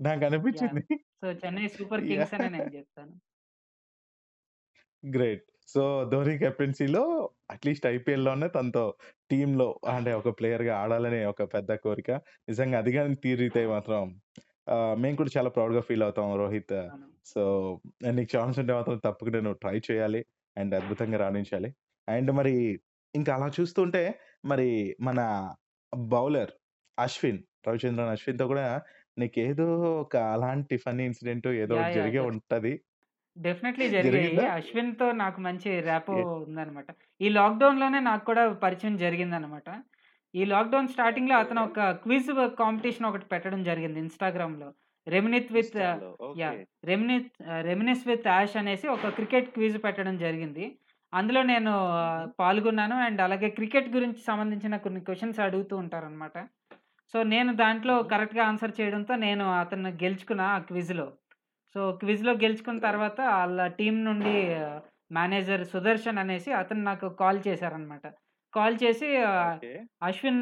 నాకనిపించింది. 0.01 0.85
So, 1.19 1.27
Chennai 1.43 1.67
super 1.75 2.05
Kings 2.09 2.35
అనే! 2.37 2.49
నేను 2.57 2.71
చెప్తాను. 2.75 3.15
గ్రేట్. 5.05 5.43
సో, 5.69 5.83
ధోని 6.13 6.35
కెప్టెన్సీలో 6.41 7.03
అట్‌లీస్ట్ 7.53 7.87
ఐపీఎల్‌లోనే 7.91 8.49
తనతో 8.55 8.85
టీమ్‌లో 9.31 9.67
అంటే 9.91 10.13
ఒక 10.21 10.31
ప్లేయర్‌గా 10.39 10.75
ఆడాలనే 10.83 11.21
ఒక 11.27 11.43
పెద్ద 11.55 11.73
కోరిక. 11.85 12.11
నిజంగా 12.49 12.79
అది 12.83 12.93
గాని 12.97 13.17
తీరితే 13.25 13.63
మాత్రం 13.75 14.03
మేము 15.03 15.17
కూడా 15.17 15.31
చాలా 15.35 15.51
ప్రౌడ్‌గా 15.51 15.83
ఫీల్ 15.87 16.05
అవుతాం 16.07 16.29
రోహిత్. 16.37 16.77
సో, 17.27 17.43
నీకు 18.13 18.31
ఛాన్స్ 18.37 18.59
ఉంటే 18.63 18.73
మాత్రం 18.79 18.99
తప్పకుండా 19.07 19.41
నువ్వు 19.41 19.59
ట్రై 19.65 19.77
చేయాలి. 19.89 20.21
అండ్ 20.57 20.75
అద్భుతంగా 20.79 21.19
రాణించాలి. 21.23 21.71
అండ్ 22.09 22.31
మరి 22.33 22.55
ఇంకా 23.15 23.31
అలా 23.37 23.49
చూస్తుంటే 23.57 24.03
మరి 24.45 24.69
మన 25.01 25.21
బౌలర్ 26.11 26.53
అశ్విన్, 26.99 27.39
రవిచంద్రన్ 27.67 28.13
అశ్విన్‌తో 28.13 28.47
కూడా 28.49 28.67
నీకేదో 29.17 29.69
ఒక 30.03 30.15
అలాంటి 30.35 30.77
ఫన్నీ 30.85 31.05
ఇన్సిడెంట్ 31.11 31.49
ఏదో 31.63 31.73
యాహ్! 31.73 31.79
ఒకటి 31.79 31.95
యాహ్! 31.95 32.01
జరిగే 32.01 32.23
ఉంటది. 32.31 32.73
డెఫినెట్‌లీ 33.37 33.87
జరిగాయి. 33.97 34.33
జరిగిందా? 34.33 34.47
అశ్విన్‌తో 34.55 35.07
నాకు 35.21 35.39
మంచి 35.47 35.71
ర్యాపో 35.83 36.15
ఏ 36.15 36.23
ఉందనమాట. 36.45 36.89
ఈ 37.21 37.29
లాక్‌డౌన్‌లోనే 37.37 38.01
నాకు 38.07 38.25
కూడా 38.27 38.43
పరిచయం 38.65 38.97
జరిగిందనమాట. 38.99 39.69
ఈ 40.35 40.45
లాక్‌డౌన్ 40.47 40.91
స్టార్టింగ్‌లో 40.93 41.37
ఓకే. 41.37 41.41
అతను 41.41 41.61
ఒక 41.69 41.79
క్విజ్ 42.05 42.31
కాంపిటీషన్ 42.61 43.09
ఒకటి 43.11 43.27
పెట్టడం 43.33 43.61
జరిగింది 43.65 43.99
ఇన్‌స్టాగ్రామ్‌లో. 44.05 44.69
రెమినిత్ 45.07 45.53
విత్ 45.57 45.79
ఇన్‌స్టాలో. 45.79 46.11
Yeah! 46.41 46.57
Okay. 46.57 46.61
Reminisce 46.85 47.31
ah, 47.47 47.63
reminisce 47.65 48.05
with 48.11 48.29
ash 48.31 48.57
అనేసి 48.57 48.87
ఒక 48.97 49.09
క్రికెట్ 49.17 49.49
క్విజ్ 49.55 49.79
పెట్టడం 49.85 50.17
జరిగింది. 50.19 50.65
అందులో 51.13 51.41
నేను. 51.45 51.73
పాల్గొన్నాను. 52.39 52.97
అండ్ 53.07 53.21
అలాగే 53.23 53.49
క్రికెట్ 53.57 53.89
గురించి 53.95 54.21
సంబంధించిన 54.23 54.75
కొన్ని 54.85 55.01
క్వెషన్స్ 55.01 55.41
అడుగుతూ 55.47 55.75
ఉంటారనమాట. 55.83 56.37
సో, 57.15 57.29
నేను 57.33 57.51
దాంట్లో. 57.57 57.95
కరెక్ట్‌గా 58.13 58.43
ఆన్సర్ 58.51 58.75
చేయడంతో 58.79 59.15
నేను 59.25 59.45
అతన్ని 59.61 59.91
గెలుచుకున్నా 60.03 60.47
ఆ 60.51 60.61
క్విజ్‌లో. 60.69 61.07
సో, 61.75 61.81
క్విజ్‌లో 62.01 62.33
గెలుచుకున్న. 62.43 62.81
తర్వాత 62.89 63.19
ఆళ్ళ 63.39 63.61
టీమ్ 63.79 64.01
నుండి 64.05 64.35
మేనేజర్ 65.11 65.65
సుదర్శన్ 65.73 66.19
అనేసి 66.19 66.51
అతను 66.55 66.83
నాకు 66.85 67.07
కాల్ 67.21 67.41
చేశారనమాట. 67.47 68.05
కాల్ 68.55 68.77
చేసి. 68.83 69.09
"అశ్విన్ 70.03 70.41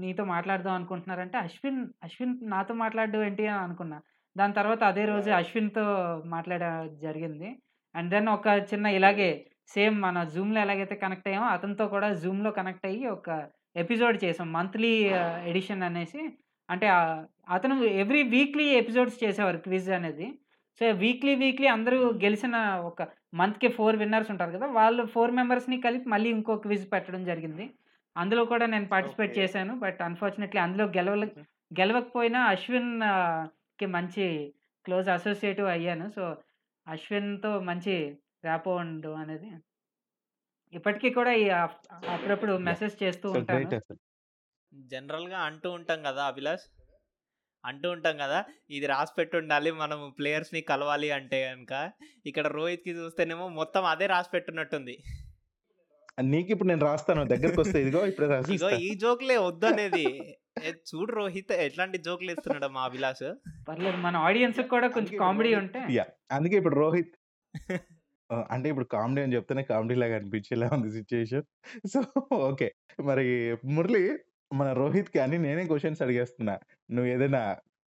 నీతో 0.00 0.24
మాట్లాడదాం 0.28 0.74
అనుకుంటున్నారంటే" 0.78 1.36
అశ్విన్ 1.40 1.80
అశ్విన్ 2.04 2.34
నాతో 2.48 2.74
మాట్లాడడం 2.82 3.22
ఏంటి 3.24 3.44
అని 3.48 3.60
అనుకున్నా. 3.66 3.98
దాని 4.36 4.54
తర్వాత 4.54 4.82
అదే 4.84 5.04
రోజు! 5.06 5.30
అశ్విన్‌తో 5.40 5.84
మాట్లాడడం 6.34 6.76
జరిగింది. 7.00 7.50
అండ్ 7.94 8.10
దెన్ 8.10 8.28
ఒక 8.30 8.48
చిన్న 8.70 8.86
ఇలాగే. 8.98 9.30
సేమ్ 9.70 9.96
మన 10.02 10.18
జూమ్‌లో 10.32 10.58
ఎలాగైతే 10.62 10.96
కనెక్ట్ 11.02 11.28
అయ్యామో 11.28 11.48
అతనితో 11.54 11.84
కూడా 11.94 12.08
జూమ్‌లో 12.22 12.50
కనెక్ట్ 12.58 12.86
అయ్యి 12.88 13.06
ఒక 13.10 13.28
ఎపిసోడ్ 13.76 14.16
చేసాం. 14.24 14.48
మంత్లీ 14.52 14.92
ఎడిషన్ 15.50 15.82
అనేసి 15.88 16.20
అంటే 16.68 16.86
అతను 17.50 17.74
ఎవ్రీ 18.02 18.22
వీక్లీ 18.32 18.66
ఎపిసోడ్స్ 18.80 19.18
చేసేవారు 19.22 19.58
క్విజ్ 19.66 19.90
అనేది. 19.96 20.26
సో, 20.80 20.86
వీక్లీ 21.00 21.32
వీక్లీ 21.36 21.68
అందరూ 21.68 21.98
హ్మ్. 22.00 22.18
గెలిసిన 22.22 22.56
ఒక 22.88 23.00
మంత్‌కి 23.34 23.68
4 23.72 23.96
విన్నర్స్ 24.02 24.30
ఉంటారు 24.34 24.52
కదా! 24.56 24.66
వాళ్ళు 24.76 25.02
4 25.08 25.32
మెంబర్స్‌ని 25.38 25.76
కలిపి 25.86 26.06
మళ్ళీ 26.12 26.28
ఇంకో 26.36 26.54
క్విజ్ 26.64 26.84
పెట్టడం 26.92 27.22
జరిగింది. 27.24 27.64
అందులో 28.16 28.42
కూడా 28.52 28.66
నేను 28.68 28.86
పార్టిసిపేట్. 28.92 29.32
చేశాను. 29.40 29.74
బట్ 29.84 30.00
అన్‌ఫార్చునేట్‌లీ 30.06 30.60
అందులో 30.64 30.86
గెలవలే 30.96 31.28
హుహు. 31.30 31.44
గెలవకపోయినా 31.70 32.40
అశ్విన్ 32.52 32.92
ఆహ్, 33.10 33.44
కి 33.78 33.86
మంచి 33.96 34.26
క్లోజ్ 34.86 35.08
అసోసియేటివ్ 35.16 35.68
అయ్యాను. 35.74 36.06
సో, 36.16 36.24
అశ్విన్‌తో 36.86 37.52
మంచి 37.68 37.94
ర్యాపో 38.44 38.72
ఉండడం 38.80 39.14
అనేది 39.22 39.48
ఇప్పటికి 40.72 41.08
కూడా 41.10 41.32
ఈ 41.34 41.46
అప్ 41.58 41.76
అప్పుడప్పుడు! 42.14 42.54
మెసేజ్ 42.66 42.96
చేస్తూ 43.02 43.26
ఉంటాను. 43.34 43.70
జనరల్‌గా 44.90 45.38
అంటూ 45.48 45.68
ఉంటాం 45.78 46.00
గదా! 46.06 46.24
అభిలాష్. 46.30 46.66
అంటూ 47.64 47.88
ఉంటాం 47.94 48.16
గదా! 48.20 48.40
ఇది 48.70 48.86
రాసి 48.92 49.12
పెట్టుండాలి 49.16 49.70
మనం 49.80 50.00
ప్లేయర్స్‌ని 50.18 50.60
కలవాలి 50.70 51.08
అంటే 51.16 51.38
గనక. 51.46 51.72
ఇక్కడ 52.26 52.46
రోహిత్‌కి 52.56 52.92
చూస్తేనేమో 52.98 53.46
మొత్తం 53.58 53.84
అదే 53.92 54.08
రాసి 54.14 54.30
పెట్టున్నట్టుంది. 54.34 54.96
నీకిప్పుడు 56.28 56.68
నేను 56.70 56.84
రాస్తాను. 56.86 57.22
దగ్గరకొస్తే 57.32 57.78
ఇదిగో 57.82 58.00
ఇప్పుడే 58.10 58.28
రాసిస్తా. 58.32 58.78
ఈ 58.82 58.90
జోక్‌లే 59.02 59.36
వద్దనేది. 59.44 60.06
చూడు 60.88 61.12
రోహిత్ 61.18 61.52
ఎట్లాంటి 61.66 61.98
జోక్‌లేస్తున్నాడో 62.06 62.68
మా 62.76 62.82
అభిలాష్. 62.88 63.26
పర్లేదు 63.68 63.98
మన 64.06 64.16
ఆడియన్స్‌కి 64.28 64.68
కూడా 64.74 64.88
కొంచెం 64.88 65.10
ఇప్పుడు 65.10 65.24
కామెడీ 65.24 65.52
ఉంటే! 65.62 65.82
అందుకే 66.30 66.56
ఇప్పుడు 66.60 66.78
రోహిత్ 66.82 67.14
అంటే 68.50 68.66
ఇప్పుడు 68.68 68.88
కామెడీ 68.92 69.20
అని 69.22 69.34
చెప్తేనే 69.36 69.62
కామెడీలాగా 69.64 70.16
అనిపించేలా 70.18 70.66
ఉంది 70.76 70.90
సిట్యుయేషన్. 70.96 71.46
So, 71.92 72.00
okay. 72.42 72.68
మరి 73.08 73.26
మురళి 73.76 74.02
మన 74.50 74.68
రోహిత్‌కి 74.74 75.18
అన్ని 75.20 75.38
నేనే 75.38 75.64
క్వెషన్స్ 75.66 76.02
అడిగేస్తున్నా. 76.04 76.54
నువ్వేదైనా 76.90 77.42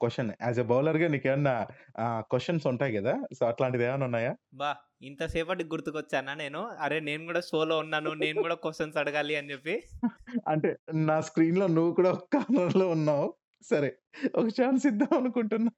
క్వెషన్ 0.01 0.31
యాస్ 0.41 0.59
ఎ 0.59 0.67
బౌలర్‌గా 0.71 1.07
నీకేమన్నా 1.13 1.53
ఆహ్, 1.99 2.21
క్వెషన్స్ 2.31 2.65
ఉంటాయి 2.71 2.91
గదా! 2.97 3.15
సో, 3.33 3.43
అట్లాంటిదేమన్నా 3.51 4.07
ఉన్నాయా? 4.09 4.33
అబ్బా! 4.47 4.69
ఇంతసేపటికి 5.01 5.69
గుర్తుకొచ్చానా 5.69 6.33
నేను? 6.35 6.61
అరే! 6.85 6.97
నేను 7.07 7.23
గూడా 7.25 7.41
షోలో 7.49 7.77
ఉన్నాను. 7.83 8.11
నేను 8.21 8.39
గూడా 8.41 8.57
క్వెషన్స్ 8.63 8.99
అడగాలి 9.01 9.35
అని 9.39 9.51
జెప్పి. 9.53 9.77
అంటే 10.47 10.69
నా 11.07 11.17
స్క్రీన్‌లో 11.21 11.65
నువ్వు 11.75 11.91
కూడా 11.93 12.09
ఒక 12.15 12.25
కార్నర్‌లో 12.35 12.85
ఉన్నావు. 12.95 13.27
సరే. 13.63 13.89
ఒక 14.35 14.47
ఛాన్స్ 14.59 14.83
ఇద్దాం 14.89 15.13
అనుకుంటున్నా. 15.19 15.73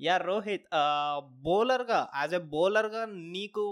యా 0.00 0.14
రోహిత్ 0.24 0.66
బౌలర్‌గా 1.46 2.00
యాస్ 2.16 2.34
ఎ 2.34 2.40
బౌలర్‌గా 2.52 3.02
నీకు 3.34 3.62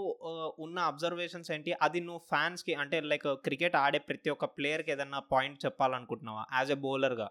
ఉన్న 0.57 0.77
అబ్జర్వేషన్స్ 0.91 1.49
ఏంటి? 1.51 1.71
అది 1.85 1.99
నువ్వు 1.99 2.21
ఫ్యాన్స్‌కి 2.29 2.73
అంటే 2.75 2.99
లైక్ 3.11 3.27
క్రికెట్ 3.47 3.75
ఆడే 3.77 3.99
ప్రతి 4.09 4.29
ఒక్క 4.29 4.45
ప్లేయర్‌కి 4.57 4.91
ఏదన్నా 4.91 5.19
పాయింట్ 5.31 5.59
చెప్పాలనుకుంటున్నావా? 5.65 6.43
యాస్ 6.53 6.71
ఎ 6.71 6.79
బౌలర్‌గా 6.85 7.27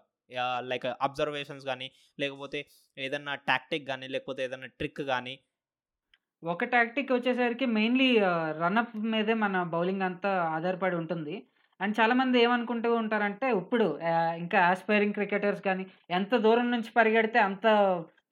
లైక్ 0.63 0.87
అబ్జర్వేషన్స్ 1.01 1.65
కానీ 1.65 1.87
లేకపోతే 2.19 2.59
ఏదన్నా 2.97 3.33
టాక్టిక్ 3.47 3.85
కానీ 3.87 4.07
లేకపోతే 4.07 4.41
ఏదన్నా 4.43 4.69
ట్రిక్ 4.79 5.01
కానీ 5.09 5.35
ఒక 6.43 6.63
టాక్టిక్ 6.65 7.11
వచ్చేసరికి 7.11 7.65
మెయిన్‌లీ 7.71 8.07
రన్‌అప్ 8.59 8.95
మీదే 9.05 9.35
మన 9.35 9.63
బౌలింగ్ 9.71 10.01
అంతా 10.01 10.31
ఆధారపడి 10.51 10.95
ఉంటుంది. 10.95 11.35
అండ్ 11.79 11.95
చాలామంది 11.99 12.37
ఏమనుకుంటూ 12.39 12.89
ఉంటారంటే 12.95 13.47
ఇప్పుడు 13.57 13.85
ఇంకా 14.37 14.57
యాస్పైరింగ్ 14.59 15.13
క్రికెటర్స్ 15.13 15.61
కానీ 15.61 15.83
ఎంత 16.09 16.35
దూరం 16.37 16.67
నుంచి 16.71 16.91
పరిగెడితే 16.91 17.39
అంత 17.39 17.65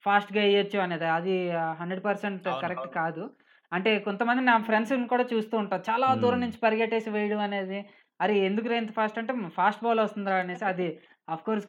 ఫాస్ట్‌గా 0.06 0.42
ఎయొచ్చు 0.50 0.78
అనేది. 0.82 1.08
అది 1.18 1.36
100% 1.82 2.48
అవును. 2.48 2.64
కరెక్ట్ 2.64 2.88
కాదు. 2.98 3.24
అంటే 3.72 3.92
కొంతమంది 4.08 4.42
నా 4.46 4.56
ఫ్రెండ్స్‌ని 4.68 5.08
కూడా 5.08 5.26
చూస్తూ 5.32 5.56
ఉంటా. 5.62 5.78
చాలా 5.88 6.08
దూరం. 6.16 6.44
నుంచి 6.44 6.58
పరిగెట్టేసి 6.60 7.10
వేయడం 7.16 7.42
అనేది, 7.48 7.80
అరే! 8.20 8.36
ఎందుకురా 8.48 8.76
ఇంత 8.78 8.92
ఫాస్ట్ 8.98 9.20
అంటే 9.22 9.34
ఫాస్ట్ 9.58 9.84
బాల్ 9.86 10.02
వస్తుందిరా 10.04 10.38
అనేసి 10.44 10.66
అది 10.72 10.90
ఆఫ్‌కోర్స్ 11.30 11.68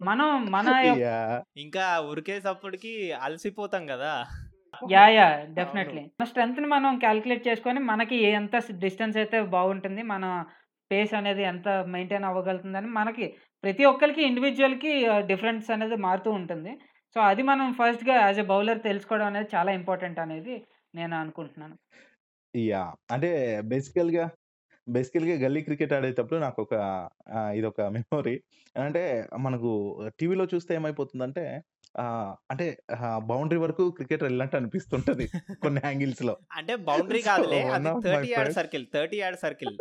మనం 0.00 0.28
మన 0.50 0.68
యాహ్! 0.98 1.34
ఇంకా 1.56 1.82
ఉరికేసప్పటికి 2.10 2.92
అలసిపోతాం! 3.20 3.84
యాహ్! 4.92 5.12
యాహ్! 5.16 5.36
అవును. 5.60 5.92
డెఫినెట్‌లీ. 5.92 6.02
మన 6.18 6.26
స్ట్రెంగ్త్‌ని 6.30 6.68
మనం 6.72 6.92
కాలిక్యులేట్ 7.02 7.46
చేసుకొని 7.48 7.80
మనకి 7.90 8.16
ఎంత 8.32 8.54
డిస్టెన్స్ 8.84 9.16
అయితే 9.20 9.38
బాగుంటుంది. 9.54 10.02
మన 10.12 10.24
పేస్ 10.90 11.12
అనేది 11.18 11.42
ఎంత 11.50 11.66
మెయింటైన్ 11.92 12.26
అవ్వగలుగుతుందని 12.28 12.88
మనకి 12.96 13.26
ప్రతి 13.64 13.84
ఒక్కళ్ళకి 13.90 14.22
ఇండివిడ్యువల్‌కి 14.28 14.92
ఆహ్, 15.12 15.22
డిఫరెన్స్ 15.30 15.68
అనేది 15.74 15.96
మారుతూ 16.04 16.30
ఉంటుంది. 16.40 16.72
సో, 17.16 17.20
అది 17.28 17.42
మనం 17.48 17.66
ఫస్ట్‌గా 17.78 18.14
యాస్ 18.16 18.38
ఎ 18.38 18.46
బౌలర్ 18.48 18.80
తెలుసుకోవడం 18.86 19.26
అనేది 19.30 19.48
చాలా 19.54 19.70
ఇంపార్టెంట్ 19.78 20.18
అనేది 20.24 20.54
నేను 20.94 21.14
అనుకుంటున్నాను. 21.20 21.76
యాహ్! 22.54 22.92
అంటే 23.14 23.30
బేసికల్‌గా, 23.70 24.24
బేసికల్‌గా 24.86 25.36
గల్లీ 25.42 25.62
క్రికెట్ 25.66 25.94
ఆడేటప్పుడు 25.96 26.38
నాకొక 26.44 26.74
ఆహ్, 27.36 27.52
ఇదొక 27.58 27.80
మెమరీ. 27.96 28.36
అంటే 28.76 29.04
మనకు 29.46 29.70
టీవీలో 30.18 30.46
చూస్తే 30.54 30.72
ఏమైపోతుందంటే 30.76 31.44
అంటే 32.52 32.66
బౌండరీ 33.28 33.60
వరకు 33.64 33.84
క్రికెటర్ 33.98 34.28
ఎళ్ళినట్టు 34.30 34.56
అనిపిస్తుంటది 34.60 35.26
కొన్ని 35.64 35.80
యాంగిల్స్‌లో. 35.86 36.34
అంటే 36.58 36.74
బౌండరీ 36.86 37.20
కాదులే. 37.26 37.60
వన్ 37.66 37.70
అది 37.76 37.90
of 37.90 38.04
my 38.08 38.22
30 38.22 38.30
yard 38.32 38.52
friends 38.52 38.58
circle. 38.58 38.84
30 38.90 39.18
yard 39.22 39.40
circle. 39.44 39.74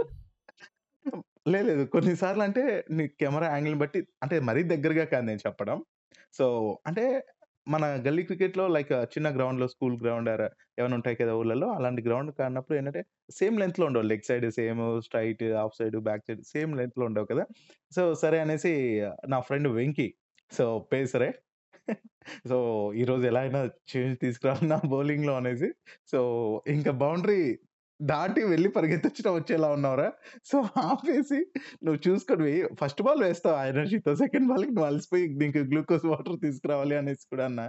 లేదు 1.45 1.65
లేదు. 1.69 1.83
కొన్ని 1.93 2.13
సార్లు 2.21 2.43
అంటే 2.45 2.63
నీ 2.95 3.03
కెమెరా 3.21 3.47
యాంగిల్‌ని 3.49 3.79
బట్టి 3.81 3.99
అంటే 4.23 4.35
మరీ 4.49 4.61
దగ్గరగా 4.73 5.05
కాదు 5.11 5.25
నేను 5.29 5.41
చెప్పడం. 5.45 5.77
సో, 6.33 6.45
అంటే 6.85 7.05
మన 7.67 7.83
గల్లీ 8.05 8.23
క్రికెట్‌లో 8.23 8.63
లైక్ 8.67 8.91
చిన్న 9.13 9.27
గ్రౌండ్‌లో 9.35 9.67
స్కూల్ 9.73 9.95
గ్రౌండ్ 9.99 10.29
ఆర్ 10.29 10.43
ఏమైనా 10.79 10.95
ఉంటాయి 10.95 11.15
కదా 11.15 11.33
ఊర్లలో. 11.35 11.67
అలాంటి 11.73 12.01
గ్రౌండ్ 12.03 12.31
కానప్పుడు 12.39 12.75
ఏంటంటే 12.77 13.01
సేమ్ 13.33 13.57
లెంగ్త్‌లో 13.61 13.85
ఉండవు. 13.89 14.07
Leg 14.11 14.25
side 14.25 14.47
same, 14.57 14.81
straight 15.01 15.43
off 15.63 15.75
side, 15.79 15.97
back 16.01 16.25
side 16.27 16.41
same 16.51 16.73
లెంగ్త్‌లో 16.77 17.05
ఉండవు 17.05 17.29
కదా! 17.31 17.45
సో, 17.91 18.03
సరే 18.15 18.39
అనేసి 18.39 18.73
నా 19.27 19.39
ఫ్రెండ్ 19.41 19.69
వెంకీ 19.77 20.07
సో, 20.51 20.65
పేసరే. 20.91 21.29
సో, 22.45 22.57
ఈరోజు 22.95 23.25
ఎలా 23.25 23.41
అయినా 23.41 23.61
చేంజ్ 23.91 24.17
తీసుకురావాలి 24.19 24.67
నా 24.67 24.79
బౌలింగ్‌లో 24.91 25.33
అనేసి 25.35 25.69
సో, 26.07 26.19
ఇంక 26.67 26.89
బౌండరీ 27.01 27.41
దాటి 28.03 28.41
వెళ్ళి 28.49 28.69
పరిగెత్తొచ్చినా 28.75 29.29
వచ్చేలా 29.33 29.67
ఉన్నావురా! 29.75 30.07
సో, 30.45 30.57
ఆపేసి 30.83 31.39
నువ్వు 31.83 31.99
చూసుకొని 32.05 32.49
ఫస్ట్ 32.79 33.01
బాల్ 33.01 33.21
వేస్తావు 33.25 33.55
ఆ 33.55 33.63
ఎనర్జీతో. 33.71 34.11
సెకండ్ 34.23 34.47
బాల్‌కి 34.51 34.71
నువ్వు 34.71 34.87
అలసిపోయి 34.89 35.25
నీకు 35.41 35.61
గ్లూకోజ్ 35.71 36.05
వాటర్ 36.11 36.37
తీసుకురావాలి 36.43 36.95
అనేసి 36.97 37.25
కూడా 37.31 37.45
అన్నా. 37.49 37.65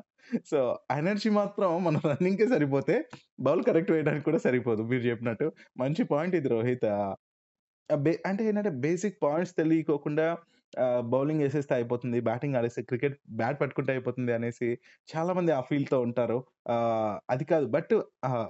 సో, 0.51 0.59
ఎనర్జీ 0.97 1.33
మాత్రం 1.39 1.71
మన 1.87 2.03
రన్నింగ్‌కే 2.11 2.49
సరిపోతే 2.55 2.97
బౌల్ 3.41 3.63
కరెక్ట్ 3.69 3.93
వేయడానికి 3.95 4.27
కూడా 4.27 4.41
సరిపోదు 4.47 4.85
మీరు 4.91 5.05
చెప్పినట్టు. 5.11 5.49
మంచి 5.79 6.05
పాయింట్ 6.13 6.37
ఇది 6.41 6.51
రోహిత్. 6.55 6.89
బే 7.91 8.13
అంటే 8.29 8.43
ఏంటంటే 8.49 8.73
బేసిక్ 8.85 9.17
పాయింట్స్ 9.23 9.55
తెలియకోకుండా 9.59 10.27
ఆహ్, 10.79 11.03
బౌలింగ్ 11.11 11.43
ఏసేస్తే 11.43 11.75
అయిపోతుంది. 11.77 12.19
బ్యాటింగ్ 12.27 12.57
ఆడేస్తే 12.57 12.83
క్రికెట్ 12.85 13.17
బ్యాట్ 13.37 13.59
పట్టుకుంటే 13.61 13.93
అయిపోతుంది 13.95 14.33
అనేసి 14.33 14.69
చాలామంది 15.09 15.53
ఆ 15.53 15.63
ఫీల్‌తో 15.69 15.99
ఉంటారు. 16.07 16.39
ఆహ్, 16.75 17.15
అది 17.31 17.47
కాదు. 17.47 17.67
బట్ 17.75 17.95
ఆహ్, 18.29 18.49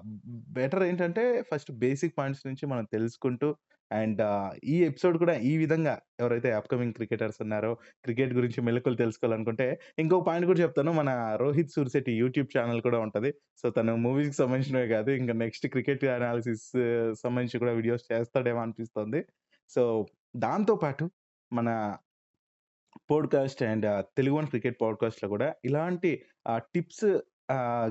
బెటర్ 0.57 0.85
ఏంటంటే 0.85 1.22
ఫస్ట్ 1.51 1.72
బేసిక్ 1.83 2.16
పాయింట్స్ 2.18 2.45
నుంచి 2.49 2.66
మనం 2.68 2.87
తెలుసుకుంటూ 2.93 3.49
అండ్ 3.91 4.20
ఈ 4.66 4.77
ఎపిసోడ్ 4.87 5.16
కూడా 5.20 5.35
ఈ 5.45 5.55
విధంగా 5.61 5.93
ఎవరైతే 6.20 6.49
అప్‌కమింగ్ 6.59 6.95
క్రికెటర్స్ 6.97 7.39
ఉన్నారో, 7.45 7.70
క్రికెట్ 8.05 8.33
గురించి 8.35 8.61
మెళకువలు 8.66 8.99
తెలుసుకోవాలనుకుంటే 9.01 9.66
ఇంకో 9.99 10.16
పాయింట్ 10.27 10.47
కూడా 10.49 10.61
చెప్తాను. 10.62 10.93
మన 10.95 11.11
రోహిత్ 11.43 11.75
సూర్యశెట్టి 11.75 12.12
యూట్యూబ్ 12.20 12.49
ఛానల్ 12.55 12.81
కూడా 12.83 12.99
ఉంటది. 13.07 13.31
సో, 13.62 13.70
తను 13.70 13.95
మూవీస్‌కి 14.05 14.37
సంబంధించినవే 14.41 14.89
కాదు. 14.95 15.12
ఇంకా 15.20 15.35
నెక్స్ట్ 15.43 15.66
క్రికెట్ 15.75 16.05
అనాలిసిస్ 16.14 16.66
సంబంధించి 17.22 17.61
కూడా 17.62 17.75
వీడియోస్ 17.79 18.07
చేస్తాడేమో 18.11 18.62
అనిపిస్తుంది. 18.64 19.20
సో, 19.70 19.83
దాంతో 20.43 20.77
పాటు 20.79 21.05
మన 21.53 21.68
podcast 23.11 23.62
and 23.62 23.86
uh, 23.86 24.01
Telugu 24.16 24.36
One 24.36 24.47
cricket 24.47 24.80
పాడ్‌కాస్ట్‌లో 24.82 25.28
కూడా 25.28 25.55
ఇలాంటి 25.64 26.11
టిప్స్ 26.59 27.07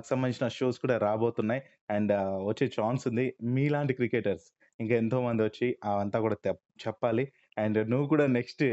సంబంధించిన 0.06 0.48
షోస్ 0.48 0.80
కూడా 0.80 0.98
రాబోతున్నాయి. 0.98 1.62
అండ్ 1.90 2.12
వచ్చే 2.46 2.68
ఛాన్స్ 2.82 3.08
ఉంది. 3.08 3.36
మీలాంటి 3.44 3.94
క్రికెటర్స్ 3.94 4.48
ఇంకా 4.80 4.96
ఎంతోమంది 4.96 5.44
వచ్చి 5.44 5.78
అవంతా 5.84 6.20
కూడా 6.20 6.38
చెప్పాలి. 6.88 7.32
అండ్ 7.58 7.90
నువ్వు 7.90 8.08
కూడా 8.08 8.28
నెక్స్ట్ 8.28 8.64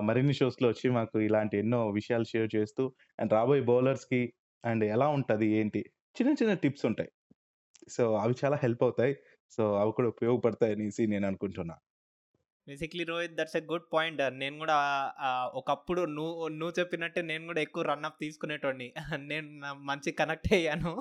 మరిన్ని 0.00 0.34
షోస్‌లో 0.34 0.68
వచ్చి 0.68 0.90
మాకు 0.90 1.20
ఇలాంటి 1.20 1.58
ఎన్నో 1.58 1.90
విషయాలు 1.90 2.24
షేర్ 2.24 2.50
చేస్తూ 2.56 2.84
అండ్ 3.20 3.32
రాబోయే 3.32 3.60
బౌలర్స్‌కి 3.60 4.32
అండ్ 4.64 4.84
ఎలా 4.84 5.08
ఉంటుంది 5.08 5.46
ఏంటి? 5.46 5.82
చిన్న 6.16 6.32
చిన్న 6.32 6.54
టిప్స్ 6.54 6.86
ఉంటాయి. 6.86 7.10
సో, 7.88 8.14
అవి 8.14 8.34
చాలా 8.44 8.56
హెల్ప్ 8.62 8.82
అవుతాయి. 8.82 9.14
సో, 9.50 9.74
అవి 9.74 9.92
కూడా 9.92 10.08
ఉపయోగపడతాయి 10.08 10.72
అనేసి 10.74 11.06
నేను 11.06 11.26
అనుకుంటున్నాను 11.26 11.80
basically 12.70 13.04
Rohit 13.06 13.36
that's 13.36 13.56
a 13.56 13.62
good 13.68 13.86
point. 13.92 14.20
నేను 14.36 14.56
కూడా 14.58 14.76
ఒకప్పుడు 15.60 16.02
నువ్వు 16.16 16.48
నువ్వు 16.54 16.74
చెప్పినట్టే 16.78 17.20
నేను 17.24 17.44
కూడా 17.46 17.60
ఎక్కువ 17.60 17.82
రన్ 17.88 18.06
అప్ 18.08 18.18
తీసుకునేటోడిని. 18.20 18.88
నేను 19.30 19.48
మంచి 19.90 20.10
కనెక్ట్ 20.20 20.48
అయ్యాను 20.56 20.92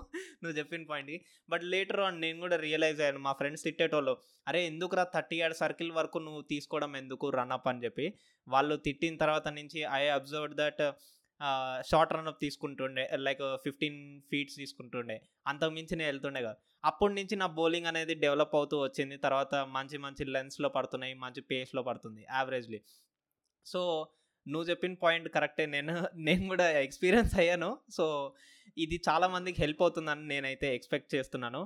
నువ్వు 0.42 0.56
చెప్పిన 0.60 0.84
పాయింట్‌కి. 0.90 1.18
బట్ 1.50 1.66
లేటర్ 1.74 2.02
ఆన్ 2.06 2.20
నేను 2.22 2.40
కూడా 2.40 2.58
రియలైజ్ 2.66 3.02
అయ్యాను. 3.02 3.22
మా 3.22 3.34
ఫ్రెండ్స్ 3.34 3.66
తిట్టేటోళ్ళు. 3.68 4.14
"అరే! 4.48 4.62
ఎందుకురా 4.72 5.06
30 5.10 5.40
యార్డ్ 5.42 5.58
సర్కిల్ 5.62 5.92
వరకు 6.00 6.20
నువ్వు 6.20 6.42
తీసుకోవడం 6.52 6.94
ఎందుకు 6.98 7.28
రన్ 7.38 7.56
అప్" 7.58 7.68
అని 7.68 7.84
చెప్పి. 7.86 8.08
వాళ్ళు 8.48 8.78
తిట్టిన 8.86 9.16
తర్వాత 9.24 9.48
నుంచి 9.58 9.80
I 9.96 10.04
observe 10.18 10.56
that 10.56 10.84
short 11.84 12.14
run 12.14 12.28
up 12.28 12.42
తీసుకుంటుండే. 12.42 13.04
Like 13.20 13.44
15 13.66 14.00
feets 14.32 14.56
తీసుకుంటుండే. 14.56 15.18
అంతకు 15.48 15.72
మించి 15.72 15.96
నేను 15.96 16.10
వెళ్తుండే 16.10 16.42
కదా 16.42 16.58
అప్పటి 16.84 17.14
నుంచి 17.14 17.36
నా 17.36 17.48
బౌలింగ్ 17.58 17.88
అనేది 17.88 18.16
డెవలప్ 18.16 18.56
అవుతూ 18.56 18.78
వచ్చింది. 18.84 19.18
తర్వాత 19.18 19.56
మంచి 19.70 19.98
మంచి 19.98 20.26
లెన్స్‌లో 20.30 20.70
పడుతున్నాయి. 20.70 21.16
మంచి 21.20 21.42
పేస్‌లో 21.52 21.84
పడుతుంది 21.84 22.22
యావరేజ్‌లీ. 22.30 22.80
సో, 23.66 23.82
నువ్వు 24.46 24.68
చెప్పిన 24.70 24.94
పాయింట్ 25.02 25.28
కరెక్టే. 25.30 25.66
నేను 25.68 25.94
నేను 26.20 26.48
కూడా 26.48 26.68
ఎక్స్‌పీరియన్స్ 26.80 27.36
అయ్యాను. 27.36 27.72
సో, 27.90 28.06
ఇది 28.78 28.98
చాలామందికి 29.10 29.60
హెల్ప్ 29.62 29.82
అవుతుందని 29.82 30.26
నేనైతే 30.28 30.68
ఎక్స్‌పెక్ట్ 30.76 31.16
చేస్తున్నాను. 31.16 31.62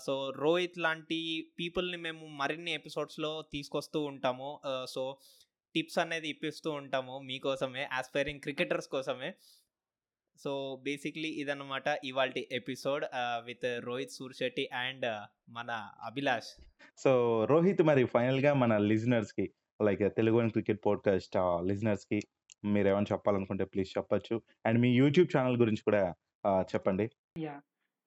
సో, 0.00 0.12
రోహిత్ 0.36 0.78
లాంటి 0.78 1.18
పీపుల్‌ని 1.58 1.98
మేము 1.98 2.26
మరిన్ని 2.40 2.72
ఎపిసోడ్స్‌లో 2.74 3.32
తీసుకొస్తూ 3.52 4.00
ఉంటాము. 4.02 4.50
సో, 4.88 5.02
టిప్స్ 5.78 5.98
అనేది 5.98 6.28
ఇప్పిస్తూ 6.28 6.70
ఉంటాము 6.72 7.20
మీకోసమే 7.20 7.82
యాస్పైరింగ్ 7.92 8.40
క్రికెటర్స్ 8.40 8.88
కోసమే. 8.88 9.30
సో, 10.40 10.50
బేసిక్‌లీ 10.82 11.28
ఇదన్నమాట 11.28 11.88
ఇవాల్టి 12.04 12.48
episode 12.50 13.04
with 13.44 13.66
Rohit 13.80 14.10
Suryashetti 14.10 14.68
and 14.80 15.06
మన 15.48 15.70
అభిలాష్. 16.04 16.50
సో, 16.98 17.10
రోహిత్ 17.44 17.82
మరి 17.82 18.04
ఫైనల్‌గా 18.04 18.54
మన 18.54 18.76
లిజనర్స్‌కి 18.76 19.46
లైక్ 19.80 20.16
తెలుగు 20.16 20.48
క్రికెట్ 20.48 20.80
పాడ్‌కాస్ట్ 20.84 21.36
లిజనర్స్‌కి 21.66 22.20
మీరేమైనా 22.66 23.06
చెప్పాలనుకుంటే 23.12 23.64
ప్లీజ్ 23.64 23.98
చెప్పొచ్చు. 23.98 24.36
అండ్ 24.64 24.80
మీ 24.80 24.94
యూట్యూబ్ 24.94 25.28
ఛానెల్ 25.36 25.56
గురించి 25.56 25.82
కూడా 25.82 26.02
ఆహ్, 26.44 26.64
చెప్పండి. 26.74 27.06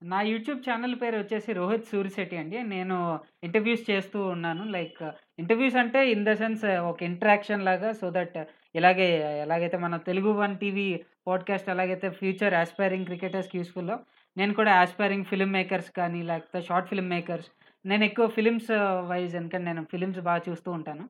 నా 0.02 0.20
యూట్యూబ్ 0.28 0.60
ఛానల్ 0.66 0.96
పేరు 1.02 1.18
వచ్చేసి 1.20 1.52
రోహిత్ 1.54 1.90
సూరిశెట్టి 1.90 2.36
అండి. 2.38 2.58
నేను 2.72 2.96
ఇంటర్వ్యూస్ 3.44 3.84
చేస్తూ 3.90 4.20
ఉన్నాను. 4.32 4.64
లైక్ 4.76 5.02
ఇంటర్వ్యూస్ 5.40 5.78
అంటే 5.82 6.00
ఇన్ 6.12 6.26
ద 6.28 6.32
సెన్స్ 6.36 6.64
ఒక 6.90 7.00
ఇంటరాక్షన్ 7.10 7.66
లాగా 7.66 7.90
సో 8.00 8.08
దట్ 8.12 8.38
ఇలాగే 8.76 9.08
ఎలాగైతే 9.44 9.78
మన 9.78 9.98
తెలుగు 10.08 10.32
వన్ 10.40 10.56
టీవీ 10.58 10.88
పాడ్‌కాస్ట్ 11.28 11.70
ఎలాగైతే 11.70 12.10
ఫ్యూచర్ 12.20 12.56
యాస్పైరింగ్ 12.56 13.10
క్రికెటర్స్‌కి 13.10 13.58
యూస్ఫుల్లో 13.60 13.98
నేను 14.38 14.54
కూడా 14.54 14.72
యాస్పైరింగ్ 14.76 15.30
ఫిల్మ్ 15.32 15.56
మేకర్స్ 15.58 15.92
కానీ 15.98 16.22
లేకపోతే 16.24 16.62
షార్ట్ 16.68 16.90
ఫిల్మ్ 16.90 17.12
మేకర్స్ 17.12 17.50
నేను 17.86 18.04
ఎక్కువ 18.06 18.26
ఫిలిమ్స్ 18.36 18.72
వైజ్ 19.10 19.34
ఎందుకంటే 19.36 19.68
నేను 19.70 19.84
ఫిలిమ్స్ 19.92 20.22
బాగా 20.22 20.42
చూస్తూ 20.48 20.70
ఉంటాను. 20.72 21.04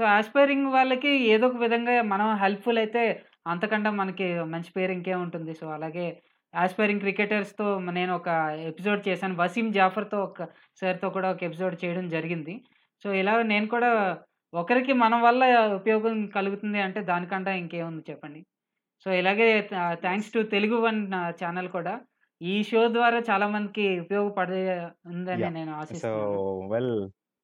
సో, 0.00 0.04
యాస్పైరింగ్ 0.06 0.66
వాళ్ళకి 0.72 1.12
ఏదో 1.28 1.46
ఒక 1.48 1.56
విధంగా 1.58 1.94
మనం 2.10 2.28
హెల్ప్‌ఫుల్ 2.36 2.78
అయితే 2.78 3.02
అంతకంటే 3.46 3.90
మనకి 4.00 4.26
మంచి 4.48 4.70
పేరు 4.76 4.92
ఇంకేముంటుంది. 4.92 5.52
సో, 5.54 5.66
అలాగే 5.70 6.06
యాస్పైరింగ్ 6.54 7.02
క్రికెటర్స్‌తో 7.04 7.66
నేను 7.92 8.12
ఒక 8.16 8.28
ఎపిసోడ్ 8.70 9.02
చేశాను. 9.08 9.34
వసీం 9.36 9.68
జాఫర్‌తో 9.72 10.18
ఒక 10.24 10.40
సార్‌తో 10.82 11.08
కూడా 11.10 11.28
ఒక 11.30 11.42
ఎపిసోడ్ 11.44 11.76
చేయడం 11.82 12.06
జరిగింది. 12.10 12.54
సో, 13.04 13.08
ఇలా 13.14 13.34
నేను 13.46 13.66
కూడా 13.68 13.90
ఒకరికి 14.52 14.92
మన 14.98 15.14
వల్ల 15.22 15.42
ఉపయోగం 15.78 16.16
కలుగుతుంది 16.36 16.78
అంటే 16.80 17.00
దానికంటే 17.10 17.52
ఇంకేముంది 17.60 18.04
చెప్పండి. 18.10 18.40
సో, 19.06 19.18
ఇలాగే 19.20 19.48
థ 19.70 19.74
thanks 20.04 20.32
to 20.34 20.42
Telugu 20.54 20.78
One 20.82 21.00
channel 21.40 21.70
కూడా 21.72 21.94
ఈ 22.40 22.56
షో 22.66 22.82
ద్వారా 22.94 23.18
చాలా 23.30 23.46
మందికి 23.54 23.86
ఉపయోగపడే 24.04 24.62
ఉందని! 25.12 25.48
నేను 25.56 25.72
ఆశిస్తున్నాను. 25.80 26.40
Well 26.70 26.92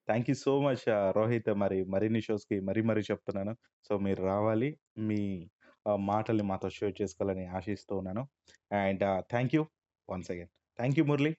thank 0.08 0.26
you 0.30 0.36
so 0.38 0.52
much 0.60 0.82
Rohit 1.16 1.50
మరి 1.62 1.78
మరిన్ని 1.94 2.20
షోస్‌కి 2.20 2.56
మరీ 2.60 2.80
మరీ 2.82 3.02
చెప్తున్నాను. 3.08 3.52
సో, 3.84 3.92
మీరు 4.06 4.22
రావాలి. 4.26 4.68
మీ 5.06 5.20
మాటల్ని 6.06 6.42
మాతో 6.42 6.70
షేర్ 6.70 6.94
చేసుకోవాలని 7.02 7.46
ఆశిస్తూ 7.56 7.96
ఉన్నాను. 7.96 8.22
And 8.80 9.04
thank 9.30 9.54
you 9.54 9.62
once 10.08 10.30
again. 10.30 10.50
Thank 10.78 10.98
you 10.98 11.04
Murali. 11.04 11.32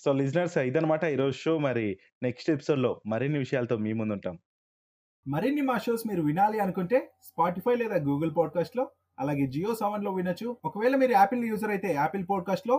So, 0.00 0.12
listeners 0.12 0.58
ఇదనమాట 0.68 1.04
ఈరోజు 1.04 1.36
షో. 1.38 1.58
మరి 1.58 1.86
నెక్స్ట్ 2.22 2.50
ఎపిసోడ్‌లో 2.50 3.02
మరిన్ని 3.06 3.38
విషయాలతో 3.38 3.78
మీ 3.78 3.92
ముందుంటాం. 3.92 4.36
మరిన్ని 5.26 5.62
మా 5.62 5.78
షోస్ 5.78 6.06
మీరు 6.06 6.22
వినాలి 6.22 6.58
అనుకుంటే 6.60 6.98
స్పాటిఫై 7.22 7.74
లేదా 7.76 7.96
గూగుల్ 8.00 8.32
పాడ్‌కాస్ట్‌లో 8.36 8.84
అలాగే 9.18 9.46
జియో 9.46 9.74
సెవెన్లో 9.74 10.12
వినొచ్చు. 10.12 10.56
ఒకవేళ 10.64 10.96
మీరు 10.96 11.12
యాపిల్ 11.12 11.44
యూజర్ 11.44 11.70
అయితే 11.70 11.94
యాపిల్ 11.94 12.24
పాడ్‌కాస్ట్‌లో 12.30 12.76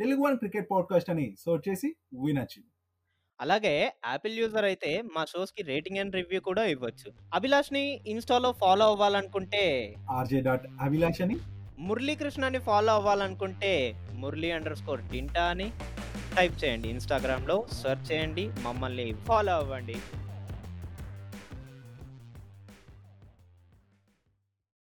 తెలుగు 0.00 0.22
వన్ 0.22 0.38
క్రికెట్ 0.38 0.70
పాడ్‌కాస్ట్ 0.70 1.10
అని 1.10 1.26
సెర్చ్ 1.38 1.68
చేసి 1.68 1.88
వినొచ్చు. 2.26 2.60
అలాగే 3.42 3.74
యాపిల్ 4.06 4.36
యూజర్ 4.38 4.64
అయితే 4.64 4.90
మా 5.14 5.22
షోస్‌కి 5.24 5.62
రేటింగ్ 5.62 5.98
అండ్ 5.98 6.16
రివ్యూ 6.16 6.40
కూడా 6.40 6.64
ఇవ్వచ్చు. 6.64 7.08
అభిలాష్‌ని 7.32 7.84
ఇన్‌స్టాలో 8.06 8.52
ఫాలో 8.52 8.86
అవ్వాలనుకుంటే 8.86 9.64
ఆర్‌జే 10.10 10.40
డాట్ 10.40 10.66
అభిలాష్ 10.80 11.22
అని 11.22 11.36
మురళీకృష్ణని 11.78 12.58
ఫాలో 12.58 12.92
అవ్వాలనుకుంటే 12.92 13.72
మురళీ 14.14 14.50
అండర్ 14.50 14.78
స్కోర్ 14.78 15.02
డింటా 15.12 15.44
అని 15.44 15.68
టైప్ 16.36 16.56
చేయండి. 16.62 16.88
ఇన్‌స్టాగ్రామ్‌లో 16.88 17.56
సెర్చ్ 17.80 18.06
చేయండి. 18.10 18.44
మమ్మల్ని 18.64 19.08
ఫాలో 19.26 19.54
అవ్వండి. 19.54 19.96